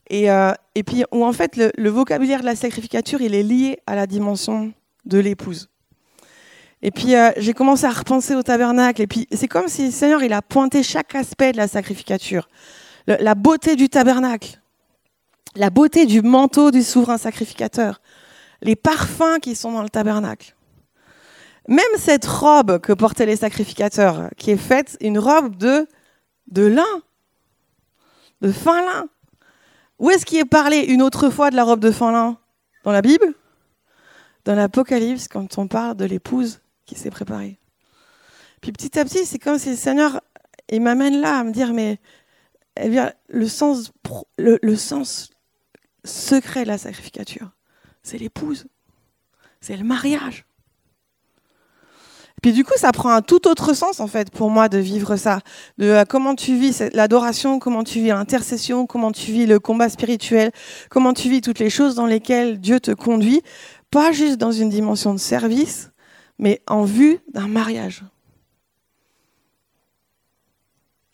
Et, 0.09 0.29
euh, 0.29 0.53
et 0.75 0.83
puis 0.83 1.03
où 1.11 1.25
en 1.25 1.33
fait 1.33 1.57
le, 1.57 1.71
le 1.75 1.89
vocabulaire 1.89 2.41
de 2.41 2.45
la 2.45 2.55
sacrificature, 2.55 3.21
il 3.21 3.33
est 3.33 3.43
lié 3.43 3.79
à 3.87 3.95
la 3.95 4.05
dimension 4.05 4.71
de 5.05 5.19
l'épouse. 5.19 5.69
Et 6.81 6.91
puis 6.91 7.15
euh, 7.15 7.31
j'ai 7.37 7.53
commencé 7.53 7.85
à 7.85 7.91
repenser 7.91 8.35
au 8.35 8.43
tabernacle. 8.43 9.01
Et 9.01 9.07
puis 9.07 9.27
c'est 9.31 9.47
comme 9.47 9.67
si 9.67 9.85
le 9.85 9.91
Seigneur 9.91 10.23
il 10.23 10.33
a 10.33 10.41
pointé 10.41 10.83
chaque 10.83 11.15
aspect 11.15 11.51
de 11.51 11.57
la 11.57 11.67
sacrificature, 11.67 12.49
la 13.07 13.35
beauté 13.35 13.75
du 13.75 13.89
tabernacle, 13.89 14.59
la 15.55 15.69
beauté 15.69 16.05
du 16.05 16.21
manteau 16.21 16.71
du 16.71 16.81
souverain 16.81 17.17
sacrificateur, 17.17 18.01
les 18.61 18.75
parfums 18.75 19.39
qui 19.41 19.55
sont 19.55 19.71
dans 19.71 19.83
le 19.83 19.89
tabernacle. 19.89 20.55
Même 21.67 21.85
cette 21.97 22.25
robe 22.25 22.79
que 22.79 22.93
portaient 22.93 23.25
les 23.25 23.35
sacrificateurs, 23.35 24.29
qui 24.37 24.51
est 24.51 24.57
faite 24.57 24.97
une 25.01 25.19
robe 25.19 25.55
de 25.57 25.87
de 26.51 26.65
lin, 26.65 27.01
de 28.41 28.51
fin 28.51 28.81
lin. 28.81 29.05
Où 29.99 30.09
est-ce 30.09 30.25
qu'il 30.25 30.39
est 30.39 30.45
parlé 30.45 30.79
une 30.79 31.01
autre 31.01 31.29
fois 31.29 31.51
de 31.51 31.55
la 31.55 31.63
robe 31.63 31.79
de 31.79 31.91
fin 31.91 32.11
lin 32.11 32.37
Dans 32.83 32.91
la 32.91 33.01
Bible? 33.01 33.35
Dans 34.45 34.55
l'Apocalypse 34.55 35.27
quand 35.27 35.57
on 35.57 35.67
parle 35.67 35.95
de 35.95 36.05
l'épouse 36.05 36.61
qui 36.85 36.95
s'est 36.95 37.11
préparée. 37.11 37.59
Puis 38.61 38.71
petit 38.71 38.97
à 38.99 39.05
petit, 39.05 39.25
c'est 39.25 39.39
comme 39.39 39.57
si 39.57 39.69
le 39.69 39.75
Seigneur, 39.75 40.21
il 40.69 40.81
m'amène 40.81 41.19
là 41.19 41.39
à 41.39 41.43
me 41.43 41.51
dire, 41.51 41.73
mais 41.73 41.99
le 42.77 43.47
sens, 43.47 43.91
le, 44.37 44.75
sens 44.75 45.31
secret 46.05 46.63
de 46.63 46.67
la 46.67 46.77
sacrificature, 46.77 47.51
c'est 48.03 48.17
l'épouse, 48.17 48.67
c'est 49.59 49.75
le 49.75 49.83
mariage. 49.83 50.45
Puis 52.41 52.53
du 52.53 52.63
coup, 52.63 52.73
ça 52.75 52.91
prend 52.91 53.11
un 53.11 53.21
tout 53.21 53.47
autre 53.47 53.75
sens 53.75 53.99
en 53.99 54.07
fait 54.07 54.31
pour 54.31 54.49
moi 54.49 54.67
de 54.67 54.79
vivre 54.79 55.15
ça, 55.15 55.41
de 55.77 55.85
euh, 55.85 56.05
comment 56.05 56.33
tu 56.33 56.55
vis 56.57 56.81
l'adoration, 56.93 57.59
comment 57.59 57.83
tu 57.83 57.99
vis 57.99 58.07
l'intercession, 58.07 58.87
comment 58.87 59.11
tu 59.11 59.31
vis 59.31 59.45
le 59.45 59.59
combat 59.59 59.89
spirituel, 59.89 60.51
comment 60.89 61.13
tu 61.13 61.29
vis 61.29 61.41
toutes 61.41 61.59
les 61.59 61.69
choses 61.69 61.93
dans 61.93 62.07
lesquelles 62.07 62.59
Dieu 62.59 62.79
te 62.79 62.89
conduit, 62.91 63.43
pas 63.91 64.11
juste 64.11 64.37
dans 64.37 64.51
une 64.51 64.69
dimension 64.69 65.13
de 65.13 65.19
service, 65.19 65.91
mais 66.39 66.61
en 66.67 66.83
vue 66.83 67.19
d'un 67.31 67.47
mariage. 67.47 68.03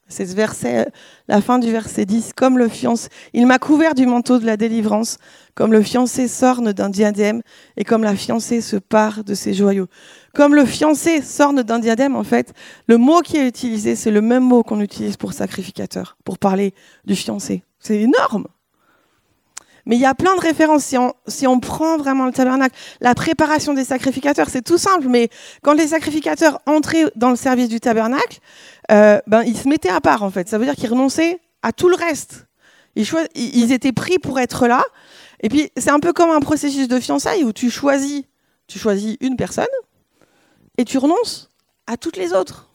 C'est 0.09 0.25
ce 0.25 0.35
verset, 0.35 0.89
la 1.27 1.41
fin 1.41 1.59
du 1.59 1.69
verset 1.69 2.05
10, 2.05 2.31
comme 2.33 2.57
le 2.57 2.69
fiancé, 2.69 3.09
il 3.33 3.45
m'a 3.45 3.59
couvert 3.59 3.93
du 3.93 4.05
manteau 4.05 4.39
de 4.39 4.45
la 4.45 4.55
délivrance, 4.55 5.17
comme 5.53 5.73
le 5.73 5.81
fiancé 5.81 6.29
s'orne 6.29 6.71
d'un 6.71 6.89
diadème, 6.89 7.41
et 7.75 7.83
comme 7.83 8.03
la 8.03 8.15
fiancée 8.15 8.61
se 8.61 8.77
part 8.77 9.25
de 9.25 9.33
ses 9.33 9.53
joyaux. 9.53 9.87
Comme 10.33 10.55
le 10.55 10.65
fiancé 10.65 11.21
s'orne 11.21 11.61
d'un 11.61 11.79
diadème, 11.79 12.15
en 12.15 12.23
fait, 12.23 12.53
le 12.87 12.97
mot 12.97 13.19
qui 13.19 13.35
est 13.35 13.47
utilisé, 13.47 13.95
c'est 13.95 14.11
le 14.11 14.21
même 14.21 14.43
mot 14.43 14.63
qu'on 14.63 14.79
utilise 14.79 15.17
pour 15.17 15.33
sacrificateur, 15.33 16.17
pour 16.23 16.37
parler 16.37 16.73
du 17.03 17.15
fiancé. 17.15 17.63
C'est 17.79 17.97
énorme. 17.97 18.47
Mais 19.87 19.95
il 19.95 20.01
y 20.01 20.05
a 20.05 20.13
plein 20.13 20.35
de 20.35 20.41
références. 20.41 20.83
Si 20.83 20.97
on, 20.97 21.13
si 21.27 21.47
on 21.47 21.61
prend 21.61 21.97
vraiment 21.97 22.25
le 22.25 22.33
tabernacle, 22.33 22.75
la 22.99 23.15
préparation 23.15 23.73
des 23.73 23.85
sacrificateurs, 23.85 24.49
c'est 24.49 24.61
tout 24.61 24.77
simple. 24.77 25.07
Mais 25.07 25.29
quand 25.63 25.73
les 25.73 25.87
sacrificateurs 25.87 26.59
entraient 26.65 27.05
dans 27.15 27.29
le 27.29 27.37
service 27.37 27.69
du 27.69 27.79
tabernacle, 27.79 28.39
euh, 28.91 29.19
ben, 29.27 29.43
ils 29.43 29.57
se 29.57 29.67
mettaient 29.67 29.89
à 29.89 30.01
part, 30.01 30.23
en 30.23 30.29
fait. 30.29 30.49
Ça 30.49 30.57
veut 30.57 30.65
dire 30.65 30.75
qu'ils 30.75 30.89
renonçaient 30.89 31.39
à 31.63 31.71
tout 31.71 31.87
le 31.87 31.95
reste. 31.95 32.47
Ils, 32.97 33.07
ils 33.35 33.71
étaient 33.71 33.93
pris 33.93 34.19
pour 34.19 34.39
être 34.41 34.67
là. 34.67 34.83
Et 35.39 35.47
puis, 35.47 35.71
c'est 35.77 35.91
un 35.91 35.99
peu 35.99 36.11
comme 36.11 36.31
un 36.31 36.41
processus 36.41 36.89
de 36.89 36.99
fiançailles 36.99 37.45
où 37.45 37.53
tu 37.53 37.69
choisis, 37.69 38.23
tu 38.67 38.79
choisis 38.79 39.15
une 39.21 39.37
personne 39.37 39.65
et 40.77 40.83
tu 40.83 40.97
renonces 40.97 41.49
à 41.85 41.95
toutes 41.95 42.17
les 42.17 42.33
autres. 42.33 42.66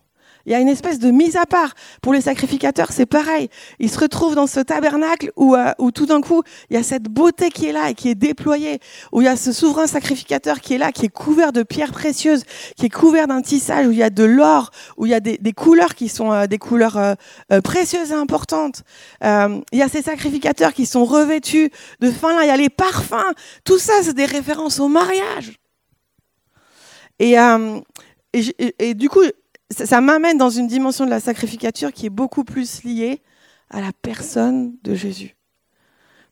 Il 0.46 0.52
y 0.52 0.54
a 0.54 0.60
une 0.60 0.68
espèce 0.68 0.98
de 0.98 1.10
mise 1.10 1.36
à 1.36 1.46
part. 1.46 1.74
Pour 2.00 2.12
les 2.12 2.22
sacrificateurs, 2.22 2.92
c'est 2.92 3.06
pareil. 3.06 3.48
Ils 3.78 3.90
se 3.90 3.98
retrouvent 3.98 4.34
dans 4.34 4.46
ce 4.46 4.60
tabernacle 4.60 5.30
où, 5.36 5.54
euh, 5.54 5.72
où 5.78 5.90
tout 5.90 6.06
d'un 6.06 6.20
coup, 6.20 6.42
il 6.70 6.76
y 6.76 6.76
a 6.78 6.82
cette 6.82 7.04
beauté 7.04 7.50
qui 7.50 7.66
est 7.66 7.72
là 7.72 7.90
et 7.90 7.94
qui 7.94 8.08
est 8.08 8.14
déployée, 8.14 8.80
où 9.12 9.20
il 9.20 9.24
y 9.24 9.28
a 9.28 9.36
ce 9.36 9.52
souverain 9.52 9.86
sacrificateur 9.86 10.60
qui 10.60 10.74
est 10.74 10.78
là, 10.78 10.92
qui 10.92 11.06
est 11.06 11.12
couvert 11.12 11.52
de 11.52 11.62
pierres 11.62 11.92
précieuses, 11.92 12.44
qui 12.76 12.86
est 12.86 12.90
couvert 12.90 13.28
d'un 13.28 13.42
tissage, 13.42 13.86
où 13.86 13.92
il 13.92 13.98
y 13.98 14.02
a 14.02 14.10
de 14.10 14.24
l'or, 14.24 14.70
où 14.96 15.06
il 15.06 15.10
y 15.10 15.14
a 15.14 15.20
des, 15.20 15.38
des 15.38 15.52
couleurs 15.52 15.94
qui 15.94 16.08
sont 16.08 16.32
euh, 16.32 16.46
des 16.46 16.58
couleurs 16.58 16.96
euh, 16.96 17.60
précieuses 17.62 18.10
et 18.10 18.14
importantes. 18.14 18.82
il 19.22 19.78
y 19.78 19.82
a 19.82 19.88
ces 19.88 20.02
sacrificateurs 20.02 20.72
qui 20.72 20.86
sont 20.86 21.04
revêtus 21.04 21.70
de 22.00 22.10
fin 22.10 22.34
là, 22.34 22.44
il 22.44 22.48
y 22.48 22.50
a 22.50 22.56
les 22.56 22.68
parfums. 22.68 23.32
Tout 23.64 23.78
ça, 23.78 23.92
c'est 24.02 24.14
des 24.14 24.24
références 24.24 24.80
au 24.80 24.88
mariage. 24.88 25.58
Et, 27.18 27.36
et, 28.32 28.74
et, 28.78 28.94
du 28.94 29.08
coup, 29.08 29.22
ça, 29.72 30.00
m'amène 30.00 30.38
dans 30.38 30.50
une 30.50 30.66
dimension 30.66 31.04
de 31.04 31.10
la 31.10 31.20
sacrificature 31.20 31.92
qui 31.92 32.06
est 32.06 32.10
beaucoup 32.10 32.44
plus 32.44 32.84
liée 32.84 33.22
à 33.70 33.80
la 33.80 33.90
personne 34.02 34.74
de 34.82 34.94
Jésus. 34.94 35.36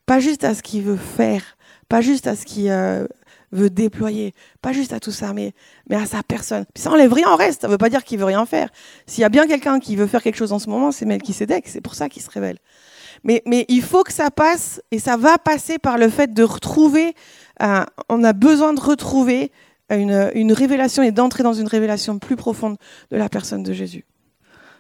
Pas 0.06 0.20
juste 0.20 0.44
à 0.44 0.54
ce 0.54 0.62
qu'il 0.62 0.82
veut 0.82 0.96
faire, 0.96 1.56
pas 1.88 2.00
juste 2.00 2.26
à 2.26 2.36
ce 2.36 2.44
qu'il 2.44 2.70
euh, 2.70 3.06
veut 3.52 3.70
déployer, 3.70 4.34
pas 4.60 4.72
juste 4.72 4.92
à 4.92 5.00
tout 5.00 5.12
ça, 5.12 5.32
mais, 5.32 5.52
mais 5.88 5.96
à 5.96 6.06
sa 6.06 6.22
personne. 6.22 6.64
Ça 6.74 6.90
enlève 6.90 7.12
rien 7.12 7.28
en 7.28 7.36
reste, 7.36 7.62
ça 7.62 7.66
ne 7.66 7.72
veut 7.72 7.78
pas 7.78 7.88
dire 7.88 8.04
qu'il 8.04 8.18
veut 8.18 8.24
rien 8.24 8.44
faire. 8.46 8.68
S'il 9.06 9.22
y 9.22 9.24
a 9.24 9.28
bien 9.28 9.46
quelqu'un 9.46 9.80
qui 9.80 9.96
veut 9.96 10.06
faire 10.06 10.22
quelque 10.22 10.36
chose 10.36 10.52
en 10.52 10.58
ce 10.58 10.68
moment, 10.68 10.92
c'est 10.92 11.06
Melchisedec, 11.06 11.68
c'est 11.68 11.80
pour 11.80 11.94
ça 11.94 12.08
qu'il 12.08 12.22
se 12.22 12.30
révèle. 12.30 12.58
Mais, 13.22 13.42
mais, 13.46 13.66
il 13.68 13.82
faut 13.82 14.02
que 14.02 14.12
ça 14.12 14.30
passe, 14.30 14.80
et 14.90 14.98
ça 14.98 15.16
va 15.16 15.36
passer 15.36 15.78
par 15.78 15.98
le 15.98 16.08
fait 16.08 16.32
de 16.32 16.42
retrouver, 16.42 17.14
euh, 17.62 17.84
on 18.08 18.24
a 18.24 18.32
besoin 18.32 18.72
de 18.72 18.80
retrouver 18.80 19.52
une, 19.98 20.52
révélation 20.52 21.02
et 21.02 21.10
d'entrer 21.10 21.42
dans 21.42 21.52
une 21.52 21.66
révélation 21.66 22.18
plus 22.18 22.36
profonde 22.36 22.76
de 23.10 23.16
la 23.16 23.28
personne 23.28 23.62
de 23.62 23.72
Jésus. 23.72 24.04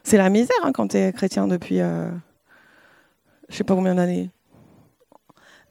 C'est 0.04 0.16
la 0.16 0.30
misère 0.30 0.56
hein, 0.62 0.72
quand 0.72 0.88
tu 0.88 0.96
es 0.96 1.12
chrétien 1.12 1.46
depuis 1.46 1.80
euh, 1.80 2.10
je 3.48 3.56
sais 3.56 3.64
pas 3.64 3.74
combien 3.74 3.94
d'années. 3.94 4.30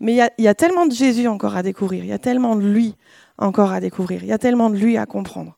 Mais 0.02 0.14
il 0.14 0.44
y, 0.44 0.48
a 0.48 0.56
tellement 0.56 0.86
de 0.86 0.94
Jésus 0.94 1.28
encore 1.28 1.58
à 1.58 1.64
découvrir, 1.64 2.06
il 2.06 2.10
y 2.10 2.14
a 2.14 2.20
tellement 2.20 2.56
de 2.56 2.62
lui 2.62 2.96
encore 3.38 3.72
à 3.72 3.82
découvrir, 3.82 4.24
il 4.24 4.30
y 4.30 4.32
a 4.32 4.38
tellement 4.38 4.70
de 4.70 4.78
lui 4.78 4.96
à 4.96 5.06
comprendre, 5.06 5.58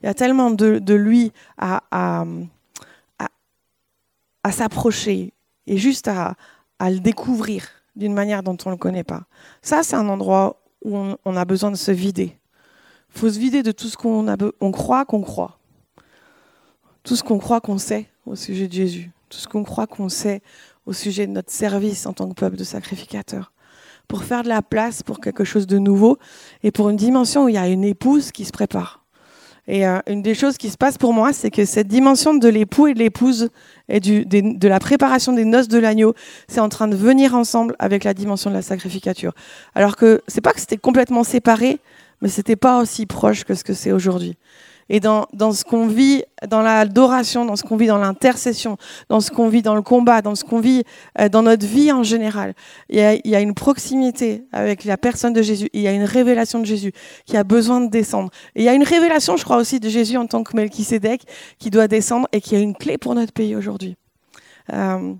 il 0.00 0.06
y 0.06 0.08
a 0.08 0.14
tellement 0.14 0.50
de, 0.50 0.94
lui 0.94 1.32
à, 1.58 2.24
s'approcher 4.50 5.34
et 5.66 5.76
juste 5.76 6.08
à, 6.08 6.34
le 6.80 6.98
découvrir 7.00 7.68
d'une 7.94 8.14
manière 8.14 8.42
dont 8.42 8.56
on 8.64 8.70
ne 8.70 8.74
le 8.74 8.78
connaît 8.78 9.04
pas. 9.04 9.24
Ça, 9.60 9.82
c'est 9.82 9.96
un 9.96 10.08
endroit 10.08 10.62
où 10.82 10.96
on 11.22 11.36
a 11.36 11.44
besoin 11.44 11.70
de 11.70 11.76
se 11.76 11.90
vider 11.90 12.38
faut 13.14 13.30
se 13.30 13.38
vider 13.38 13.62
de 13.62 13.72
tout 13.72 13.88
ce 13.88 13.96
qu'on 13.96 14.26
on 14.60 14.70
croit 14.72 15.04
qu'on 15.04 15.22
croit. 15.22 15.58
Tout 17.02 17.16
ce 17.16 17.22
qu'on 17.22 17.38
croit 17.38 17.60
qu'on 17.60 17.78
sait 17.78 18.06
au 18.26 18.36
sujet 18.36 18.66
de 18.66 18.72
Jésus. 18.72 19.10
Tout 19.28 19.38
ce 19.38 19.48
qu'on 19.48 19.64
croit 19.64 19.86
qu'on 19.86 20.08
sait 20.08 20.42
au 20.86 20.92
sujet 20.92 21.26
de 21.26 21.32
notre 21.32 21.52
service 21.52 22.06
en 22.06 22.12
tant 22.12 22.28
que 22.28 22.34
peuple 22.34 22.56
de 22.56 22.64
sacrificateurs. 22.64 23.52
Pour 24.08 24.24
faire 24.24 24.42
de 24.42 24.48
la 24.48 24.62
place 24.62 25.02
pour 25.02 25.20
quelque 25.20 25.44
chose 25.44 25.66
de 25.66 25.78
nouveau 25.78 26.18
et 26.62 26.70
pour 26.70 26.90
une 26.90 26.96
dimension 26.96 27.44
où 27.44 27.48
il 27.48 27.54
y 27.54 27.58
a 27.58 27.68
une 27.68 27.84
épouse 27.84 28.32
qui 28.32 28.44
se 28.44 28.52
prépare. 28.52 29.04
Et 29.66 29.86
euh, 29.86 29.98
une 30.06 30.20
des 30.20 30.34
choses 30.34 30.58
qui 30.58 30.68
se 30.68 30.76
passe 30.76 30.98
pour 30.98 31.14
moi, 31.14 31.32
c'est 31.32 31.50
que 31.50 31.64
cette 31.64 31.88
dimension 31.88 32.34
de 32.34 32.48
l'époux 32.48 32.86
et 32.86 32.94
de 32.94 32.98
l'épouse 32.98 33.48
et 33.88 33.98
de 33.98 34.68
la 34.68 34.78
préparation 34.78 35.32
des 35.32 35.46
noces 35.46 35.68
de 35.68 35.78
l'agneau, 35.78 36.14
c'est 36.48 36.60
en 36.60 36.68
train 36.68 36.86
de 36.86 36.96
venir 36.96 37.34
ensemble 37.34 37.74
avec 37.78 38.04
la 38.04 38.12
dimension 38.12 38.50
de 38.50 38.56
la 38.56 38.62
sacrificature. 38.62 39.32
Alors 39.74 39.96
que 39.96 40.20
c'est 40.28 40.42
pas 40.42 40.52
que 40.52 40.60
c'était 40.60 40.76
complètement 40.76 41.24
séparé, 41.24 41.80
mais 42.24 42.30
ce 42.30 42.40
n'était 42.40 42.56
pas 42.56 42.80
aussi 42.80 43.04
proche 43.04 43.44
que 43.44 43.54
ce 43.54 43.62
que 43.62 43.74
c'est 43.74 43.92
aujourd'hui. 43.92 44.38
Et 44.88 44.98
dans, 44.98 45.26
dans 45.34 45.52
ce 45.52 45.62
qu'on 45.62 45.86
vit 45.86 46.24
dans 46.48 46.62
l'adoration, 46.62 47.44
dans 47.44 47.54
ce 47.54 47.62
qu'on 47.62 47.76
vit 47.76 47.86
dans 47.86 47.98
l'intercession, 47.98 48.78
dans 49.10 49.20
ce 49.20 49.30
qu'on 49.30 49.50
vit 49.50 49.60
dans 49.60 49.74
le 49.74 49.82
combat, 49.82 50.22
dans 50.22 50.34
ce 50.34 50.42
qu'on 50.42 50.58
vit 50.58 50.84
euh, 51.20 51.28
dans 51.28 51.42
notre 51.42 51.66
vie 51.66 51.92
en 51.92 52.02
général, 52.02 52.54
il 52.88 52.96
y, 52.98 53.34
a, 53.34 53.40
une 53.40 53.52
proximité 53.52 54.44
avec 54.52 54.84
la 54.84 54.96
personne 54.96 55.34
de 55.34 55.42
Jésus. 55.42 55.68
Il 55.74 55.82
y 55.82 55.86
a 55.86 55.92
une 55.92 56.04
révélation 56.04 56.60
de 56.60 56.64
Jésus 56.64 56.92
qui 57.26 57.36
a 57.36 57.44
besoin 57.44 57.82
de 57.82 57.90
descendre. 57.90 58.30
Et 58.54 58.62
il 58.62 58.64
y 58.64 58.70
a 58.70 58.74
une 58.74 58.84
révélation, 58.84 59.36
je 59.36 59.44
crois 59.44 59.58
aussi, 59.58 59.78
de 59.78 59.90
Jésus 59.90 60.16
en 60.16 60.26
tant 60.26 60.42
que 60.44 60.56
Melchisédek 60.56 61.24
qui 61.58 61.68
doit 61.68 61.88
descendre 61.88 62.26
et 62.32 62.40
qui 62.40 62.56
a 62.56 62.58
une 62.58 62.74
clé 62.74 62.96
pour 62.96 63.14
notre 63.14 63.34
pays 63.34 63.54
aujourd'hui. 63.54 63.96
Euh, 64.72 65.12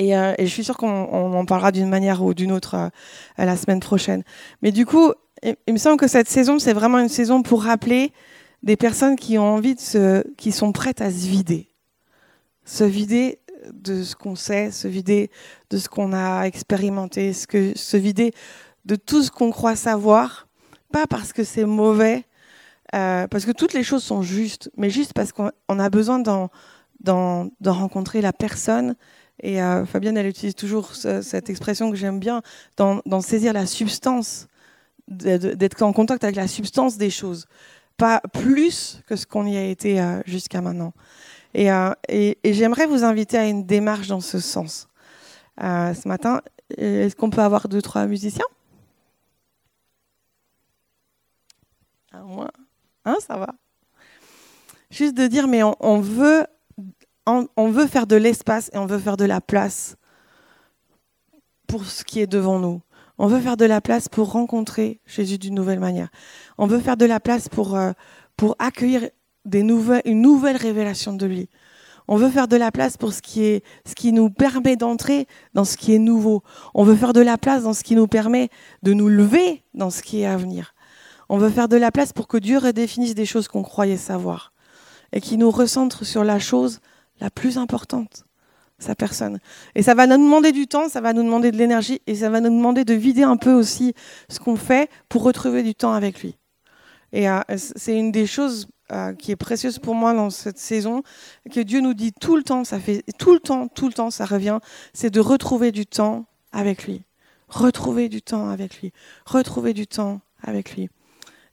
et, 0.00 0.16
euh, 0.16 0.34
et, 0.38 0.46
je 0.46 0.52
suis 0.52 0.64
sûre 0.64 0.76
qu'on 0.76 1.32
en 1.34 1.44
parlera 1.44 1.70
d'une 1.70 1.88
manière 1.88 2.24
ou 2.24 2.34
d'une 2.34 2.50
autre 2.50 2.90
la 3.38 3.56
semaine 3.56 3.78
prochaine. 3.78 4.24
Mais 4.60 4.72
du 4.72 4.84
coup, 4.84 5.12
il 5.42 5.72
me 5.72 5.78
semble 5.78 5.98
que 5.98 6.08
cette 6.08 6.28
saison, 6.28 6.58
c'est 6.58 6.72
vraiment 6.72 6.98
une 6.98 7.08
saison 7.08 7.42
pour 7.42 7.62
rappeler 7.62 8.12
des 8.62 8.76
personnes 8.76 9.16
qui 9.16 9.38
ont 9.38 9.54
envie 9.54 9.74
de 9.74 9.80
se, 9.80 10.26
qui 10.36 10.52
sont 10.52 10.72
prêtes 10.72 11.00
à 11.00 11.10
se 11.10 11.26
vider, 11.26 11.68
se 12.64 12.84
vider 12.84 13.38
de 13.72 14.02
ce 14.02 14.16
qu'on 14.16 14.36
sait, 14.36 14.70
se 14.70 14.88
vider 14.88 15.30
de 15.70 15.78
ce 15.78 15.88
qu'on 15.88 16.12
a 16.12 16.44
expérimenté, 16.44 17.32
se, 17.32 17.96
vider 17.96 18.32
de 18.84 18.96
tout 18.96 19.22
ce 19.22 19.30
qu'on 19.30 19.50
croit 19.50 19.76
savoir, 19.76 20.48
pas 20.92 21.06
parce 21.06 21.32
que 21.32 21.44
c'est 21.44 21.64
mauvais, 21.64 22.24
euh, 22.94 23.26
parce 23.28 23.44
que 23.44 23.52
toutes 23.52 23.72
les 23.72 23.82
choses 23.82 24.02
sont 24.02 24.22
justes, 24.22 24.70
mais 24.76 24.90
juste 24.90 25.12
parce 25.12 25.32
qu'on 25.32 25.50
a 25.68 25.90
besoin 25.90 26.18
d'en, 26.18 26.50
rencontrer 27.64 28.20
la 28.20 28.32
personne. 28.32 28.96
Et 29.42 29.62
euh, 29.62 29.84
Fabienne, 29.84 30.16
elle 30.16 30.26
utilise 30.26 30.54
toujours 30.54 30.94
cette 30.94 31.50
expression 31.50 31.90
que 31.90 31.96
j'aime 31.96 32.20
bien, 32.20 32.42
d'en 32.76 33.20
saisir 33.20 33.52
la 33.52 33.66
substance 33.66 34.48
d'être 35.08 35.82
en 35.82 35.92
contact 35.92 36.24
avec 36.24 36.36
la 36.36 36.48
substance 36.48 36.96
des 36.96 37.10
choses, 37.10 37.46
pas 37.96 38.20
plus 38.32 39.02
que 39.06 39.16
ce 39.16 39.26
qu'on 39.26 39.46
y 39.46 39.56
a 39.56 39.64
été 39.64 40.00
euh, 40.00 40.20
jusqu'à 40.26 40.60
maintenant. 40.60 40.92
Euh, 41.56 41.94
et, 42.08 42.38
j'aimerais 42.44 42.86
vous 42.86 43.04
inviter 43.04 43.38
à 43.38 43.46
une 43.46 43.64
démarche 43.64 44.08
dans 44.08 44.20
ce 44.20 44.40
sens. 44.40 44.88
Euh, 45.62 45.94
ce 45.94 46.06
matin, 46.06 46.42
est-ce 46.76 47.16
qu'on 47.16 47.30
peut 47.30 47.40
avoir 47.40 47.68
deux, 47.68 47.80
trois 47.80 48.06
musiciens? 48.06 48.44
Un 52.12 52.22
moins 52.22 52.50
Hein, 53.04 53.16
ça 53.24 53.36
va 53.36 53.54
Juste 54.90 55.16
de 55.16 55.26
dire, 55.28 55.46
mais 55.46 55.62
on, 55.62 56.00
veut, 56.00 56.46
on 57.26 57.70
veut 57.70 57.86
faire 57.86 58.06
de 58.06 58.16
l'espace 58.16 58.68
et 58.72 58.78
on 58.78 58.86
veut 58.86 58.98
faire 58.98 59.16
de 59.16 59.24
la 59.24 59.40
place 59.40 59.96
pour 61.66 61.84
ce 61.84 62.04
qui 62.04 62.20
est 62.20 62.26
devant 62.26 62.58
nous. 62.58 62.82
On 63.18 63.26
veut 63.26 63.40
faire 63.40 63.56
de 63.56 63.64
la 63.64 63.80
place 63.80 64.08
pour 64.08 64.32
rencontrer 64.32 65.00
Jésus 65.06 65.38
d'une 65.38 65.54
nouvelle 65.54 65.80
manière. 65.80 66.08
On 66.58 66.66
veut 66.66 66.80
faire 66.80 66.96
de 66.96 67.06
la 67.06 67.20
place 67.20 67.48
pour, 67.48 67.76
euh, 67.76 67.92
accueillir 68.58 69.08
une 69.50 70.20
nouvelle 70.20 70.56
révélation 70.56 71.12
de 71.14 71.26
lui. 71.26 71.48
On 72.08 72.16
veut 72.16 72.30
faire 72.30 72.46
de 72.46 72.56
la 72.56 72.70
place 72.70 72.96
pour 72.96 73.12
ce 73.12 73.22
qui, 73.22 73.42
est, 73.42 73.64
ce 73.84 73.94
qui 73.94 74.12
nous 74.12 74.30
permet 74.30 74.76
d'entrer 74.76 75.26
dans 75.54 75.64
ce 75.64 75.76
qui 75.76 75.94
est 75.94 75.98
nouveau. 75.98 76.42
On 76.74 76.84
veut 76.84 76.94
faire 76.94 77.12
de 77.12 77.20
la 77.20 77.38
place 77.38 77.64
dans 77.64 77.72
ce 77.72 77.82
qui 77.82 77.96
nous 77.96 78.06
permet 78.06 78.48
de 78.82 78.92
nous 78.92 79.08
lever 79.08 79.64
dans 79.74 79.90
ce 79.90 80.02
qui 80.02 80.20
est 80.20 80.26
à 80.26 80.36
venir. 80.36 80.74
On 81.28 81.38
veut 81.38 81.50
faire 81.50 81.68
de 81.68 81.76
la 81.76 81.90
place 81.90 82.12
pour 82.12 82.28
que 82.28 82.36
Dieu 82.36 82.58
redéfinisse 82.58 83.14
des 83.14 83.26
choses 83.26 83.48
qu'on 83.48 83.62
croyait 83.62 83.96
savoir 83.96 84.52
et 85.12 85.20
qui 85.20 85.36
nous 85.36 85.50
recentre 85.50 86.04
sur 86.04 86.22
la 86.22 86.38
chose 86.38 86.80
la 87.20 87.30
plus 87.30 87.58
importante, 87.58 88.24
sa 88.78 88.94
personne. 88.94 89.38
Et 89.74 89.82
ça 89.82 89.94
va 89.94 90.06
nous 90.06 90.16
demander 90.16 90.52
du 90.52 90.66
temps, 90.66 90.88
ça 90.88 91.00
va 91.00 91.12
nous 91.12 91.22
demander 91.22 91.50
de 91.50 91.56
l'énergie 91.56 92.00
et 92.06 92.14
ça 92.14 92.30
va 92.30 92.40
nous 92.40 92.50
demander 92.50 92.84
de 92.84 92.94
vider 92.94 93.22
un 93.22 93.36
peu 93.36 93.52
aussi 93.52 93.94
ce 94.28 94.38
qu'on 94.38 94.56
fait 94.56 94.90
pour 95.08 95.22
retrouver 95.22 95.62
du 95.62 95.74
temps 95.74 95.92
avec 95.92 96.22
lui. 96.22 96.36
Et 97.12 97.28
euh, 97.28 97.40
c'est 97.56 97.96
une 97.96 98.12
des 98.12 98.26
choses 98.26 98.68
euh, 98.92 99.14
qui 99.14 99.32
est 99.32 99.36
précieuse 99.36 99.78
pour 99.78 99.94
moi 99.94 100.12
dans 100.12 100.30
cette 100.30 100.58
saison, 100.58 101.02
que 101.50 101.60
Dieu 101.60 101.80
nous 101.80 101.94
dit 101.94 102.12
tout 102.12 102.36
le 102.36 102.42
temps, 102.42 102.64
ça 102.64 102.78
fait 102.78 103.02
tout 103.18 103.32
le 103.32 103.40
temps, 103.40 103.68
tout 103.68 103.86
le 103.88 103.92
temps, 103.92 104.10
ça 104.10 104.26
revient, 104.26 104.58
c'est 104.92 105.10
de 105.10 105.20
retrouver 105.20 105.72
du 105.72 105.86
temps 105.86 106.26
avec 106.52 106.84
lui. 106.84 107.02
Retrouver 107.48 108.08
du 108.08 108.22
temps 108.22 108.50
avec 108.50 108.80
lui. 108.80 108.92
Retrouver 109.24 109.72
du 109.72 109.86
temps 109.86 110.20
avec 110.42 110.76
lui. 110.76 110.88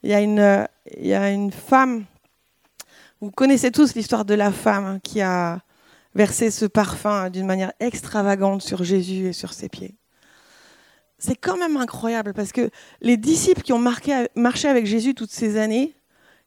Il 0.01 0.09
y 0.09 0.13
a 0.13 0.21
une, 0.21 0.39
euh, 0.39 0.65
il 0.97 1.07
y 1.07 1.13
a 1.13 1.31
une 1.31 1.51
femme, 1.51 2.05
vous 3.21 3.31
connaissez 3.31 3.71
tous 3.71 3.95
l'histoire 3.95 4.25
de 4.25 4.33
la 4.33 4.51
femme 4.51 4.99
qui 5.01 5.21
a 5.21 5.61
versé 6.15 6.51
ce 6.51 6.65
parfum 6.65 7.29
d'une 7.29 7.45
manière 7.45 7.73
extravagante 7.79 8.61
sur 8.61 8.83
Jésus 8.83 9.27
et 9.27 9.33
sur 9.33 9.53
ses 9.53 9.69
pieds. 9.69 9.95
C'est 11.17 11.35
quand 11.35 11.57
même 11.57 11.77
incroyable 11.77 12.33
parce 12.33 12.51
que 12.51 12.69
les 13.01 13.17
disciples 13.17 13.61
qui 13.61 13.73
ont 13.73 13.79
marché 13.79 14.67
avec 14.67 14.85
Jésus 14.85 15.13
toutes 15.15 15.31
ces 15.31 15.57
années, 15.57 15.95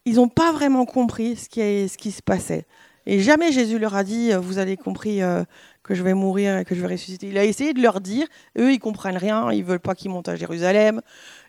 ils 0.04 0.16
n'ont 0.16 0.28
pas 0.28 0.52
vraiment 0.52 0.84
compris 0.86 1.36
ce 1.36 1.48
qui, 1.48 1.88
ce 1.88 1.96
qui, 1.96 2.12
se 2.12 2.22
passait. 2.22 2.66
Et 3.06 3.20
jamais 3.20 3.52
Jésus 3.52 3.78
leur 3.78 3.94
a 3.94 4.04
dit, 4.04 4.32
euh, 4.32 4.38
vous 4.38 4.58
avez 4.58 4.76
compris 4.76 5.22
euh, 5.22 5.44
que 5.82 5.94
je 5.94 6.02
vais 6.02 6.14
mourir 6.14 6.58
et 6.58 6.64
que 6.64 6.74
je 6.74 6.80
vais 6.80 6.88
ressusciter. 6.88 7.28
Il 7.28 7.38
a 7.38 7.44
essayé 7.44 7.72
de 7.72 7.80
leur 7.80 8.00
dire, 8.00 8.26
eux, 8.58 8.72
ils 8.72 8.78
comprennent 8.78 9.16
rien, 9.16 9.50
ils 9.52 9.64
veulent 9.64 9.80
pas 9.80 9.94
qu'il 9.94 10.10
monte 10.10 10.28
à 10.28 10.36
Jérusalem, 10.36 11.00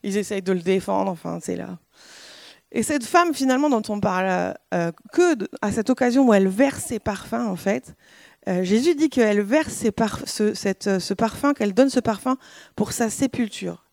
ils 0.03 0.17
essayent 0.17 0.41
de 0.41 0.53
le 0.53 0.61
défendre, 0.61 1.11
enfin, 1.11 1.39
c'est 1.41 1.55
là. 1.55 1.79
Et 2.71 2.83
cette 2.83 3.05
femme, 3.05 3.33
finalement, 3.33 3.69
dont 3.69 3.83
on 3.89 3.99
parle 3.99 4.55
euh, 4.73 4.91
que 5.13 5.35
à 5.61 5.71
cette 5.71 5.89
occasion 5.89 6.27
où 6.27 6.33
elle 6.33 6.47
verse 6.47 6.83
ses 6.83 6.99
parfums, 6.99 7.47
en 7.47 7.55
fait, 7.55 7.95
euh, 8.47 8.63
Jésus 8.63 8.95
dit 8.95 9.09
qu'elle 9.09 9.41
verse 9.41 9.85
ce, 10.25 10.53
cette, 10.53 10.99
ce, 10.99 11.13
parfum, 11.13 11.53
qu'elle 11.53 11.73
donne 11.73 11.89
ce 11.89 11.99
parfum 11.99 12.37
pour 12.75 12.91
sa 12.91 13.09
sépulture. 13.09 13.85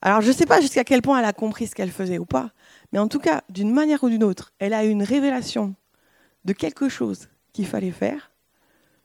Alors, 0.00 0.20
je 0.20 0.28
ne 0.28 0.32
sais 0.32 0.46
pas 0.46 0.60
jusqu'à 0.60 0.84
quel 0.84 1.00
point 1.00 1.18
elle 1.18 1.24
a 1.24 1.32
compris 1.32 1.66
ce 1.66 1.74
qu'elle 1.74 1.90
faisait 1.90 2.18
ou 2.18 2.26
pas, 2.26 2.50
mais 2.92 2.98
en 2.98 3.08
tout 3.08 3.20
cas, 3.20 3.42
d'une 3.48 3.72
manière 3.72 4.02
ou 4.02 4.08
d'une 4.08 4.24
autre, 4.24 4.52
elle 4.58 4.74
a 4.74 4.84
eu 4.84 4.88
une 4.88 5.02
révélation 5.02 5.74
de 6.44 6.52
quelque 6.52 6.88
chose 6.88 7.28
qu'il 7.52 7.66
fallait 7.66 7.92
faire 7.92 8.32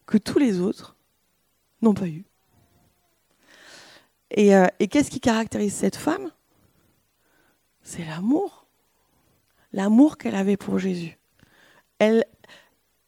que 0.05 0.17
tous 0.17 0.39
les 0.39 0.59
autres 0.59 0.95
n'ont 1.81 1.93
pas 1.93 2.07
eu. 2.07 2.25
Euh, 4.37 4.67
et 4.79 4.87
qu'est-ce 4.87 5.11
qui 5.11 5.19
caractérise 5.19 5.73
cette 5.73 5.95
femme? 5.95 6.31
C'est 7.83 8.05
l'amour 8.05 8.56
l'amour 9.77 10.17
qu'elle 10.17 10.35
avait 10.35 10.57
pour 10.57 10.79
Jésus. 10.79 11.19
Elle, 11.99 12.25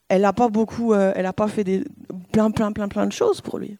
elle 0.07 0.21
n'a 0.21 0.33
pas 0.33 0.49
beaucoup, 0.49 0.93
euh, 0.93 1.11
elle 1.15 1.31
pas 1.33 1.47
fait 1.47 1.63
des, 1.63 1.83
plein, 2.31 2.51
plein, 2.51 2.71
plein, 2.71 2.87
plein 2.87 3.07
de 3.07 3.11
choses 3.11 3.41
pour 3.41 3.57
lui. 3.57 3.79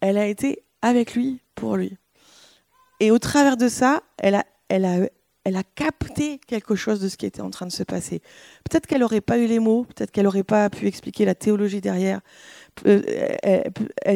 Elle 0.00 0.18
a 0.18 0.26
été 0.26 0.64
avec 0.82 1.14
lui 1.14 1.40
pour 1.54 1.76
lui. 1.76 1.96
Et 2.98 3.12
au 3.12 3.20
travers 3.20 3.56
de 3.56 3.68
ça, 3.68 4.02
elle 4.18 4.34
a, 4.34 4.44
elle 4.68 4.84
a, 4.84 5.08
elle 5.44 5.56
a 5.56 5.62
capté 5.62 6.40
quelque 6.48 6.74
chose 6.74 7.00
de 7.00 7.08
ce 7.08 7.16
qui 7.16 7.26
était 7.26 7.42
en 7.42 7.50
train 7.50 7.66
de 7.66 7.72
se 7.72 7.84
passer. 7.84 8.22
Peut-être 8.68 8.88
qu'elle 8.88 9.00
n'aurait 9.00 9.20
pas 9.20 9.38
eu 9.38 9.46
les 9.46 9.60
mots, 9.60 9.84
peut-être 9.84 10.10
qu'elle 10.10 10.24
n'aurait 10.24 10.42
pas 10.42 10.68
pu 10.70 10.88
expliquer 10.88 11.24
la 11.24 11.36
théologie 11.36 11.80
derrière. 11.80 12.20
Euh, 12.86 13.02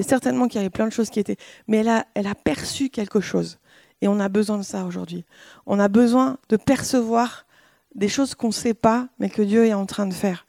certainement 0.03 0.49
qu'il 0.49 0.57
y 0.57 0.61
avait 0.61 0.70
plein 0.70 0.89
de 0.89 0.93
choses 0.93 1.11
qui 1.11 1.20
étaient. 1.20 1.37
Mais 1.68 1.79
elle 1.79 1.89
a, 1.89 2.07
elle 2.14 2.26
a 2.26 2.35
perçu 2.35 2.89
quelque 2.89 3.20
chose. 3.20 3.59
Et 4.01 4.09
on 4.09 4.18
a 4.18 4.29
besoin 4.29 4.59
de 4.59 4.62
ça 4.64 4.85
aujourd'hui. 4.85 5.24
On 5.66 5.79
a 5.79 5.87
besoin 5.89 6.39
de 6.49 6.57
percevoir 6.57 7.47
des 7.95 8.09
choses 8.09 8.34
qu'on 8.34 8.49
ne 8.49 8.53
sait 8.53 8.74
pas, 8.74 9.09
mais 9.18 9.30
que 9.30 9.43
Dieu 9.43 9.66
est 9.66 9.74
en 9.74 9.86
train 9.86 10.07
de 10.07 10.14
faire. 10.14 10.47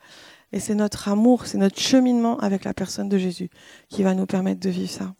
Et 0.51 0.59
c'est 0.59 0.75
notre 0.75 1.07
amour, 1.07 1.45
c'est 1.45 1.57
notre 1.57 1.79
cheminement 1.79 2.39
avec 2.39 2.63
la 2.63 2.73
personne 2.73 3.09
de 3.09 3.17
Jésus 3.17 3.49
qui 3.87 4.03
va 4.03 4.13
nous 4.13 4.25
permettre 4.25 4.59
de 4.59 4.69
vivre 4.69 4.89
ça. 4.89 5.13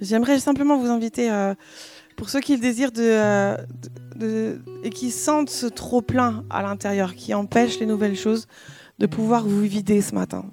J'aimerais 0.00 0.38
simplement 0.38 0.78
vous 0.78 0.90
inviter, 0.90 1.30
euh, 1.30 1.54
pour 2.16 2.30
ceux 2.30 2.40
qui 2.40 2.54
le 2.54 2.60
désirent 2.60 2.90
euh, 2.98 3.56
et 4.84 4.90
qui 4.90 5.10
sentent 5.10 5.50
ce 5.50 5.66
trop 5.66 6.02
plein 6.02 6.44
à 6.50 6.62
l'intérieur, 6.62 7.14
qui 7.14 7.34
empêche 7.34 7.80
les 7.80 7.86
nouvelles 7.86 8.16
choses, 8.16 8.46
de 8.98 9.06
pouvoir 9.06 9.44
vous 9.44 9.60
vider 9.60 10.00
ce 10.00 10.14
matin. 10.14 10.44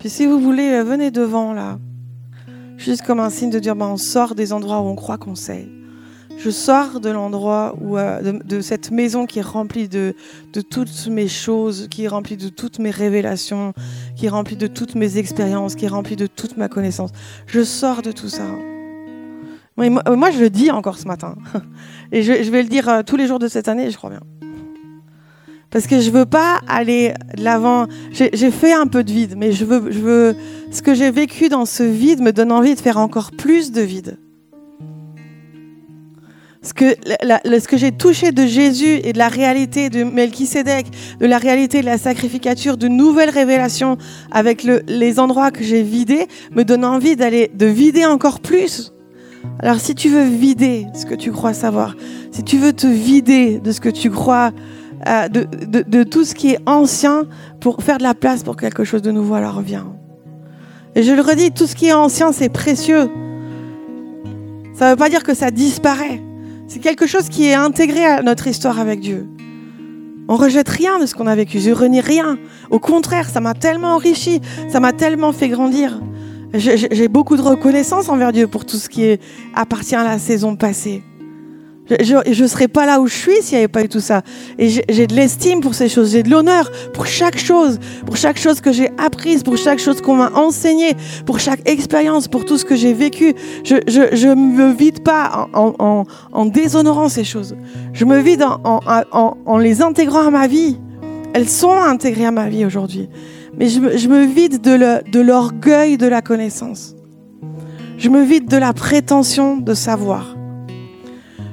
Puis 0.00 0.08
si 0.08 0.26
vous 0.26 0.40
voulez, 0.40 0.72
euh, 0.72 0.82
venez 0.82 1.10
devant 1.10 1.52
là. 1.52 1.78
Juste 2.78 3.02
comme 3.02 3.20
un 3.20 3.30
signe 3.30 3.50
de 3.50 3.58
dire, 3.58 3.76
ben, 3.76 3.86
on 3.86 3.98
sort 3.98 4.34
des 4.34 4.52
endroits 4.52 4.80
où 4.80 4.86
on 4.86 4.96
croit 4.96 5.18
qu'on 5.18 5.34
sait. 5.34 5.68
Je 6.38 6.48
sors 6.48 7.00
de 7.00 7.10
l'endroit 7.10 7.76
où, 7.82 7.98
euh, 7.98 8.40
de, 8.42 8.60
cette 8.62 8.90
maison 8.90 9.26
qui 9.26 9.40
est 9.40 9.42
remplie 9.42 9.88
de, 9.88 10.14
de 10.54 10.62
toutes 10.62 11.06
mes 11.08 11.28
choses, 11.28 11.86
qui 11.90 12.04
est 12.04 12.08
remplie 12.08 12.38
de 12.38 12.48
toutes 12.48 12.78
mes 12.78 12.90
révélations, 12.90 13.74
qui 14.16 14.24
est 14.24 14.30
remplie 14.30 14.56
de 14.56 14.66
toutes 14.66 14.94
mes 14.94 15.18
expériences, 15.18 15.74
qui 15.74 15.84
est 15.84 15.88
remplie 15.88 16.16
de 16.16 16.26
toute 16.26 16.56
ma 16.56 16.68
connaissance. 16.68 17.10
Je 17.46 17.62
sors 17.62 18.00
de 18.00 18.10
tout 18.10 18.30
ça. 18.30 18.46
Moi, 19.76 20.30
je 20.30 20.40
le 20.40 20.48
dis 20.48 20.70
encore 20.70 20.98
ce 20.98 21.06
matin. 21.06 21.36
Et 22.12 22.22
je, 22.22 22.50
vais 22.50 22.62
le 22.62 22.68
dire 22.68 22.88
euh, 22.88 23.02
tous 23.02 23.16
les 23.16 23.26
jours 23.26 23.38
de 23.38 23.48
cette 23.48 23.68
année, 23.68 23.90
je 23.90 23.96
crois 23.98 24.10
bien. 24.10 24.20
Parce 25.70 25.86
que 25.86 26.00
je 26.00 26.10
veux 26.10 26.26
pas 26.26 26.60
aller 26.66 27.14
de 27.36 27.44
l'avant. 27.44 27.86
J'ai 28.12 28.50
fait 28.50 28.72
un 28.72 28.86
peu 28.86 29.04
de 29.04 29.12
vide, 29.12 29.34
mais 29.36 29.52
je 29.52 29.64
veux, 29.64 29.90
je 29.90 30.00
veux, 30.00 30.36
ce 30.70 30.82
que 30.82 30.94
j'ai 30.94 31.10
vécu 31.10 31.48
dans 31.48 31.64
ce 31.64 31.82
vide 31.82 32.20
me 32.20 32.32
donne 32.32 32.50
envie 32.50 32.74
de 32.74 32.80
faire 32.80 32.98
encore 32.98 33.30
plus 33.30 33.70
de 33.70 33.80
vide. 33.80 34.18
Ce 36.62 36.74
que, 36.74 36.94
ce 36.94 37.68
que 37.68 37.78
j'ai 37.78 37.92
touché 37.92 38.32
de 38.32 38.44
Jésus 38.44 39.00
et 39.02 39.14
de 39.14 39.18
la 39.18 39.28
réalité 39.28 39.88
de 39.88 40.04
Melchisedec, 40.04 40.88
de 41.18 41.26
la 41.26 41.38
réalité 41.38 41.80
de 41.80 41.86
la 41.86 41.96
sacrificature, 41.96 42.76
de 42.76 42.86
nouvelles 42.86 43.30
révélations 43.30 43.96
avec 44.30 44.64
le, 44.64 44.82
les 44.86 45.18
endroits 45.18 45.52
que 45.52 45.64
j'ai 45.64 45.82
vidés, 45.82 46.26
me 46.54 46.64
donne 46.64 46.84
envie 46.84 47.16
d'aller, 47.16 47.50
de 47.54 47.64
vider 47.64 48.04
encore 48.04 48.40
plus. 48.40 48.92
Alors 49.60 49.80
si 49.80 49.94
tu 49.94 50.10
veux 50.10 50.24
vider 50.24 50.86
ce 50.94 51.06
que 51.06 51.14
tu 51.14 51.32
crois 51.32 51.54
savoir, 51.54 51.96
si 52.30 52.42
tu 52.42 52.58
veux 52.58 52.74
te 52.74 52.86
vider 52.86 53.58
de 53.58 53.72
ce 53.72 53.80
que 53.80 53.88
tu 53.88 54.10
crois 54.10 54.52
euh, 55.06 55.28
de, 55.28 55.46
de, 55.82 56.02
tout 56.02 56.24
ce 56.24 56.34
qui 56.34 56.50
est 56.50 56.58
ancien 56.66 57.26
pour 57.60 57.82
faire 57.82 57.98
de 57.98 58.02
la 58.02 58.14
place 58.14 58.42
pour 58.42 58.56
quelque 58.56 58.84
chose 58.84 59.02
de 59.02 59.10
nouveau 59.10 59.34
alors 59.34 59.54
revient. 59.54 59.84
Et 60.94 61.02
je 61.02 61.12
le 61.12 61.22
redis, 61.22 61.52
tout 61.52 61.66
ce 61.66 61.74
qui 61.74 61.86
est 61.86 61.92
ancien, 61.92 62.32
c'est 62.32 62.48
précieux. 62.48 63.10
Ça 64.74 64.86
ne 64.86 64.90
veut 64.90 64.96
pas 64.96 65.08
dire 65.08 65.22
que 65.22 65.34
ça 65.34 65.50
disparaît. 65.50 66.20
C'est 66.68 66.80
quelque 66.80 67.06
chose 67.06 67.28
qui 67.28 67.46
est 67.46 67.54
intégré 67.54 68.04
à 68.04 68.22
notre 68.22 68.46
histoire 68.46 68.78
avec 68.78 69.00
Dieu. 69.00 69.28
On 70.28 70.36
rejette 70.36 70.68
rien 70.68 70.98
de 70.98 71.06
ce 71.06 71.14
qu'on 71.14 71.26
a 71.26 71.34
vécu. 71.34 71.58
Je 71.60 71.70
renie 71.70 72.00
rien. 72.00 72.38
Au 72.70 72.78
contraire, 72.78 73.28
ça 73.28 73.40
m'a 73.40 73.54
tellement 73.54 73.94
enrichi, 73.94 74.40
ça 74.68 74.80
m'a 74.80 74.92
tellement 74.92 75.32
fait 75.32 75.48
grandir. 75.48 76.00
J'ai 76.54 77.08
beaucoup 77.08 77.36
de 77.36 77.42
reconnaissance 77.42 78.08
envers 78.08 78.32
Dieu 78.32 78.46
pour 78.48 78.64
tout 78.64 78.76
ce 78.76 78.88
qui 78.88 79.18
appartient 79.54 79.96
à 79.96 80.04
la 80.04 80.18
saison 80.18 80.56
passée. 80.56 81.02
Je 82.00 82.42
ne 82.42 82.46
serais 82.46 82.68
pas 82.68 82.86
là 82.86 83.00
où 83.00 83.06
je 83.06 83.14
suis 83.14 83.42
s'il 83.42 83.56
n'y 83.56 83.64
avait 83.64 83.68
pas 83.68 83.82
eu 83.82 83.88
tout 83.88 84.00
ça. 84.00 84.22
Et 84.58 84.68
j'ai 84.68 85.06
de 85.06 85.14
l'estime 85.14 85.60
pour 85.60 85.74
ces 85.74 85.88
choses, 85.88 86.12
j'ai 86.12 86.22
de 86.22 86.30
l'honneur 86.30 86.70
pour 86.92 87.06
chaque 87.06 87.38
chose, 87.38 87.78
pour 88.06 88.16
chaque 88.16 88.38
chose 88.38 88.60
que 88.60 88.72
j'ai 88.72 88.90
apprise, 88.98 89.42
pour 89.42 89.56
chaque 89.56 89.78
chose 89.78 90.00
qu'on 90.00 90.14
m'a 90.14 90.30
enseignée, 90.34 90.94
pour 91.26 91.40
chaque 91.40 91.68
expérience, 91.68 92.28
pour 92.28 92.44
tout 92.44 92.58
ce 92.58 92.64
que 92.64 92.76
j'ai 92.76 92.92
vécu. 92.92 93.34
Je 93.64 94.28
ne 94.28 94.34
me 94.34 94.72
vide 94.72 95.02
pas 95.02 95.48
en, 95.52 95.74
en, 95.78 96.04
en, 96.32 96.46
déshonorant 96.46 97.08
ces 97.08 97.24
choses. 97.24 97.56
Je 97.92 98.04
me 98.04 98.20
vide 98.20 98.42
en, 98.42 98.80
en, 99.46 99.58
les 99.58 99.82
intégrant 99.82 100.26
à 100.26 100.30
ma 100.30 100.46
vie. 100.46 100.78
Elles 101.32 101.48
sont 101.48 101.72
intégrées 101.72 102.26
à 102.26 102.30
ma 102.30 102.48
vie 102.48 102.64
aujourd'hui. 102.64 103.08
Mais 103.58 103.68
je, 103.68 103.96
je, 103.96 104.08
me 104.08 104.24
vide 104.24 104.60
de 104.60 105.20
l'orgueil 105.20 105.96
de, 105.96 106.04
de 106.04 106.10
la 106.10 106.22
connaissance. 106.22 106.94
Je 107.98 108.08
me 108.08 108.22
vide 108.22 108.48
de 108.48 108.56
la 108.56 108.72
prétention 108.72 109.56
de 109.58 109.74
savoir. 109.74 110.36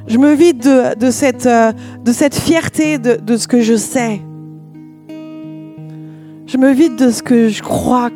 Je 0.08 0.18
me 0.18 0.34
vide 0.34 0.96
de, 0.98 1.12
cette, 1.12 1.46
euh, 1.46 1.74
cette 2.06 2.36
fierté 2.36 2.98
de, 2.98 3.36
ce 3.36 3.46
que 3.46 3.60
je 3.60 3.76
sais. 3.76 4.22
Je 6.46 6.58
me 6.58 6.72
vide 6.72 6.96
de 6.96 7.12
ce 7.12 7.22
que 7.22 7.50
je 7.50 7.62
crois 7.62 8.10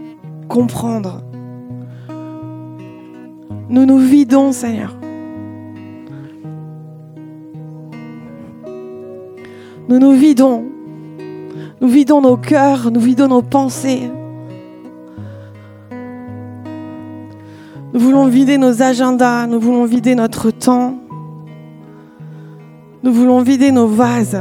comprendre. 0.48 1.22
Nous 3.70 3.86
nous 3.86 3.98
vidons, 3.98 4.54
Seigneur. 4.54 4.96
Nous 9.90 10.00
nous 10.00 10.14
vidons. 10.14 10.64
Nous 11.82 11.90
vidons 11.90 12.22
nos 12.22 12.38
cœurs, 12.38 12.90
nous 12.90 13.02
vidons 13.02 13.28
nos 13.28 13.42
pensées. 13.42 14.10
Nous 17.94 18.00
voulons 18.00 18.28
vider 18.28 18.58
nos 18.58 18.82
agendas, 18.82 19.46
nous 19.48 19.60
voulons 19.60 19.84
vider 19.84 20.16
notre 20.16 20.52
temps. 20.52 21.01
Nous 23.04 23.12
voulons 23.12 23.42
vider 23.42 23.72
nos 23.72 23.88
vases. 23.88 24.40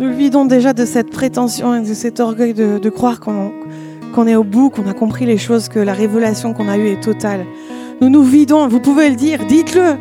Nous 0.00 0.08
le 0.08 0.12
vidons 0.12 0.46
déjà 0.46 0.72
de 0.72 0.84
cette 0.84 1.10
prétention 1.10 1.76
et 1.76 1.88
de 1.88 1.94
cet 1.94 2.18
orgueil 2.18 2.54
de, 2.54 2.88
croire 2.88 3.20
qu'on 3.20 4.26
est 4.26 4.34
au 4.34 4.42
bout, 4.42 4.70
qu'on 4.70 4.88
a 4.88 4.94
compris 4.94 5.26
les 5.26 5.38
choses, 5.38 5.68
que 5.68 5.78
la 5.78 5.92
révélation 5.92 6.54
qu'on 6.54 6.68
a 6.68 6.76
eue 6.76 6.88
est 6.88 7.00
totale. 7.00 7.46
Nous 8.00 8.08
nous 8.08 8.24
vidons, 8.24 8.66
vous 8.66 8.80
pouvez 8.80 9.10
le 9.10 9.16
dire, 9.16 9.46
dites-le. 9.46 9.94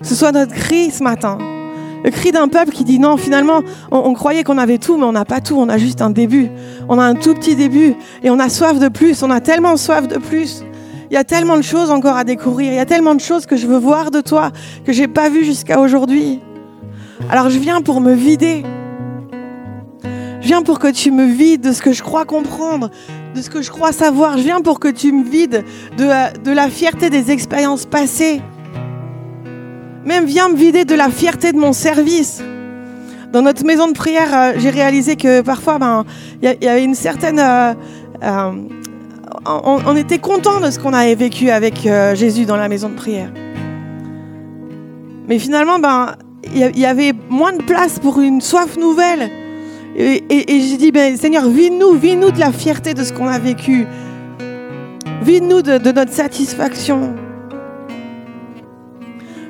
Que 0.00 0.06
ce 0.06 0.16
soit 0.16 0.32
notre 0.32 0.54
cri 0.54 0.90
ce 0.90 1.04
matin. 1.04 1.38
Le 2.04 2.10
cri 2.10 2.32
d'un 2.32 2.48
peuple 2.48 2.72
qui 2.72 2.82
dit 2.82 2.98
non, 2.98 3.16
finalement, 3.16 3.62
on, 3.92 4.12
croyait 4.12 4.42
qu'on 4.42 4.58
avait 4.58 4.78
tout, 4.78 4.96
mais 4.96 5.04
on 5.04 5.12
n'a 5.12 5.24
pas 5.24 5.40
tout, 5.40 5.56
on 5.56 5.68
a 5.68 5.78
juste 5.78 6.02
un 6.02 6.10
début. 6.10 6.48
On 6.88 6.98
a 6.98 7.04
un 7.04 7.14
tout 7.14 7.34
petit 7.34 7.54
début 7.54 7.94
et 8.24 8.30
on 8.30 8.40
a 8.40 8.48
soif 8.48 8.80
de 8.80 8.88
plus, 8.88 9.22
on 9.22 9.30
a 9.30 9.40
tellement 9.40 9.76
soif 9.76 10.08
de 10.08 10.18
plus. 10.18 10.65
Il 11.10 11.14
y 11.14 11.16
a 11.16 11.24
tellement 11.24 11.56
de 11.56 11.62
choses 11.62 11.90
encore 11.90 12.16
à 12.16 12.24
découvrir, 12.24 12.72
il 12.72 12.76
y 12.76 12.80
a 12.80 12.86
tellement 12.86 13.14
de 13.14 13.20
choses 13.20 13.46
que 13.46 13.56
je 13.56 13.66
veux 13.66 13.78
voir 13.78 14.10
de 14.10 14.20
toi, 14.20 14.50
que 14.84 14.92
j'ai 14.92 15.08
pas 15.08 15.28
vu 15.28 15.44
jusqu'à 15.44 15.80
aujourd'hui. 15.80 16.40
Alors 17.30 17.48
je 17.48 17.58
viens 17.58 17.80
pour 17.80 18.00
me 18.00 18.12
vider. 18.12 18.64
Je 20.40 20.46
viens 20.48 20.62
pour 20.62 20.78
que 20.78 20.88
tu 20.88 21.10
me 21.10 21.26
vides 21.26 21.62
de 21.62 21.72
ce 21.72 21.82
que 21.82 21.92
je 21.92 22.02
crois 22.02 22.24
comprendre, 22.24 22.90
de 23.34 23.42
ce 23.42 23.50
que 23.50 23.62
je 23.62 23.70
crois 23.70 23.92
savoir. 23.92 24.38
Je 24.38 24.42
viens 24.42 24.60
pour 24.60 24.80
que 24.80 24.88
tu 24.88 25.12
me 25.12 25.24
vides 25.24 25.64
de, 25.96 26.40
de 26.40 26.50
la 26.50 26.68
fierté 26.68 27.10
des 27.10 27.30
expériences 27.30 27.86
passées. 27.86 28.42
Même 30.04 30.24
viens 30.24 30.48
me 30.48 30.56
vider 30.56 30.84
de 30.84 30.94
la 30.94 31.10
fierté 31.10 31.52
de 31.52 31.58
mon 31.58 31.72
service. 31.72 32.42
Dans 33.32 33.42
notre 33.42 33.64
maison 33.64 33.88
de 33.88 33.92
prière, 33.92 34.28
euh, 34.32 34.52
j'ai 34.56 34.70
réalisé 34.70 35.16
que 35.16 35.40
parfois, 35.40 35.78
ben, 35.78 36.04
il 36.42 36.56
y, 36.62 36.68
avait 36.68 36.84
une 36.84 36.94
certaine. 36.94 37.40
Euh, 37.40 37.74
euh, 38.22 38.52
on, 39.64 39.96
était 39.96 40.18
content 40.18 40.60
de 40.60 40.70
ce 40.70 40.78
qu'on 40.78 40.92
avait 40.92 41.14
vécu 41.14 41.50
avec 41.50 41.88
Jésus 42.14 42.44
dans 42.44 42.56
la 42.56 42.68
maison 42.68 42.88
de 42.88 42.94
prière. 42.94 43.30
Mais 45.28 45.38
finalement, 45.38 45.78
ben, 45.78 46.14
il 46.54 46.78
y, 46.78 46.86
avait 46.86 47.12
moins 47.28 47.52
de 47.52 47.62
place 47.62 47.98
pour 47.98 48.20
une 48.20 48.40
soif 48.40 48.76
nouvelle. 48.76 49.30
Et, 49.96 50.22
j'ai 50.48 50.76
dit, 50.76 50.92
ben, 50.92 51.16
Seigneur, 51.16 51.48
vide-nous, 51.48 51.94
vide-nous 51.94 52.30
de 52.30 52.38
la 52.38 52.52
fierté 52.52 52.94
de 52.94 53.02
ce 53.02 53.12
qu'on 53.12 53.28
a 53.28 53.38
vécu. 53.38 53.86
Vide-nous 55.22 55.62
de, 55.62 55.78
de 55.78 55.92
notre 55.92 56.12
satisfaction. 56.12 57.14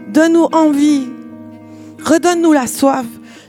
Donne-nous 0.08 0.48
envie. 0.52 1.08
Redonne-nous 2.02 2.52
la 2.52 2.66
soif. 2.66 3.04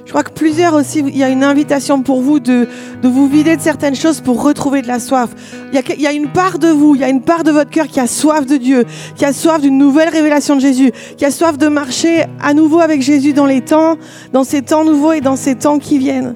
Je 0.08 0.14
crois 0.14 0.24
que 0.24 0.32
plusieurs 0.32 0.74
aussi, 0.74 1.00
il 1.00 1.18
y 1.18 1.24
a 1.26 1.28
une 1.28 1.44
invitation 1.44 2.02
pour 2.02 2.22
vous 2.22 2.40
de, 2.40 2.70
de 3.02 3.08
vous 3.10 3.28
vider 3.28 3.58
de 3.58 3.62
certaines 3.62 3.94
choses 3.94 4.22
pour 4.22 4.42
retrouver 4.42 4.82
de 4.82 4.88
la 4.88 5.02
soif. 5.02 5.32
Il 5.74 5.76
y, 5.76 5.78
a, 5.80 5.82
il 5.96 6.02
y, 6.02 6.08
a, 6.08 6.14
une 6.14 6.30
part 6.30 6.60
de 6.60 6.70
vous, 6.70 6.96
il 6.96 7.02
y 7.02 7.04
a 7.04 7.10
une 7.10 7.22
part 7.22 7.44
de 7.44 7.52
votre 7.52 7.70
cœur 7.70 7.88
qui 7.88 8.00
a 8.00 8.08
soif 8.08 8.46
de 8.46 8.56
Dieu, 8.56 8.86
qui 9.18 9.26
a 9.26 9.34
soif 9.34 9.60
d'une 9.60 9.78
nouvelle 9.78 10.08
révélation 10.08 10.56
de 10.56 10.62
Jésus, 10.62 10.94
qui 11.18 11.26
a 11.26 11.30
soif 11.30 11.58
de 11.58 11.68
marcher 11.68 12.24
à 12.42 12.54
nouveau 12.54 12.80
avec 12.80 13.02
Jésus 13.02 13.34
dans 13.34 13.46
les 13.46 13.60
temps, 13.60 13.98
dans 14.32 14.46
ces 14.46 14.62
temps 14.62 14.86
nouveaux 14.86 15.12
et 15.12 15.20
dans 15.20 15.36
ces 15.36 15.56
temps 15.56 15.78
qui 15.78 15.98
viennent. 15.98 16.36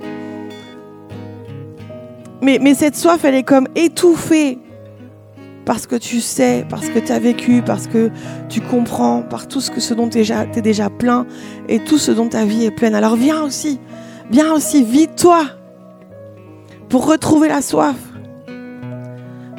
Mais, 2.41 2.59
mais 2.61 2.74
cette 2.74 2.97
soif, 2.97 3.24
elle 3.24 3.36
est 3.36 3.43
comme 3.43 3.69
étouffée 3.76 4.59
parce 5.72 5.88
que 5.88 5.95
tu 5.95 6.19
sais, 6.19 6.65
parce 6.67 6.89
que 6.89 6.99
tu 6.99 7.13
as 7.13 7.19
vécu, 7.19 7.61
parce 7.61 7.88
que 7.88 8.11
tu 8.49 8.59
comprends, 8.59 9.22
par 9.22 9.47
tout 9.47 9.61
ce, 9.61 9.72
que, 9.72 9.80
ce 9.80 9.93
dont 9.93 10.09
tu 10.09 10.19
es, 10.19 10.61
déjà 10.61 10.89
plein 10.89 11.26
et 11.69 11.80
tout 11.80 11.97
ce 11.97 12.11
dont 12.11 12.28
ta 12.28 12.43
vie 12.43 12.65
est 12.65 12.72
pleine. 12.72 12.93
Alors 12.93 13.15
viens 13.15 13.41
aussi, 13.41 13.80
viens 14.30 14.51
aussi, 14.51 14.84
vide-toi 14.84 15.45
pour 16.89 17.07
retrouver 17.07 17.47
la 17.47 17.61
soif, 17.61 17.95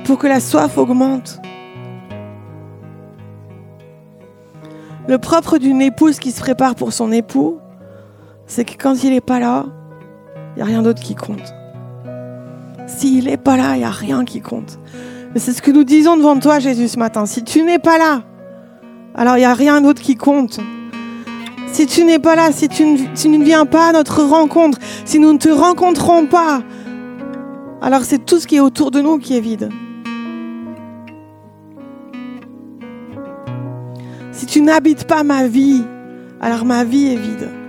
pour 0.04 0.18
que 0.18 0.26
la 0.26 0.40
soif 0.40 0.76
augmente. 0.76 1.40
Le 5.08 5.16
propre 5.16 5.56
d'une 5.56 5.80
épouse 5.80 6.18
qui 6.18 6.30
se 6.30 6.40
prépare 6.40 6.74
pour 6.74 6.92
son 6.92 7.10
époux, 7.10 7.56
c'est 8.44 8.66
que 8.66 8.74
quand 8.74 9.02
il 9.02 9.12
n'est 9.12 9.22
pas 9.22 9.40
là, 9.40 9.64
il 10.34 10.56
n'y 10.56 10.62
a 10.62 10.66
rien 10.66 10.82
d'autre 10.82 11.00
qui 11.00 11.14
compte. 11.14 11.54
S'il 12.86 13.24
n'est 13.24 13.38
pas 13.38 13.56
là, 13.56 13.76
il 13.76 13.78
n'y 13.78 13.84
a 13.86 13.90
rien 13.90 14.26
qui 14.26 14.42
compte. 14.42 14.78
C'est 15.36 15.52
ce 15.52 15.62
que 15.62 15.70
nous 15.70 15.84
disons 15.84 16.16
devant 16.16 16.38
toi, 16.38 16.58
Jésus, 16.58 16.88
ce 16.88 16.98
matin. 16.98 17.24
Si 17.24 17.42
tu 17.42 17.62
n'es 17.62 17.78
pas 17.78 17.96
là, 17.96 18.22
alors 19.14 19.36
il 19.36 19.40
n'y 19.40 19.46
a 19.46 19.54
rien 19.54 19.80
d'autre 19.80 20.02
qui 20.02 20.14
compte. 20.14 20.60
Si 21.72 21.86
tu 21.86 22.04
n'es 22.04 22.18
pas 22.18 22.36
là, 22.36 22.52
si 22.52 22.68
tu, 22.68 22.84
ne, 22.84 23.42
viens 23.42 23.64
pas 23.64 23.88
à 23.88 23.92
notre 23.92 24.22
rencontre, 24.22 24.78
si 25.06 25.18
nous 25.18 25.32
ne 25.32 25.38
te 25.38 25.48
rencontrons 25.48 26.26
pas, 26.26 26.62
alors 27.80 28.02
c'est 28.02 28.26
tout 28.26 28.38
ce 28.38 28.46
qui 28.46 28.56
est 28.56 28.60
autour 28.60 28.90
de 28.90 29.00
nous 29.00 29.18
qui 29.18 29.34
est 29.36 29.40
vide. 29.40 29.70
Si 34.32 34.44
tu 34.44 34.60
n'habites 34.60 35.06
pas 35.06 35.22
ma 35.22 35.46
vie, 35.46 35.82
alors 36.42 36.66
ma 36.66 36.84
vie 36.84 37.06
est 37.06 37.16
vide. 37.16 37.61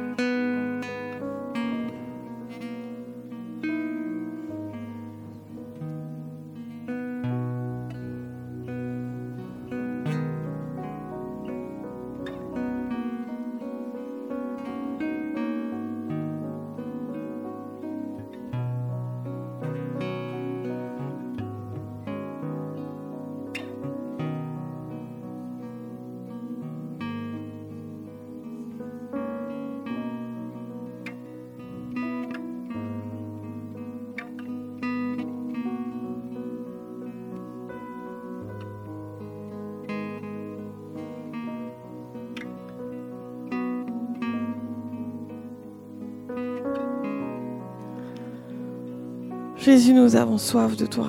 Jésus, 49.63 49.93
nous 49.93 50.17
avons 50.17 50.37
soif 50.37 50.75
de 50.75 50.85
toi. 50.85 51.07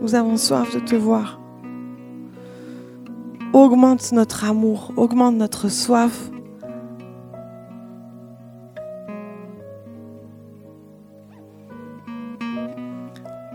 Nous 0.00 0.14
avons 0.14 0.38
soif 0.38 0.74
de 0.74 0.80
te 0.80 0.96
voir. 0.96 1.38
Augmente 3.52 4.10
notre 4.12 4.46
amour, 4.46 4.94
augmente 4.96 5.36
notre 5.36 5.68
soif. 5.68 6.30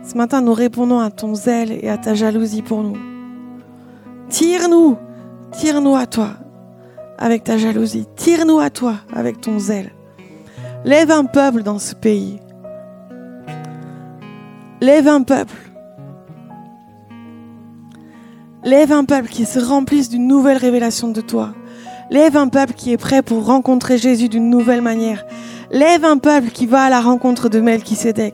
Ce 0.04 0.16
matin, 0.16 0.42
nous 0.42 0.54
répondons 0.54 1.00
à 1.00 1.10
ton 1.10 1.34
zèle 1.34 1.72
et 1.72 1.90
à 1.90 1.98
ta 1.98 2.14
jalousie 2.14 2.62
pour 2.62 2.84
nous. 2.84 2.98
Tire-nous, 4.30 4.96
tire-nous 5.54 5.96
à 5.96 6.06
toi 6.06 6.34
avec 7.18 7.44
ta 7.44 7.58
jalousie. 7.58 8.06
Tire-nous 8.16 8.60
à 8.60 8.70
toi 8.70 8.98
avec 9.12 9.42
ton 9.42 9.58
zèle. 9.58 9.92
Lève 10.86 11.10
un 11.10 11.26
peuple 11.26 11.64
dans 11.64 11.80
ce 11.80 11.96
pays. 11.96 12.41
Lève 14.84 15.08
un 15.08 15.22
peuple. 15.22 15.54
Lève 18.64 18.92
un 18.92 19.06
peuple 19.06 19.28
qui 19.28 19.46
se 19.46 19.60
remplisse 19.60 20.10
d'une 20.10 20.26
nouvelle 20.26 20.58
révélation 20.58 21.10
de 21.10 21.22
toi. 21.22 21.54
Lève 22.10 22.36
un 22.36 22.48
peuple 22.48 22.74
qui 22.74 22.92
est 22.92 22.98
prêt 22.98 23.22
pour 23.22 23.46
rencontrer 23.46 24.00
Jésus 24.00 24.28
d'une 24.28 24.50
nouvelle 24.50 24.82
manière. 24.82 25.24
Lève 25.70 26.04
un 26.04 26.18
peuple 26.18 26.50
qui 26.50 26.66
va 26.66 26.82
à 26.82 26.90
la 26.90 27.00
rencontre 27.00 27.48
de 27.48 27.60
Melchisedec. 27.60 28.34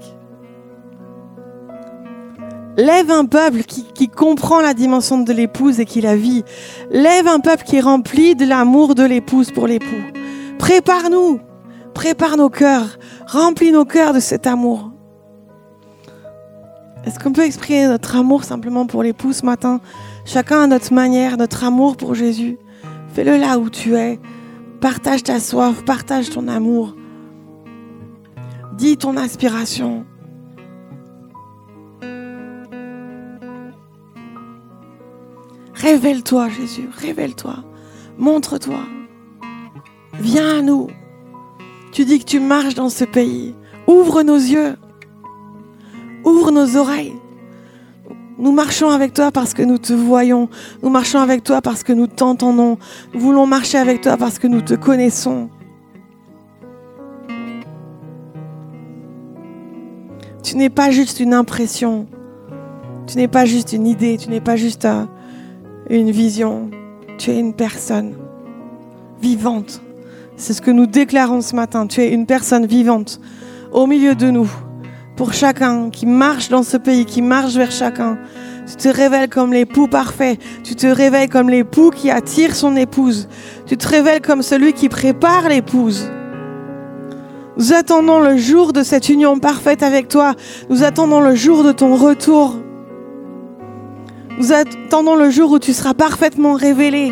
Lève 2.77 3.11
un 3.11 3.25
peuple 3.25 3.63
qui, 3.63 3.83
qui, 3.93 4.07
comprend 4.07 4.61
la 4.61 4.73
dimension 4.73 5.17
de 5.17 5.33
l'épouse 5.33 5.81
et 5.81 5.85
qui 5.85 5.99
la 5.99 6.15
vit. 6.15 6.45
Lève 6.91 7.27
un 7.27 7.41
peuple 7.41 7.65
qui 7.65 7.75
est 7.75 7.81
rempli 7.81 8.37
de 8.37 8.45
l'amour 8.45 8.95
de 8.95 9.03
l'épouse 9.03 9.51
pour 9.51 9.67
l'époux. 9.67 10.01
Prépare-nous, 10.59 11.41
prépare 11.93 12.37
nos 12.37 12.49
cœurs, 12.49 12.99
remplis 13.27 13.73
nos 13.73 13.83
cœurs 13.83 14.13
de 14.13 14.21
cet 14.21 14.47
amour. 14.47 14.91
Est-ce 17.07 17.19
qu'on 17.19 17.31
peut 17.31 17.45
exprimer 17.45 17.87
notre 17.87 18.17
amour 18.17 18.43
simplement 18.43 18.85
pour 18.85 19.01
l'époux 19.01 19.31
ce 19.31 19.45
matin? 19.45 19.79
Chacun 20.25 20.63
à 20.63 20.67
notre 20.67 20.93
manière, 20.93 21.37
notre 21.37 21.63
amour 21.63 21.95
pour 21.95 22.15
Jésus. 22.15 22.57
Fais-le 23.13 23.37
là 23.37 23.59
où 23.59 23.69
tu 23.69 23.95
es. 23.95 24.19
Partage 24.81 25.23
ta 25.23 25.39
soif, 25.39 25.85
partage 25.85 26.29
ton 26.29 26.49
amour. 26.49 26.97
Dis 28.73 28.97
ton 28.97 29.15
aspiration. 29.15 30.05
Révèle-toi, 35.75 36.49
Jésus, 36.49 36.89
révèle-toi. 36.93 37.63
Montre-toi. 38.17 38.81
Viens 40.19 40.59
à 40.59 40.61
nous. 40.61 40.87
Tu 41.93 42.03
dis 42.03 42.19
que 42.19 42.25
tu 42.25 42.41
marches 42.41 42.75
dans 42.75 42.89
ce 42.89 43.05
pays. 43.05 43.55
Ouvre 43.87 44.23
nos 44.23 44.35
yeux. 44.35 44.75
Ouvre 46.27 46.51
nos 46.51 46.75
oreilles. 46.75 47.13
Nous 48.37 48.51
marchons 48.51 48.89
avec 48.89 49.13
toi 49.13 49.31
parce 49.31 49.53
que 49.53 49.63
nous 49.63 49.77
te 49.77 49.93
voyons. 49.93 50.49
Nous 50.83 50.89
marchons 50.89 51.19
avec 51.19 51.41
toi 51.41 51.61
parce 51.61 51.83
que 51.83 51.93
nous 51.93 52.07
t'entendons. 52.07 52.77
Nous 53.13 53.19
voulons 53.21 53.47
marcher 53.47 53.77
avec 53.77 54.01
toi 54.01 54.17
parce 54.17 54.37
que 54.37 54.47
nous 54.47 54.59
te 54.59 54.73
connaissons. 54.73 55.49
Tu 60.43 60.57
n'es 60.57 60.69
pas 60.69 60.91
juste 60.91 61.21
une 61.21 61.33
impression. 61.33 62.07
Tu 63.07 63.15
n'es 63.15 63.29
pas 63.29 63.45
juste 63.45 63.71
une 63.71 63.87
idée, 63.87 64.17
tu 64.17 64.29
n'es 64.29 64.41
pas 64.41 64.57
juste 64.57 64.83
euh, 64.83 65.05
une 65.89 66.11
vision, 66.11 66.69
tu 67.17 67.31
es 67.31 67.39
une 67.39 67.53
personne 67.53 68.15
vivante. 69.21 69.81
C'est 70.35 70.51
ce 70.51 70.61
que 70.61 70.71
nous 70.71 70.87
déclarons 70.87 71.39
ce 71.39 71.55
matin. 71.55 71.87
Tu 71.87 72.01
es 72.01 72.11
une 72.11 72.25
personne 72.25 72.65
vivante 72.65 73.21
au 73.71 73.87
milieu 73.87 74.13
de 74.13 74.29
nous, 74.29 74.49
pour 75.17 75.33
chacun 75.33 75.89
qui 75.89 76.05
marche 76.05 76.47
dans 76.47 76.63
ce 76.63 76.77
pays, 76.77 77.05
qui 77.05 77.23
marche 77.23 77.55
vers 77.55 77.71
chacun. 77.71 78.19
Tu 78.67 78.75
te 78.75 78.87
révèles 78.87 79.29
comme 79.29 79.51
l'époux 79.51 79.87
parfait. 79.87 80.37
Tu 80.63 80.75
te 80.75 80.85
révèles 80.85 81.29
comme 81.29 81.49
l'époux 81.49 81.89
qui 81.89 82.11
attire 82.11 82.55
son 82.55 82.75
épouse. 82.75 83.27
Tu 83.65 83.75
te 83.75 83.87
révèles 83.87 84.21
comme 84.21 84.43
celui 84.43 84.73
qui 84.73 84.89
prépare 84.89 85.49
l'épouse. 85.49 86.11
Nous 87.57 87.73
attendons 87.73 88.19
le 88.19 88.37
jour 88.37 88.71
de 88.71 88.83
cette 88.83 89.09
union 89.09 89.39
parfaite 89.39 89.81
avec 89.81 90.07
toi. 90.07 90.35
Nous 90.69 90.83
attendons 90.83 91.19
le 91.19 91.33
jour 91.33 91.63
de 91.63 91.71
ton 91.71 91.95
retour. 91.95 92.55
Nous 94.37 94.53
attendons 94.53 95.15
le 95.15 95.31
jour 95.31 95.51
où 95.51 95.57
tu 95.57 95.73
seras 95.73 95.95
parfaitement 95.95 96.53
révélé 96.53 97.11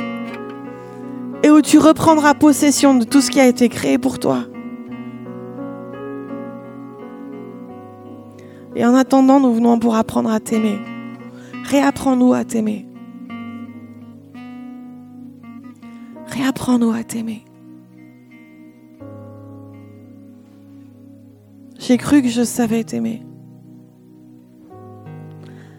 et 1.42 1.50
où 1.50 1.62
tu 1.62 1.80
reprendras 1.80 2.36
possession 2.36 2.94
de 2.94 3.04
tout 3.04 3.22
ce 3.22 3.32
qui 3.32 3.40
a 3.40 3.48
été 3.48 3.68
créé 3.68 3.98
pour 3.98 4.20
toi. 4.20 4.44
Et 8.76 8.86
en 8.86 8.94
attendant, 8.94 9.40
nous 9.40 9.54
venons 9.54 9.80
pour 9.80 9.96
apprendre 9.96 10.30
à 10.30 10.40
t'aimer. 10.40 10.78
Réapprends-nous 11.64 12.34
à 12.34 12.44
t'aimer. 12.44 12.86
Réapprends-nous 16.28 16.92
à 16.92 17.04
t'aimer. 17.04 17.46
J'ai 21.80 21.98
cru 21.98 22.22
que 22.22 22.28
je 22.28 22.44
savais 22.44 22.84
t'aimer. 22.84 23.24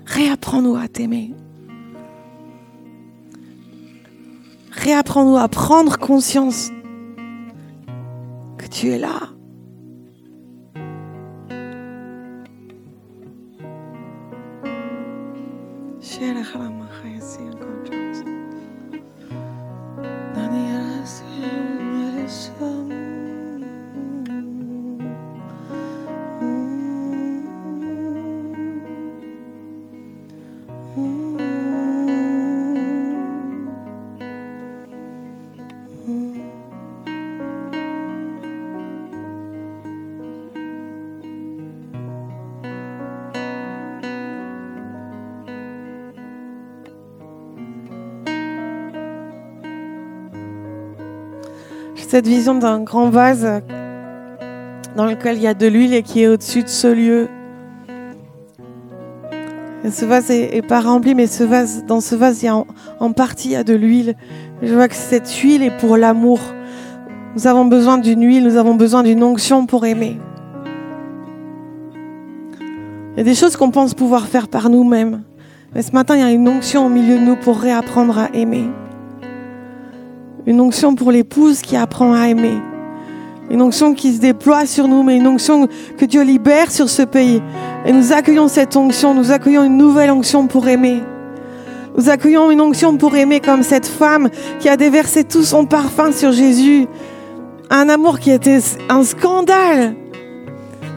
Réapprends-nous 0.07 0.77
à 0.77 0.89
t'aimer. 0.89 1.35
Réapprends-nous 4.71 5.37
à 5.37 5.49
prendre 5.49 5.99
conscience 5.99 6.71
que 8.57 8.67
tu 8.67 8.89
es 8.89 8.99
là. 8.99 9.36
Cette 52.17 52.29
vision 52.29 52.55
d'un 52.55 52.81
grand 52.81 53.11
vase 53.11 53.47
dans 54.97 55.05
lequel 55.05 55.37
il 55.37 55.43
y 55.43 55.47
a 55.47 55.53
de 55.53 55.67
l'huile 55.67 55.93
et 55.93 56.03
qui 56.03 56.23
est 56.23 56.29
au-dessus 56.29 56.63
de 56.63 56.69
ce 56.69 56.87
lieu. 56.87 57.29
ce 59.87 60.07
vase 60.07 60.31
est, 60.31 60.67
pas 60.67 60.81
rempli, 60.81 61.15
mais 61.15 61.27
ce 61.27 61.45
vase, 61.45 61.85
dans 61.85 62.01
ce 62.01 62.15
vase, 62.15 62.43
il 62.43 62.47
y 62.47 62.49
a 62.49 62.57
en, 63.01 63.13
partie 63.13 63.49
il 63.49 63.53
y 63.53 63.57
a 63.57 63.65
de 63.65 63.75
l'huile. 63.75 64.15
Je 64.63 64.73
vois 64.73 64.89
que 64.89 64.95
cette 64.95 65.31
huile 65.31 65.63
est 65.63 65.77
pour 65.77 65.99
l'amour. 65.99 66.41
Nous 67.35 67.47
avons 67.47 67.67
besoin 67.67 67.99
d'une 67.99 68.27
huile, 68.27 68.45
nous 68.45 68.57
avons 68.57 68.77
besoin 68.77 69.03
d'une 69.03 69.23
onction 69.23 69.67
pour 69.67 69.85
aimer. 69.85 70.19
Il 73.13 73.19
y 73.19 73.21
a 73.21 73.25
des 73.25 73.35
choses 73.35 73.57
qu'on 73.57 73.71
pense 73.71 73.93
pouvoir 73.93 74.27
faire 74.27 74.49
par 74.49 74.71
nous-mêmes. 74.71 75.23
Mais 75.75 75.83
ce 75.83 75.93
matin, 75.93 76.17
il 76.17 76.21
y 76.21 76.25
a 76.25 76.31
une 76.31 76.49
onction 76.49 76.87
au 76.87 76.89
milieu 76.89 77.19
de 77.19 77.25
nous 77.25 77.37
pour 77.37 77.59
réapprendre 77.59 78.19
à 78.19 78.31
aimer. 78.33 78.65
Une 80.47 80.61
onction 80.61 80.95
pour 80.95 81.11
l'épouse 81.11 81.61
qui 81.61 81.77
apprend 81.77 82.15
à 82.15 82.29
aimer. 82.29 82.55
Une 83.51 83.63
onction 83.63 83.95
qui 83.95 84.15
se 84.15 84.21
déploie 84.21 84.65
sur 84.65 84.87
nous, 84.87 85.03
mais 85.03 85.17
une 85.17 85.27
onction 85.27 85.67
que 85.99 86.05
Dieu 86.05 86.23
libère 86.23 86.71
sur 86.71 86.89
ce 86.89 87.03
pays. 87.03 87.43
Et 87.85 87.93
nous 87.93 88.13
accueillons 88.13 88.47
cette 88.47 88.77
onction, 88.77 89.13
nous 89.13 89.33
accueillons 89.33 89.65
une 89.65 89.77
nouvelle 89.77 90.13
onction 90.13 90.47
pour 90.47 90.69
aimer. 90.69 91.03
Nous 91.99 92.09
accueillons 92.09 92.53
une 92.53 92.61
onction 92.61 92.97
pour 92.97 93.17
aimer 93.17 93.41
comme 93.41 93.65
cette 93.65 93.87
femme 93.87 94.29
qui 94.61 94.69
a 94.69 94.77
déversé 94.77 95.25
tout 95.25 95.43
son 95.43 95.67
parfum 95.67 96.13
sur 96.13 96.31
Jésus. 96.31 96.87
Un 97.69 97.89
amour 97.89 98.21
qui 98.21 98.31
était 98.31 98.61
un 98.89 99.03
scandale. 99.03 99.97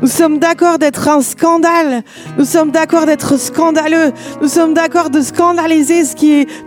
Nous 0.04 0.10
sommes 0.10 0.38
d'accord 0.38 0.78
d'être 0.78 1.08
un 1.10 1.22
scandale. 1.22 2.04
Nous 2.38 2.46
sommes 2.46 2.70
d'accord 2.70 3.08
d'être 3.08 3.40
scandaleux. 3.40 4.14
Nous 4.44 4.48
sommes 4.48 4.76
d'accord 4.76 5.10
de 5.10 5.22
scandaliser 5.22 6.04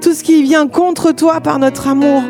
tout 0.01 0.14
ce 0.14 0.24
qui 0.24 0.43
vient 0.43 0.66
contre 0.66 1.12
toi 1.12 1.41
par 1.41 1.61
notre 1.61 1.87
amour. 1.87 2.22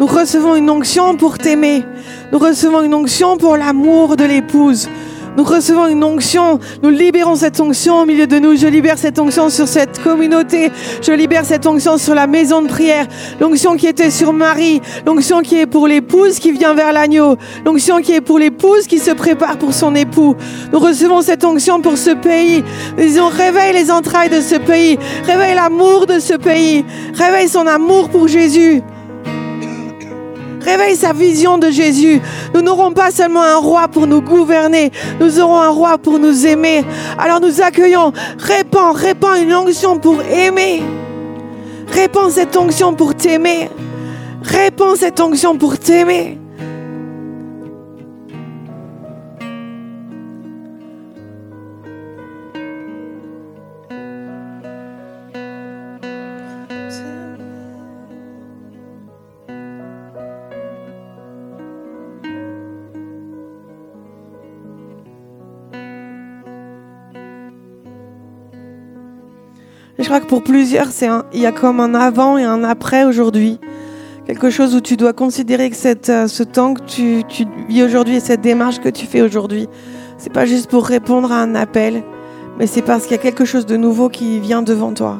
Nous 0.00 0.06
recevons 0.06 0.54
une 0.54 0.70
onction 0.70 1.16
pour 1.16 1.38
t'aimer. 1.38 1.82
Nous 2.30 2.38
recevons 2.38 2.82
une 2.82 2.94
onction 2.94 3.36
pour 3.36 3.56
l'amour 3.56 4.16
de 4.16 4.24
l'épouse. 4.24 4.88
Nous 5.36 5.44
recevons 5.44 5.86
une 5.86 6.02
onction, 6.02 6.58
nous 6.82 6.90
libérons 6.90 7.36
cette 7.36 7.60
onction 7.60 8.00
au 8.00 8.06
milieu 8.06 8.26
de 8.26 8.38
nous. 8.38 8.56
Je 8.56 8.66
libère 8.66 8.98
cette 8.98 9.18
onction 9.18 9.50
sur 9.50 9.68
cette 9.68 10.02
communauté. 10.02 10.70
Je 11.02 11.12
libère 11.12 11.44
cette 11.44 11.66
onction 11.66 11.96
sur 11.96 12.14
la 12.14 12.26
maison 12.26 12.62
de 12.62 12.68
prière. 12.68 13.06
L'onction 13.40 13.76
qui 13.76 13.86
était 13.86 14.10
sur 14.10 14.32
Marie. 14.32 14.80
L'onction 15.06 15.40
qui 15.40 15.56
est 15.58 15.66
pour 15.66 15.88
l'épouse 15.88 16.38
qui 16.38 16.52
vient 16.52 16.74
vers 16.74 16.92
l'agneau. 16.92 17.36
L'onction 17.64 18.00
qui 18.00 18.12
est 18.12 18.20
pour 18.20 18.38
l'épouse 18.38 18.86
qui 18.86 18.98
se 18.98 19.10
prépare 19.10 19.58
pour 19.58 19.74
son 19.74 19.94
époux. 19.94 20.36
Nous 20.72 20.78
recevons 20.78 21.22
cette 21.22 21.44
onction 21.44 21.80
pour 21.80 21.98
ce 21.98 22.10
pays. 22.10 22.64
Nous 22.96 23.04
disons, 23.04 23.28
réveille 23.28 23.74
les 23.74 23.90
entrailles 23.90 24.30
de 24.30 24.40
ce 24.40 24.56
pays. 24.56 24.98
Réveille 25.24 25.54
l'amour 25.54 26.06
de 26.06 26.18
ce 26.18 26.34
pays. 26.34 26.84
Réveille 27.14 27.48
son 27.48 27.66
amour 27.66 28.08
pour 28.08 28.28
Jésus. 28.28 28.82
Réveille 30.68 30.96
sa 30.96 31.14
vision 31.14 31.56
de 31.56 31.70
Jésus. 31.70 32.20
Nous 32.52 32.60
n'aurons 32.60 32.92
pas 32.92 33.10
seulement 33.10 33.42
un 33.42 33.56
roi 33.56 33.88
pour 33.88 34.06
nous 34.06 34.20
gouverner, 34.20 34.92
nous 35.18 35.40
aurons 35.40 35.58
un 35.58 35.70
roi 35.70 35.96
pour 35.96 36.18
nous 36.18 36.46
aimer. 36.46 36.84
Alors 37.18 37.40
nous 37.40 37.62
accueillons, 37.62 38.12
répands, 38.38 38.92
répands 38.92 39.36
une 39.36 39.54
onction 39.54 39.98
pour 39.98 40.20
aimer. 40.22 40.82
Répands 41.90 42.28
cette 42.28 42.54
onction 42.54 42.92
pour 42.92 43.14
t'aimer. 43.14 43.70
Répands 44.42 44.94
cette 44.94 45.18
onction 45.20 45.56
pour 45.56 45.78
t'aimer. 45.78 46.38
Je 70.08 70.10
crois 70.14 70.24
que 70.24 70.30
pour 70.30 70.42
plusieurs, 70.42 70.86
c'est 70.86 71.10
il 71.34 71.40
y 71.40 71.44
a 71.44 71.52
comme 71.52 71.80
un 71.80 71.94
avant 71.94 72.38
et 72.38 72.42
un 72.42 72.64
après 72.64 73.04
aujourd'hui. 73.04 73.60
Quelque 74.26 74.48
chose 74.48 74.74
où 74.74 74.80
tu 74.80 74.96
dois 74.96 75.12
considérer 75.12 75.68
que 75.68 76.10
euh, 76.10 76.26
ce 76.26 76.42
temps 76.42 76.72
que 76.72 76.80
tu, 76.86 77.24
tu 77.28 77.44
vis 77.68 77.82
aujourd'hui 77.82 78.16
et 78.16 78.20
cette 78.20 78.40
démarche 78.40 78.80
que 78.80 78.88
tu 78.88 79.04
fais 79.04 79.20
aujourd'hui, 79.20 79.68
c'est 80.16 80.32
pas 80.32 80.46
juste 80.46 80.70
pour 80.70 80.86
répondre 80.86 81.30
à 81.30 81.42
un 81.42 81.54
appel, 81.54 82.02
mais 82.58 82.66
c'est 82.66 82.80
parce 82.80 83.02
qu'il 83.02 83.18
y 83.18 83.18
a 83.18 83.22
quelque 83.22 83.44
chose 83.44 83.66
de 83.66 83.76
nouveau 83.76 84.08
qui 84.08 84.40
vient 84.40 84.62
devant 84.62 84.94
toi. 84.94 85.18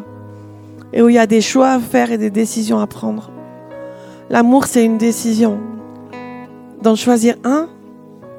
Et 0.95 1.03
où 1.03 1.11
il 1.11 1.17
y 1.17 1.19
a 1.19 1.27
des 1.27 1.43
choix 1.43 1.73
à 1.73 1.79
faire 1.81 2.11
et 2.11 2.17
des 2.17 2.31
décisions 2.31 2.81
à 2.81 2.87
prendre. 2.87 3.31
L'amour, 4.31 4.65
c'est 4.65 4.87
une 4.87 4.97
décision. 4.97 5.59
D'en 6.81 6.95
choisir 6.95 7.35
un 7.45 7.69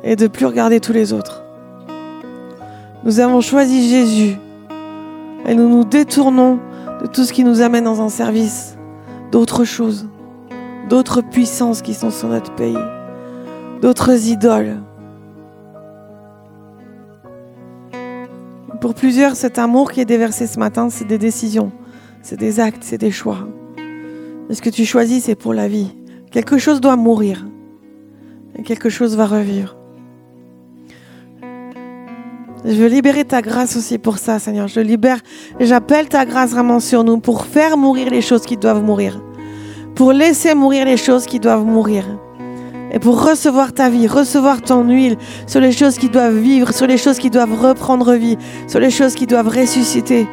et 0.03 0.15
de 0.15 0.25
plus 0.25 0.47
regarder 0.47 0.79
tous 0.79 0.93
les 0.93 1.13
autres. 1.13 1.43
Nous 3.03 3.19
avons 3.19 3.39
choisi 3.39 3.87
Jésus 3.87 4.39
et 5.45 5.55
nous 5.55 5.69
nous 5.69 5.83
détournons 5.83 6.59
de 7.01 7.07
tout 7.07 7.23
ce 7.23 7.33
qui 7.33 7.43
nous 7.43 7.61
amène 7.61 7.85
dans 7.85 8.01
un 8.01 8.09
service 8.09 8.77
d'autres 9.31 9.63
choses, 9.63 10.07
d'autres 10.89 11.21
puissances 11.21 11.81
qui 11.81 11.93
sont 11.93 12.09
sur 12.09 12.27
notre 12.29 12.53
pays, 12.55 12.77
d'autres 13.81 14.27
idoles. 14.27 14.77
Pour 18.81 18.93
plusieurs, 18.93 19.35
cet 19.35 19.59
amour 19.59 19.91
qui 19.91 20.01
est 20.01 20.05
déversé 20.05 20.47
ce 20.47 20.59
matin, 20.59 20.89
c'est 20.89 21.05
des 21.05 21.17
décisions, 21.17 21.71
c'est 22.21 22.39
des 22.39 22.59
actes, 22.59 22.83
c'est 22.83 22.97
des 22.97 23.11
choix. 23.11 23.47
Ce 24.49 24.61
que 24.61 24.69
tu 24.69 24.85
choisis, 24.85 25.25
c'est 25.25 25.35
pour 25.35 25.53
la 25.53 25.67
vie. 25.67 25.95
Quelque 26.31 26.57
chose 26.57 26.81
doit 26.81 26.95
mourir 26.95 27.45
et 28.55 28.63
quelque 28.63 28.89
chose 28.89 29.15
va 29.15 29.25
revivre. 29.27 29.78
Je 32.65 32.73
veux 32.73 32.87
libérer 32.87 33.23
ta 33.23 33.41
grâce 33.41 33.77
aussi 33.77 33.97
pour 33.97 34.17
ça, 34.17 34.37
Seigneur. 34.37 34.67
Je 34.67 34.81
libère, 34.81 35.19
j'appelle 35.59 36.09
ta 36.09 36.25
grâce 36.25 36.51
vraiment 36.51 36.81
sur 36.81 37.03
nous 37.05 37.19
pour 37.19 37.45
faire 37.45 37.77
mourir 37.77 38.09
les 38.09 38.21
choses 38.21 38.41
qui 38.41 38.57
doivent 38.57 38.83
mourir. 38.83 39.21
Pour 39.95 40.11
laisser 40.11 40.53
mourir 40.55 40.85
les 40.85 40.97
choses 40.97 41.25
qui 41.25 41.39
doivent 41.39 41.65
mourir. 41.65 42.05
Et 42.91 42.99
pour 42.99 43.23
recevoir 43.23 43.71
ta 43.71 43.89
vie, 43.89 44.07
recevoir 44.07 44.61
ton 44.61 44.83
huile 44.83 45.15
sur 45.47 45.61
les 45.61 45.71
choses 45.71 45.97
qui 45.97 46.09
doivent 46.09 46.37
vivre, 46.37 46.73
sur 46.73 46.87
les 46.87 46.97
choses 46.97 47.17
qui 47.17 47.29
doivent 47.29 47.53
reprendre 47.53 48.13
vie, 48.13 48.37
sur 48.67 48.79
les 48.79 48.89
choses 48.89 49.15
qui 49.15 49.25
doivent 49.25 49.47
ressusciter. 49.47 50.27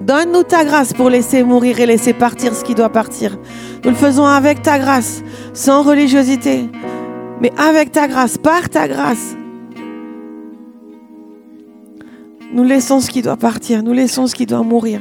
Donne-nous 0.00 0.44
ta 0.44 0.64
grâce 0.64 0.92
pour 0.92 1.10
laisser 1.10 1.42
mourir 1.42 1.80
et 1.80 1.86
laisser 1.86 2.12
partir 2.12 2.54
ce 2.54 2.62
qui 2.62 2.74
doit 2.74 2.88
partir. 2.88 3.36
Nous 3.84 3.90
le 3.90 3.96
faisons 3.96 4.26
avec 4.26 4.62
ta 4.62 4.78
grâce, 4.78 5.22
sans 5.54 5.82
religiosité, 5.82 6.68
mais 7.40 7.52
avec 7.58 7.90
ta 7.90 8.06
grâce, 8.06 8.38
par 8.38 8.68
ta 8.68 8.86
grâce. 8.86 9.36
Nous 12.52 12.64
laissons 12.64 12.98
ce 13.00 13.10
qui 13.10 13.22
doit 13.22 13.36
partir, 13.36 13.82
nous 13.82 13.92
laissons 13.92 14.26
ce 14.26 14.34
qui 14.34 14.44
doit 14.44 14.64
mourir. 14.64 15.00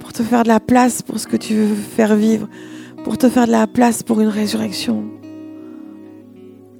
Pour 0.00 0.12
te 0.12 0.22
faire 0.22 0.42
de 0.42 0.48
la 0.48 0.60
place 0.60 1.00
pour 1.00 1.18
ce 1.18 1.26
que 1.26 1.36
tu 1.36 1.54
veux 1.54 1.74
faire 1.74 2.14
vivre, 2.14 2.46
pour 3.04 3.16
te 3.16 3.28
faire 3.30 3.46
de 3.46 3.52
la 3.52 3.66
place 3.66 4.02
pour 4.02 4.20
une 4.20 4.28
résurrection. 4.28 5.04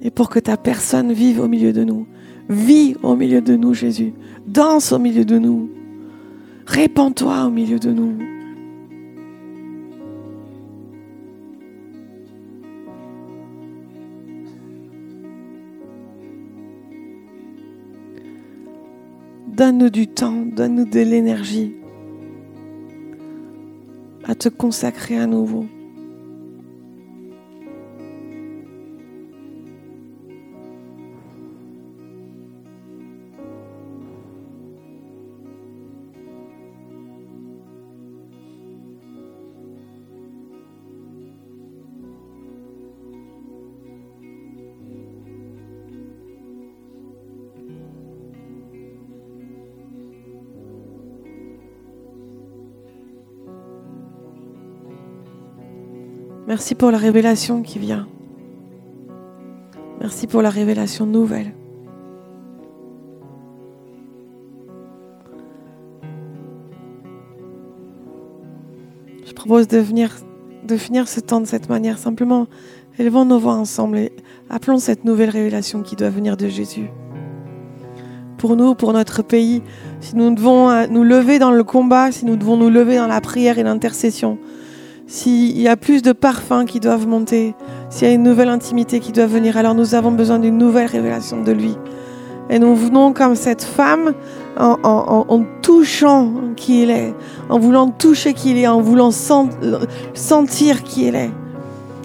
Et 0.01 0.11
pour 0.11 0.29
que 0.29 0.39
ta 0.39 0.57
personne 0.57 1.11
vive 1.11 1.39
au 1.39 1.47
milieu 1.47 1.73
de 1.73 1.83
nous. 1.83 2.05
Vis 2.47 2.95
au 3.01 3.15
milieu 3.15 3.41
de 3.41 3.55
nous, 3.55 3.73
Jésus. 3.73 4.13
Danse 4.45 4.91
au 4.91 4.99
milieu 4.99 5.25
de 5.25 5.39
nous. 5.39 5.71
Répands-toi 6.67 7.45
au 7.45 7.49
milieu 7.49 7.79
de 7.79 7.91
nous. 7.91 8.34
Donne-nous 19.55 19.89
du 19.89 20.07
temps, 20.07 20.43
donne-nous 20.45 20.83
de 20.83 20.99
l'énergie 20.99 21.73
à 24.25 24.35
te 24.35 24.49
consacrer 24.49 25.17
à 25.17 25.27
nouveau. 25.27 25.65
Merci 56.55 56.73
pour 56.73 56.89
la 56.89 56.97
révélation 56.97 57.63
qui 57.63 57.79
vient. 57.79 58.07
Merci 59.99 60.25
pour 60.25 60.41
la 60.41 60.49
révélation 60.49 61.05
nouvelle. 61.05 61.51
Je 69.25 69.33
propose 69.33 69.67
de, 69.67 69.83
finir 69.83 71.09
ce 71.09 71.19
temps 71.19 71.41
de 71.41 71.45
cette 71.45 71.67
manière. 71.67 71.97
Simplement, 71.97 72.47
élevons 72.97 73.25
nos 73.25 73.37
voix 73.37 73.55
ensemble 73.55 73.97
et 73.97 74.13
appelons 74.49 74.77
cette 74.77 75.03
nouvelle 75.03 75.31
révélation 75.31 75.81
qui 75.81 75.97
doit 75.97 76.09
venir 76.09 76.37
de 76.37 76.47
Jésus. 76.47 76.89
Pour 78.37 78.55
nous, 78.55 78.75
pour 78.75 78.93
notre 78.93 79.23
pays, 79.23 79.61
si 79.99 80.15
nous 80.15 80.33
devons 80.33 80.69
euh, 80.69 80.87
nous 80.89 81.03
lever 81.03 81.37
dans 81.37 81.51
le 81.51 81.65
combat, 81.65 82.13
si 82.13 82.25
nous 82.25 82.37
devons 82.37 82.55
nous 82.55 82.69
lever 82.69 82.95
dans 82.95 83.07
la 83.07 83.19
prière 83.19 83.59
et 83.59 83.63
l'intercession, 83.63 84.37
s'il 85.07 85.59
y 85.59 85.67
a 85.67 85.77
plus 85.77 86.01
de 86.01 86.11
parfums 86.11 86.65
qui 86.65 86.79
doivent 86.79 87.07
monter, 87.07 87.53
s'il 87.89 88.07
y 88.07 88.11
a 88.11 88.13
une 88.13 88.23
nouvelle 88.23 88.49
intimité 88.49 88.99
qui 88.99 89.11
doit 89.11 89.27
venir, 89.27 89.57
alors 89.57 89.75
nous 89.75 89.93
avons 89.93 90.11
besoin 90.11 90.39
d'une 90.39 90.57
nouvelle 90.57 90.87
révélation 90.87 91.41
de 91.43 91.51
lui. 91.51 91.75
Et 92.49 92.59
nous 92.59 92.75
venons 92.75 93.13
comme 93.13 93.35
cette 93.35 93.63
femme 93.63 94.13
en, 94.57 95.43
touchant 95.61 96.31
qui 96.55 96.83
il 96.83 96.91
est, 96.91 97.13
en 97.49 97.59
voulant 97.59 97.89
toucher 97.89 98.33
qui 98.33 98.51
il 98.51 98.57
est, 98.57 98.67
en 98.67 98.81
voulant 98.81 99.11
sentir 99.11 100.83
qui 100.83 101.07
il 101.07 101.15
est. 101.15 101.31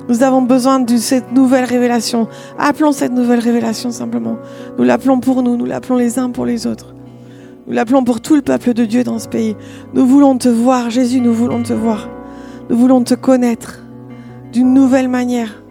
Nous 0.08 0.22
avons 0.22 0.42
besoin 0.42 0.80
de 0.80 0.96
cette 0.96 1.30
nouvelle 1.32 1.64
révélation. 1.64 2.26
Appelons 2.58 2.92
cette 2.92 3.12
nouvelle 3.12 3.38
révélation 3.38 3.90
simplement. 3.92 4.36
Nous 4.76 4.84
l'appelons 4.84 5.20
pour 5.20 5.42
nous, 5.42 5.56
nous 5.56 5.66
l'appelons 5.66 5.96
les 5.96 6.18
uns 6.18 6.30
pour 6.30 6.46
les 6.46 6.66
autres. 6.66 6.94
Nous 7.66 7.74
l'appelons 7.74 8.02
pour 8.02 8.20
tout 8.20 8.34
le 8.34 8.42
peuple 8.42 8.74
de 8.74 8.84
Dieu 8.84 9.04
dans 9.04 9.18
ce 9.18 9.28
pays. 9.28 9.56
Nous 9.94 10.06
voulons 10.06 10.36
te 10.36 10.48
voir, 10.48 10.90
Jésus, 10.90 11.20
nous 11.20 11.32
voulons 11.32 11.62
te 11.62 11.72
voir. 11.72 12.08
Nous 12.70 12.76
voulons 12.76 13.02
te 13.02 13.14
connaître 13.14 13.80
d'une 14.52 14.72
nouvelle 14.72 15.08
manière. 15.08 15.64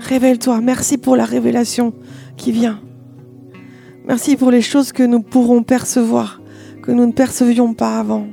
Révèle-toi. 0.00 0.60
Merci 0.60 0.98
pour 0.98 1.14
la 1.14 1.24
révélation 1.24 1.94
qui 2.36 2.50
vient. 2.50 2.80
Merci 4.04 4.36
pour 4.36 4.50
les 4.50 4.62
choses 4.62 4.90
que 4.90 5.04
nous 5.04 5.20
pourrons 5.20 5.62
percevoir, 5.62 6.42
que 6.82 6.90
nous 6.90 7.06
ne 7.06 7.12
percevions 7.12 7.72
pas 7.72 8.00
avant. 8.00 8.26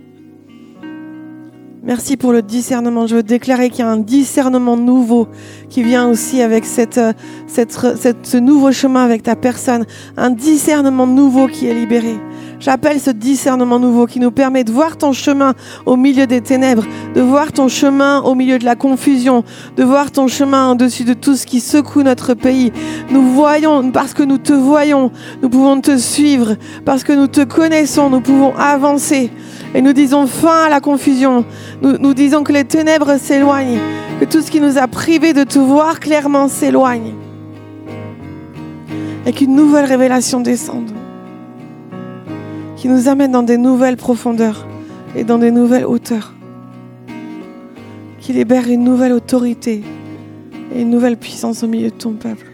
Merci 1.84 2.18
pour 2.18 2.32
le 2.32 2.42
discernement. 2.42 3.06
Je 3.06 3.18
veux 3.18 3.24
déclarer 3.24 3.70
qu'il 3.70 3.82
y 3.86 3.88
a 3.88 3.92
un 3.92 3.98
discernement 3.98 4.78
nouveau 4.78 5.28
qui 5.70 5.84
vient 5.84 6.10
aussi 6.10 6.42
avec 6.42 6.66
cette, 6.66 7.00
ce 7.48 8.38
nouveau 8.38 8.72
chemin 8.72 9.04
avec 9.06 9.22
ta 9.22 9.36
personne. 9.36 9.86
Un 10.18 10.32
discernement 10.32 11.06
nouveau 11.06 11.46
qui 11.48 11.68
est 11.68 11.76
libéré. 11.76 12.16
J'appelle 12.60 13.00
ce 13.00 13.12
discernement 13.12 13.80
nouveau 13.80 14.06
qui 14.06 14.20
nous 14.20 14.32
permet 14.32 14.64
de 14.64 14.72
voir 14.72 14.98
ton 14.98 15.12
chemin 15.12 15.54
au 15.86 15.98
milieu 15.98 16.26
des 16.26 16.42
ténèbres, 16.42 16.86
de 17.14 17.22
voir 17.22 17.52
ton 17.52 17.68
chemin 17.68 18.22
au 18.22 18.34
milieu 18.34 18.58
de 18.58 18.66
la 18.66 18.76
confusion, 18.76 19.44
de 19.76 19.84
voir 19.84 20.12
ton 20.12 20.28
chemin 20.28 20.72
au-dessus 20.72 21.04
de 21.04 21.14
tout 21.14 21.36
ce 21.36 21.46
qui 21.46 21.60
secoue 21.60 22.04
notre 22.04 22.34
pays. 22.34 22.72
Nous 23.12 23.34
voyons, 23.34 23.92
parce 23.92 24.14
que 24.14 24.24
nous 24.24 24.38
te 24.38 24.54
voyons, 24.54 25.12
nous 25.42 25.50
pouvons 25.50 25.82
te 25.82 25.98
suivre, 25.98 26.56
parce 26.86 27.04
que 27.04 27.14
nous 27.14 27.28
te 27.28 27.42
connaissons, 27.42 28.10
nous 28.10 28.22
pouvons 28.22 28.56
avancer. 28.56 29.32
Et 29.74 29.82
nous 29.82 29.94
disons 29.94 30.26
fin 30.26 30.66
à 30.66 30.70
la 30.70 30.80
confusion. 30.80 31.44
Nous, 31.82 32.14
disons 32.14 32.44
que 32.44 32.54
les 32.54 32.64
ténèbres 32.64 33.18
s'éloignent, 33.20 33.80
que 34.20 34.26
tout 34.26 34.42
ce 34.42 34.50
qui 34.50 34.62
nous 34.62 34.78
a 34.78 34.88
privés 34.88 35.34
de 35.34 35.44
te 35.44 35.60
voir 35.60 36.00
clairement 36.00 36.48
s'éloigne. 36.48 37.14
Et 39.26 39.34
qu'une 39.34 39.56
nouvelle 39.56 39.86
révélation 39.86 40.40
descende 40.40 40.95
qui 42.86 42.92
nous 42.92 43.08
amène 43.08 43.32
dans 43.32 43.42
des 43.42 43.58
nouvelles 43.58 43.98
profondeurs 43.98 44.68
et 45.16 45.24
dans 45.24 45.40
des 45.40 45.50
nouvelles 45.50 45.88
hauteurs, 45.88 46.36
qui 48.20 48.32
libère 48.32 48.70
une 48.70 48.84
nouvelle 48.84 49.12
autorité 49.12 49.82
et 50.72 50.82
une 50.82 50.92
nouvelle 50.92 51.18
puissance 51.18 51.64
au 51.64 51.68
milieu 51.68 51.90
de 51.90 51.96
ton 51.96 52.14
peuple. 52.14 52.46